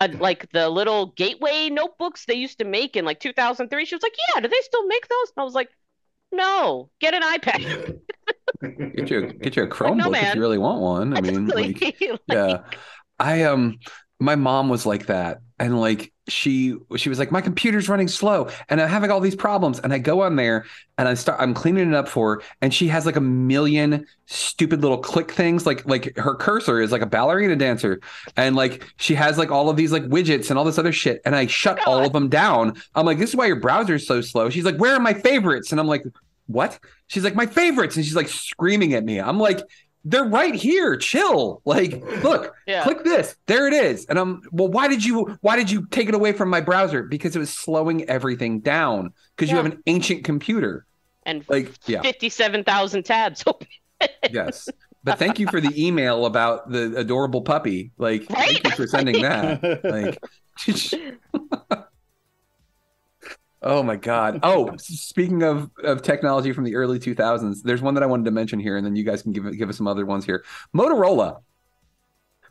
[0.00, 4.02] A, like the little gateway notebooks they used to make in like 2003 she was
[4.02, 5.32] like yeah do they still make those?
[5.36, 5.70] And i was like
[6.36, 7.98] no get an ipad
[8.96, 10.36] Get you, a, get you a Chromebook no, if man.
[10.36, 11.16] you really want one.
[11.16, 12.58] I mean, Like, like, yeah.
[13.18, 13.78] I um,
[14.20, 18.48] my mom was like that, and like she she was like my computer's running slow
[18.70, 19.78] and i'm having all these problems.
[19.80, 20.64] And i go on there
[20.96, 24.06] and i start i'm cleaning it up for her and she has like a million
[24.26, 25.66] stupid little click things.
[25.66, 28.00] Like like her cursor is like a ballerina dancer
[28.36, 31.20] and like she has like all of these like widgets and all this other shit
[31.24, 32.80] and i shut all of them down.
[32.94, 34.48] I'm like this is why your browser's so slow.
[34.48, 35.72] She's like where are my favorites?
[35.72, 36.04] And i'm like
[36.46, 36.78] what?
[37.06, 37.96] She's like my favorites.
[37.96, 39.18] And she's like screaming at me.
[39.20, 39.60] I'm like
[40.04, 41.62] they're right here chill.
[41.64, 42.82] Like look Yeah.
[42.82, 43.36] click this.
[43.46, 44.04] There it is.
[44.06, 47.02] And i'm well why did you why did you take it away from my browser?
[47.02, 49.12] Because it was slowing everything down.
[49.36, 50.86] Because you have an ancient computer.
[51.26, 52.02] And like yeah.
[52.02, 53.66] 57,000 tabs open.
[54.30, 54.68] yes.
[55.02, 57.90] But thank you for the email about the adorable puppy.
[57.98, 59.80] Like thank you for sending that.
[59.84, 60.18] Like
[63.66, 64.40] Oh my god.
[64.42, 68.30] Oh, speaking of of technology from the early 2000s, there's one that I wanted to
[68.30, 70.44] mention here and then you guys can give give us some other ones here.
[70.76, 71.40] Motorola.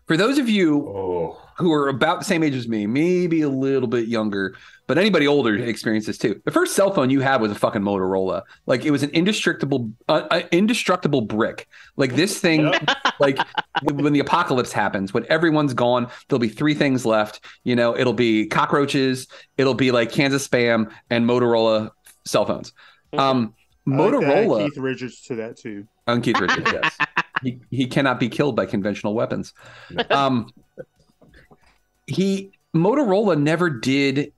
[0.07, 3.87] For those of you who are about the same age as me, maybe a little
[3.87, 4.55] bit younger,
[4.87, 6.41] but anybody older experienced this too.
[6.43, 8.41] The first cell phone you had was a fucking Motorola.
[8.65, 11.67] Like it was an indestructible, uh, uh, indestructible brick.
[11.95, 12.73] Like this thing,
[13.19, 13.37] like
[13.83, 17.45] when the apocalypse happens, when everyone's gone, there'll be three things left.
[17.63, 19.27] You know, it'll be cockroaches,
[19.57, 21.91] it'll be like Kansas spam, and Motorola
[22.25, 22.73] cell phones.
[23.13, 23.53] Um,
[23.87, 24.65] I like Motorola.
[24.65, 25.87] Keith Richards to that too.
[26.07, 26.97] On Keith Richards, yes.
[27.43, 29.53] He, he cannot be killed by conventional weapons.
[30.09, 30.49] Um,
[32.07, 34.33] he Motorola never did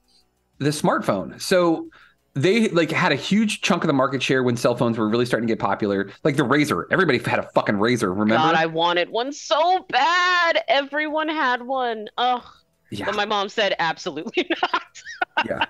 [0.58, 1.90] the smartphone, so
[2.36, 5.26] they like had a huge chunk of the market share when cell phones were really
[5.26, 6.12] starting to get popular.
[6.24, 8.10] Like the RAZR, everybody had a fucking RAZR.
[8.10, 8.36] Remember?
[8.36, 10.64] God, I wanted one so bad.
[10.68, 12.10] Everyone had one.
[12.18, 12.44] Ugh.
[12.92, 13.06] Yeah.
[13.06, 15.02] But my mom said absolutely not.
[15.46, 15.66] yeah.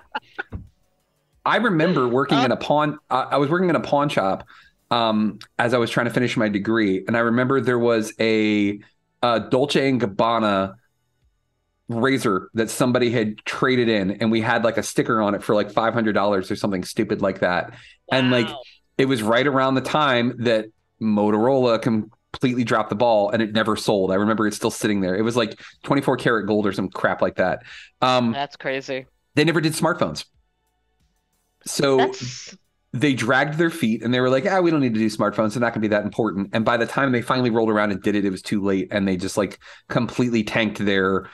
[1.44, 2.98] I remember working in a pawn.
[3.08, 4.44] Uh, I was working in a pawn shop
[4.90, 8.80] um, as I was trying to finish my degree, and I remember there was a,
[9.22, 10.74] uh Dolce and Gabbana
[11.90, 15.54] RAZR that somebody had traded in, and we had like a sticker on it for
[15.54, 17.74] like five hundred dollars or something stupid like that.
[18.10, 18.48] And like
[18.98, 20.66] it was right around the time that
[21.00, 24.10] Motorola completely dropped the ball and it never sold.
[24.10, 25.16] I remember it's still sitting there.
[25.16, 27.62] It was like 24 karat gold or some crap like that.
[28.02, 29.06] Um, That's crazy.
[29.34, 30.24] they never did smartphones.
[31.66, 32.12] So
[33.00, 35.52] they dragged their feet and they were like, ah, we don't need to do smartphones.
[35.54, 36.50] They're not going to be that important.
[36.52, 38.88] And by the time they finally rolled around and did it, it was too late.
[38.90, 39.58] And they just like
[39.88, 41.28] completely tanked their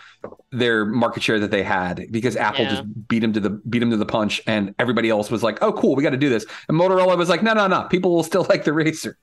[0.51, 2.71] their market share that they had because Apple Yeah.
[2.71, 4.41] just beat them to the beat them to the punch.
[4.47, 6.45] And everybody else was like, oh, cool, we got to do this.
[6.69, 9.15] And Motorola was like, no, no, no, people will still like the RAZR.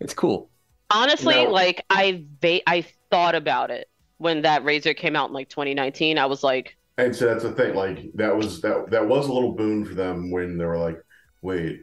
[0.00, 0.50] It's cool.
[0.90, 1.50] Honestly, No.
[1.50, 3.88] like I va- I thought about it
[4.18, 6.18] when that RAZR came out in like 2019.
[6.18, 7.74] I was like, And so that's the thing.
[7.74, 10.98] Like that was that that was a little boon for them when they were like,
[11.40, 11.80] wait,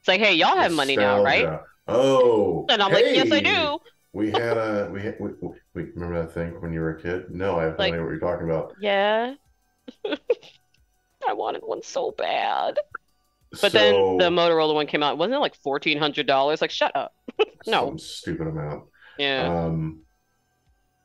[0.00, 1.60] it's like, hey, y'all have money now, right?
[1.88, 3.78] Oh, And I'm like, yes, I do.
[4.12, 5.30] We had a we had we,
[5.74, 7.30] we, remember that thing when you were a kid?
[7.30, 8.72] No, I have no Like- idea what you're talking about.
[8.80, 9.34] Yeah.
[11.28, 12.78] I wanted one so bad.
[13.60, 15.18] But then the Motorola one came out.
[15.18, 16.60] Wasn't it like fourteen hundred dollars?
[16.60, 17.14] Like, shut up.
[17.66, 17.88] no.
[17.88, 18.84] some stupid amount.
[19.18, 19.64] Yeah.
[19.64, 20.00] Um,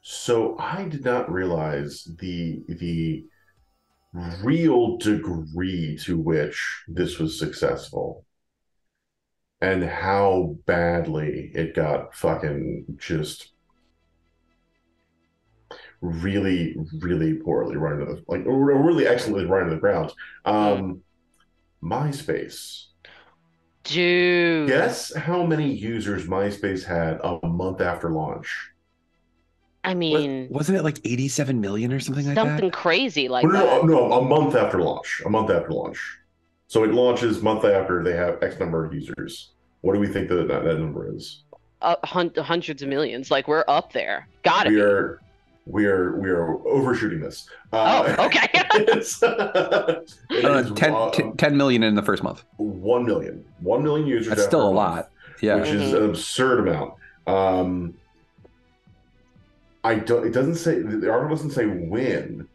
[0.02, 3.26] so I did not realize the the
[4.14, 8.26] real degree to which this was successful
[9.62, 13.54] and how badly it got fucking just
[16.02, 20.12] really, really poorly run into the like really excellently run into the ground.
[20.46, 21.02] Um,
[21.84, 22.86] MySpace.
[23.84, 24.68] Dude.
[24.68, 28.72] Guess how many users MySpace had a month after launch?
[29.84, 32.60] I mean, Wasn't it like 87 million or something like something that?
[32.60, 33.86] Something crazy like no, that.
[33.86, 35.22] no, no, a month after launch.
[35.26, 36.00] A month after launch.
[36.68, 39.52] So it launches month after they have X number of users.
[39.82, 41.44] What do we think that that, that number is?
[41.82, 43.32] Uh, hun- hundreds of millions.
[43.32, 44.28] Like we're up there.
[44.44, 44.70] Got it.
[44.70, 44.82] we be.
[44.82, 45.20] are
[45.66, 47.50] we are we are overshooting this.
[47.74, 48.48] Uh, Oh, okay.
[48.54, 52.44] it's, it Uh, is 10, uh, 10 10 million in the first month.
[52.58, 53.44] one million.
[53.62, 54.30] One million users.
[54.30, 55.10] That's still a month, lot.
[55.42, 55.56] Yeah.
[55.56, 56.94] Which is an absurd amount.
[57.26, 57.96] Um
[59.84, 62.48] I don't it doesn't say the article doesn't say when,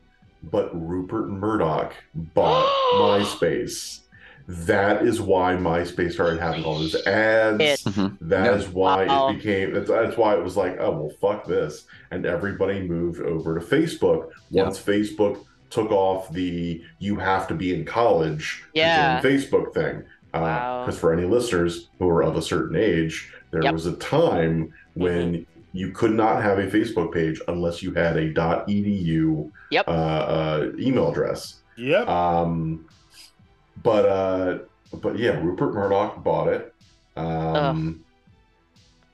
[0.44, 4.00] but Rupert Murdoch bought MySpace.
[4.48, 7.60] That is why MySpace started having all those ads.
[7.60, 8.28] It- mm-hmm.
[8.28, 8.70] That is Yeah.
[8.70, 9.30] why Uh-oh.
[9.30, 9.74] it became.
[9.74, 13.64] That's, that's why it was like, oh well, fuck this, and everybody moved over to
[13.64, 19.20] Facebook once Facebook took off the "you have to be in college" Yeah.
[19.20, 20.04] Facebook thing.
[20.32, 20.90] Because Wow.
[20.92, 23.72] for any listeners who are of a certain age, there Yep.
[23.72, 25.55] was a time when mm-hmm.
[25.76, 29.88] You could not have a Facebook page unless you had a .edu Yep.
[29.88, 31.56] uh, uh, email address.
[31.76, 32.08] Yep.
[32.08, 32.86] Um,
[33.82, 34.58] but uh,
[35.02, 36.72] but yeah, Rupert Murdoch bought it.
[37.16, 38.04] Um,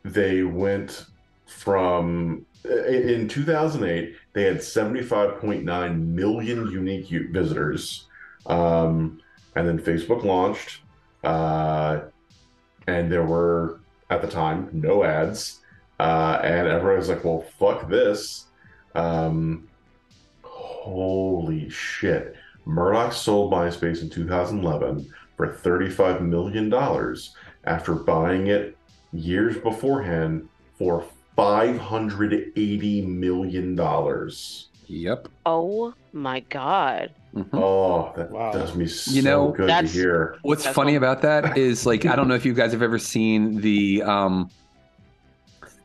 [0.04, 1.06] they went
[1.46, 8.06] from in in 2008 they had 75.9 million unique u- visitors
[8.46, 9.20] um,
[9.56, 10.80] and then facebook launched
[11.24, 12.00] uh,
[12.86, 13.80] and there were
[14.10, 15.60] at the time no ads
[16.02, 18.46] uh, and everyone was like well fuck this
[18.94, 19.68] um,
[20.42, 22.34] holy shit
[22.64, 27.34] murdoch sold myspace in 2011 for 35 million dollars
[27.64, 28.76] after buying it
[29.12, 31.04] years beforehand for
[31.36, 35.28] 580 million dollars Yep.
[35.46, 37.12] Oh my god.
[37.54, 40.36] Oh, that does me so you know good to hear.
[40.42, 43.62] what's funny about that is like i don't know if you guys have ever seen
[43.62, 44.50] the um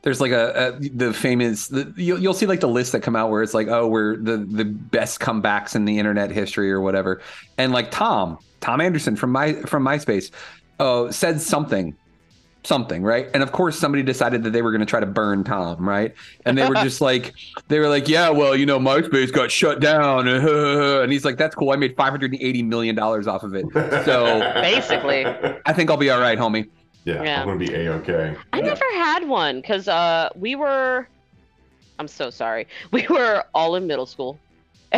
[0.07, 3.13] there's like a, a the famous the, you'll, you'll see like the list that come
[3.13, 6.79] out where it's like oh we're the the best comebacks in the internet history or
[6.79, 7.21] whatever.
[7.57, 10.31] And like tom tom anderson from my from myspace
[10.79, 11.93] uh said something
[12.63, 13.27] something right?
[13.33, 16.15] And of course somebody decided that they were going to try to burn tom right?
[16.45, 17.33] And they were just like
[17.67, 21.53] they were like yeah well you know myspace got shut down and he's like that's
[21.53, 21.71] cool.
[21.71, 23.65] I made 580 million dollars off of it.
[24.05, 25.25] So Basically.
[25.65, 26.69] i think i'll be all right homie
[27.07, 27.41] Yeah, Yeah.
[27.41, 28.35] I'm gonna be a okay.
[28.51, 31.07] I never had one because uh, we were.
[31.99, 32.67] I'm so sorry.
[32.91, 34.37] We were all in middle school,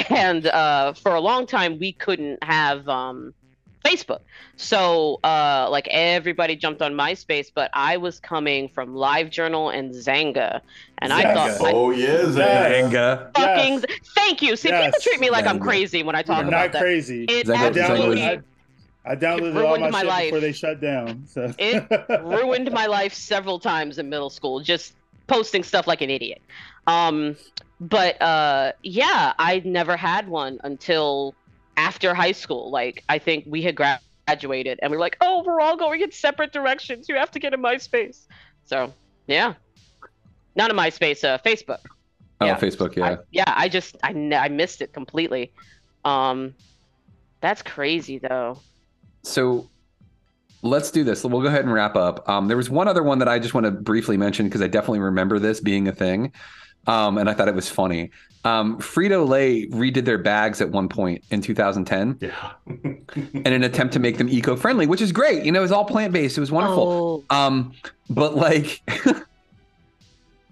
[0.10, 3.34] and uh, for a long time we couldn't have um,
[3.86, 4.22] Facebook.
[4.58, 10.62] So uh, like everybody jumped on MySpace, but I was coming from LiveJournal and Xanga,
[10.98, 13.32] and I thought, I Oh yeah, Xanga.
[13.38, 13.84] fucking
[14.16, 14.56] thank you.
[14.56, 16.82] See, people treat me like I'm crazy when I talk You're about not that.
[16.82, 17.26] crazy.
[17.26, 18.42] It Xanga- I downloaded, absolutely
[19.10, 20.24] I, I downloaded all ruined my, my shit life.
[20.26, 21.26] before they shut down.
[21.28, 21.52] So.
[21.58, 21.88] It
[22.24, 24.94] ruined my life several times in middle school just
[25.28, 26.42] posting stuff like an idiot.
[26.88, 27.36] Um
[27.82, 31.34] but uh yeah i never had one until
[31.78, 32.70] after high school.
[32.72, 36.02] Like i think we had gra- graduated and we were like oh we're all going
[36.02, 37.10] in separate directions.
[37.10, 38.28] You have to get a myspace.
[38.66, 38.94] So
[39.28, 39.56] yeah.
[40.56, 41.80] Not a myspace uh facebook.
[42.42, 42.60] Oh Yeah.
[42.60, 43.06] facebook yeah.
[43.06, 45.52] I, yeah i just I, I missed it completely.
[46.06, 46.54] Um
[47.42, 48.60] that's crazy though
[49.24, 49.68] so
[50.62, 51.24] let's do this.
[51.24, 52.28] We'll go ahead and wrap up.
[52.28, 54.68] Um there was one other one that i just want to briefly mention because i
[54.68, 56.32] definitely remember this being a thing
[56.88, 58.12] um and i thought it was funny.
[58.46, 62.52] Um frito-lay redid their bags at one point in 2010 Yeah.
[62.68, 65.44] in an attempt to make them eco-friendly which is great.
[65.46, 66.38] You know it was all plant-based.
[66.38, 67.24] It was wonderful.
[67.30, 67.36] Oh.
[67.36, 67.74] um
[68.10, 68.82] but like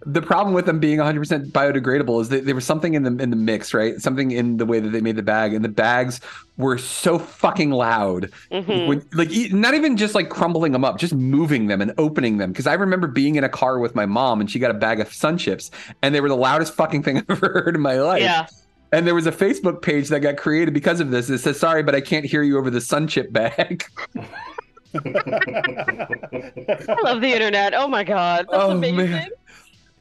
[0.10, 3.30] the problem with them being 100% biodegradable is that there was something in the in
[3.30, 4.00] the mix right?
[4.02, 6.22] Something in the way that they made the bag and the bags
[6.56, 8.32] were so fucking loud.
[8.52, 8.88] Mhm.
[8.88, 12.38] when, like e- not even just like crumbling them up just moving them and opening
[12.38, 12.52] them.
[12.52, 15.00] Because i remember being in a car with my mom and she got a bag
[15.00, 15.70] of SunChips
[16.02, 18.22] and they were the loudest fucking thing i've ever heard in my life.
[18.22, 18.48] Yeah.
[18.94, 21.84] And there was a facebook page that got created because of this it says sorry
[21.84, 23.84] but i can't hear you over the SunChip bag.
[24.96, 25.00] I
[27.04, 27.74] love the internet.
[27.76, 28.48] Oh my god.
[28.50, 29.12] That's Oh, amazing.
[29.12, 29.30] man.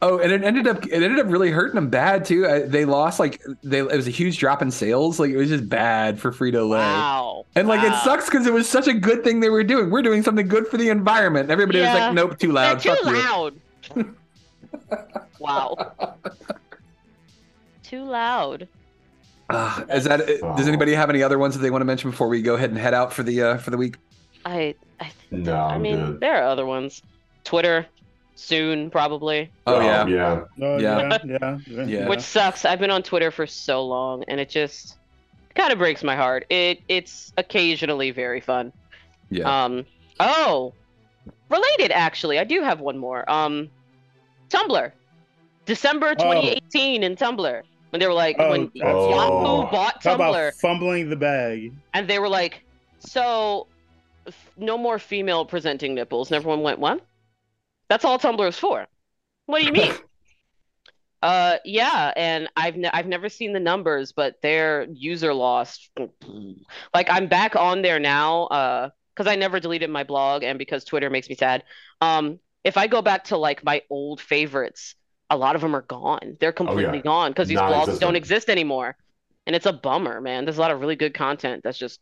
[0.02, 2.46] Oh, and it ended up it ended up really hurting them bad too.
[2.46, 5.18] I, they lost like they it was a huge drop in sales.
[5.18, 6.78] Like it was just bad for Frito Lay.
[6.78, 7.46] Wow.
[7.54, 9.90] And like it sucks because it was such a good thing they were doing.
[9.90, 11.50] We're doing something good for the environment.
[11.50, 12.80] Everybody was like, nope, too They're loud.
[12.80, 14.14] too Fuck loud.
[15.38, 15.94] wow.
[17.82, 18.66] Too loud.
[19.48, 20.26] Ah, is that?
[20.56, 22.70] Does anybody have any other ones that they want to mention before we go ahead
[22.70, 23.96] and head out for the uh, for the week?
[24.44, 26.20] I I, No, I mean good.
[26.20, 27.00] there are other ones.
[27.44, 27.86] Twitter,
[28.36, 29.50] soon probably.
[29.66, 30.06] Oh, yeah.
[30.06, 30.44] yeah.
[30.62, 31.18] Oh, Yeah.
[31.24, 32.08] yeah, yeah, Yeah.
[32.08, 32.64] Which sucks.
[32.64, 34.96] I've been on Twitter for so long, and it just
[35.54, 36.46] kind of breaks my heart.
[36.50, 38.72] It it's occasionally very fun.
[39.30, 39.64] Yeah.
[39.64, 39.84] Um.
[40.20, 40.72] Oh,
[41.50, 42.38] related actually.
[42.38, 43.28] I do have one more.
[43.30, 43.68] Um,
[44.50, 44.92] Tumblr,
[45.64, 50.28] December 2018 in Tumblr when they were like Oh, when that's- Yahoo bought Talk Tumblr
[50.48, 51.72] about fumbling the bag.
[51.94, 52.62] and they were like,
[53.00, 53.66] so
[54.26, 56.30] f- no more female presenting nipples.
[56.30, 57.00] And everyone went, what?
[57.88, 58.86] That's all Tumblr is for.
[59.46, 59.92] What do you mean?
[61.22, 65.88] uh, yeah, and I've ne- I've never seen the numbers, but their user loss,
[66.94, 70.84] like I'm back on there now, uh, because I never deleted my blog and because
[70.84, 71.64] Twitter makes me sad.
[72.00, 74.94] Um, if I go back to like my old favorites,
[75.30, 76.36] a lot of them are gone.
[76.40, 78.96] They're completely gone because these blogs don't exist anymore.
[79.46, 80.44] And it's a bummer, man.
[80.44, 82.00] There's a lot of really good content that's just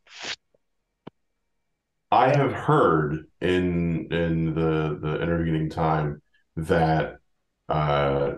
[2.14, 6.22] I have heard in in the the intervening time
[6.54, 7.16] that
[7.68, 8.34] uh,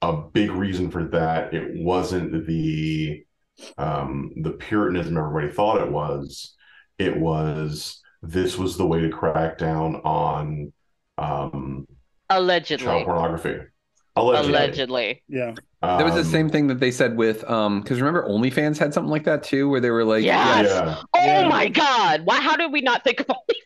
[0.00, 3.22] a big reason for that it wasn't the
[3.76, 6.56] um, the puritanism everybody thought it was.
[6.98, 10.72] It was this was the way to crack down on
[11.18, 11.86] um,
[12.30, 12.86] allegedly.
[12.86, 13.58] child pornography.
[14.16, 14.54] Allegedly.
[14.54, 15.22] Allegedly.
[15.28, 15.54] Yeah.
[15.82, 18.92] That was the Um, same thing that they said with um because remember OnlyFans had
[18.92, 20.66] something like that too, where they were like, Yes.
[20.68, 21.02] Yeah.
[21.14, 21.48] Oh Yeah.
[21.48, 22.22] my God!
[22.24, 22.40] Why?
[22.40, 23.62] How did we not think of all these?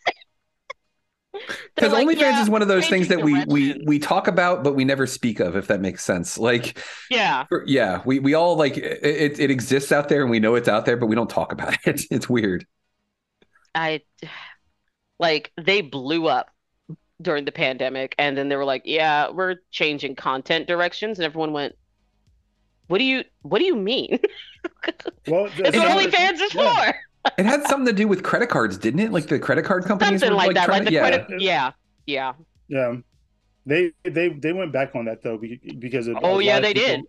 [1.74, 4.62] Because like, OnlyFans "Yeah, is one of those things that we we we talk about,
[4.62, 5.56] but we never speak of.
[5.56, 6.36] If that makes sense.
[6.39, 6.78] Like,
[7.10, 7.47] Yeah.
[7.66, 9.02] yeah, we we all like it.
[9.05, 11.52] It, it exists out there, and we know it's out there, but we don't talk
[11.52, 12.02] about it.
[12.10, 12.66] It's weird.
[13.74, 14.02] I
[15.18, 16.51] like they blew up
[17.20, 21.52] during the pandemic and then they were like, "Yeah, we're changing content directions." And everyone
[21.52, 21.74] went,
[22.88, 24.18] "What do you what do you mean?"
[25.28, 26.94] Well, That's what OnlyFans is for.
[27.38, 29.12] It had something to do with credit cards, didn't it?
[29.12, 30.64] Like the credit card companies Something were like that.
[30.66, 31.00] trying Like the yeah.
[31.00, 31.70] credit yeah.
[32.06, 32.32] Yeah.
[32.68, 32.94] Yeah.
[33.64, 35.40] They they they went back on that though
[35.78, 37.06] because of Oh, yeah, they people-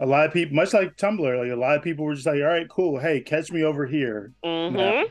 [0.00, 2.36] A lot of people, much like Tumblr, like a lot of people were just like,
[2.40, 2.98] "All right, cool.
[2.98, 4.76] Hey, catch me over here." Mm-hmm.
[4.78, 5.04] Yeah.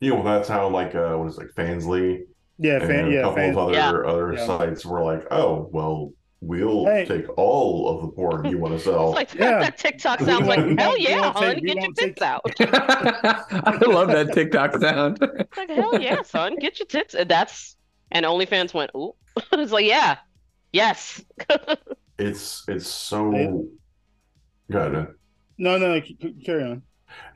[0.00, 2.22] You know, that's how like uh what is it, like Fansly
[2.58, 3.90] Yeah, and fan- a couple fan- of other yeah.
[3.90, 4.46] other Yeah.
[4.46, 6.12] sites were like, oh well,
[6.42, 7.04] we'll Hey.
[7.06, 9.16] take all of the porn you want to sell.
[9.16, 12.42] It's like that TikTok sounds like, hell yeah, hun, get your tits out.
[12.60, 15.20] I love that TikTok sound.
[15.20, 17.14] like, hell yeah, son, get your tits.
[17.14, 17.76] And that's
[18.10, 19.14] and OnlyFans went, ooh.
[19.52, 20.18] it's like, yeah,
[20.72, 21.22] yes.
[22.18, 23.66] it's it's so
[24.70, 25.14] good.
[25.58, 26.82] No, no, c- c- carry on.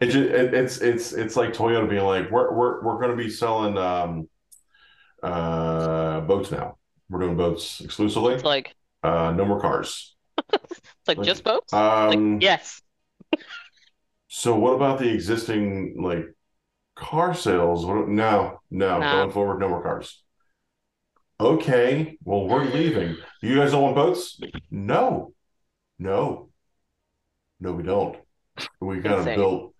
[0.00, 3.22] It just, it, it's it's it's like Toyota being like, we're we're we're going to
[3.22, 4.28] be selling um
[5.22, 6.76] uh boats now.
[7.08, 8.34] We're doing boats exclusively.
[8.34, 10.14] It's like Uh, no more cars.
[10.52, 11.72] it's like just boats.
[11.72, 12.82] Um, like, yes.
[14.28, 16.26] So what about the existing like
[16.94, 17.86] car sales?
[17.86, 19.12] What, no, no, No.
[19.12, 20.22] going forward, no more cars.
[21.40, 23.16] Okay, well we're leaving.
[23.40, 24.38] You guys don't want boats?
[24.70, 25.32] No,
[25.98, 26.50] no,
[27.60, 28.16] no, we don't.
[28.80, 29.74] We kind of built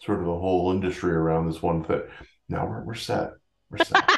[0.00, 2.02] sort of a whole industry around this one thing.
[2.48, 3.30] Now we're we're set.
[3.70, 4.15] We're set.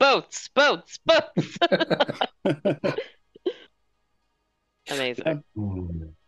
[0.00, 1.58] Boats, boats, boats.
[4.90, 5.44] Amazing.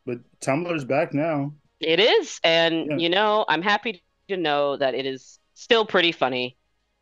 [0.06, 1.54] But Tumblr's back now.
[1.80, 6.56] It is, and you know, I'm happy to know that it is still pretty funny.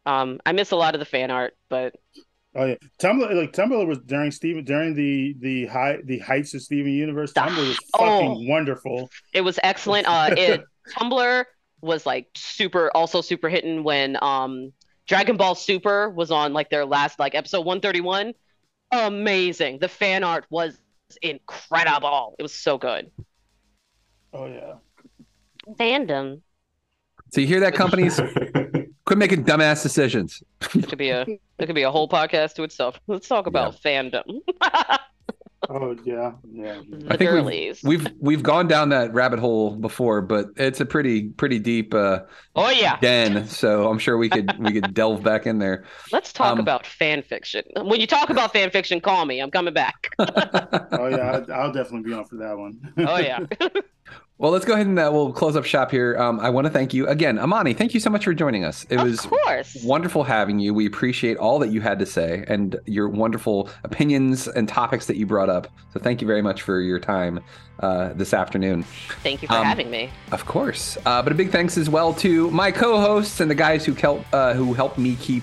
[0.07, 1.97] Um, I miss a lot of the fan art, but
[2.55, 6.63] Oh yeah, Tumblr like Tumblr was during Steven during the the high the heights of
[6.63, 7.33] Steven Universe.
[7.33, 9.11] Tumblr was fucking wonderful.
[9.33, 10.09] it was excellent.
[10.09, 10.63] Uh, it
[10.97, 11.45] Tumblr
[11.81, 14.73] was like super, also super hitting when um
[15.11, 18.33] Dragon Ball Super was on like their last like episode 131.
[18.93, 19.81] Amazing.
[19.81, 20.79] The fan art was
[21.21, 22.37] incredible.
[22.39, 23.11] It was so good.
[24.33, 24.75] Oh yeah.
[25.71, 26.43] Fandom.
[27.33, 28.21] So you hear that, companies?
[29.05, 30.45] Quit making dumbass decisions.
[30.77, 33.01] It could be a it could be a whole podcast to itself.
[33.09, 34.43] Let's talk about fandom.
[35.69, 36.81] Oh yeah, yeah.
[37.09, 41.29] I think we've, we've we've gone down that rabbit hole before, but it's a pretty
[41.29, 42.21] pretty deep uh,
[42.55, 42.99] Oh yeah.
[43.01, 43.47] den.
[43.47, 45.85] So I'm sure we could we could delve back in there.
[46.13, 47.63] Let's talk Um, about fan fiction.
[47.77, 49.41] When you talk about fan fiction, call me.
[49.41, 50.15] I'm coming back.
[50.19, 52.93] Oh yeah, I'll, I'll definitely be on for that one.
[52.99, 53.41] Oh yeah.
[54.41, 56.17] Well, let's go ahead and uh, we'll close up shop here.
[56.19, 57.75] Um, I want to thank you again, Amani.
[57.75, 58.87] Thank you so much for joining us.
[58.89, 59.77] It was course.
[59.85, 60.73] wonderful having you.
[60.73, 65.17] We appreciate all that you had to say and your wonderful opinions and topics that
[65.19, 65.69] you brought up.
[65.93, 67.41] So thank you very much for your time
[67.81, 68.85] uh, this afternoon.
[69.23, 70.09] Thank you for Um, having me.
[70.33, 73.85] Of course, uh, but a big thanks as well to my co-hosts and the guys
[73.85, 75.43] who help uh, who helped me keep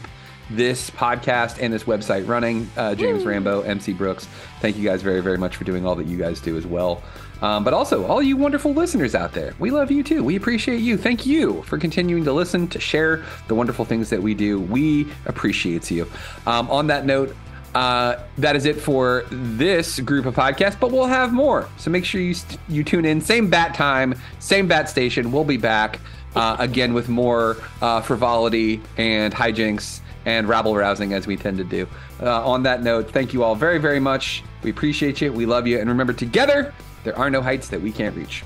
[0.49, 2.67] this podcast and this website running.
[2.75, 4.27] Uh, James Rambo, MC Brooks.
[4.59, 7.03] Thank you guys very very much for doing all that you guys do as well.
[7.41, 10.23] Um, but also all you wonderful listeners out there, we love you too.
[10.23, 10.97] We appreciate you.
[10.97, 14.59] Thank you for continuing to listen to share the wonderful things that we do.
[14.59, 16.07] We appreciate you.
[16.45, 17.35] Um, on that note.
[17.75, 21.69] Uh, that is it for this group of podcasts, but we'll have more.
[21.77, 23.21] So make sure you st- you tune in.
[23.21, 25.31] Same bat time, same bat station.
[25.31, 25.99] We'll be back
[26.35, 31.63] uh, again with more uh, frivolity and hijinks and rabble rousing as we tend to
[31.63, 31.87] do.
[32.19, 34.43] Uh, on that note, thank you all very very much.
[34.63, 35.31] We appreciate you.
[35.31, 36.73] We love you, and remember, together
[37.07, 38.43] there are no heights that we can't reach.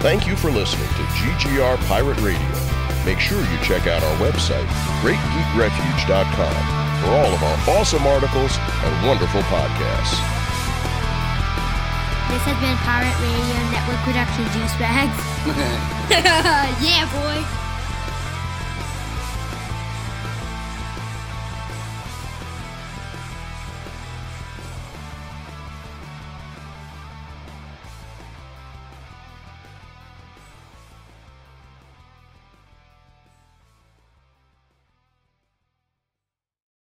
[0.00, 2.40] Thank you for listening to GGR Pirate Radio.
[3.04, 4.64] Make sure you check out our website,
[5.04, 6.56] GreatGeekRefuge.com,
[7.04, 10.16] for all of our awesome articles and wonderful podcasts.
[12.32, 15.20] This has been Pirate Radio Network Production Juice Bags.
[16.80, 17.65] yeah, boy.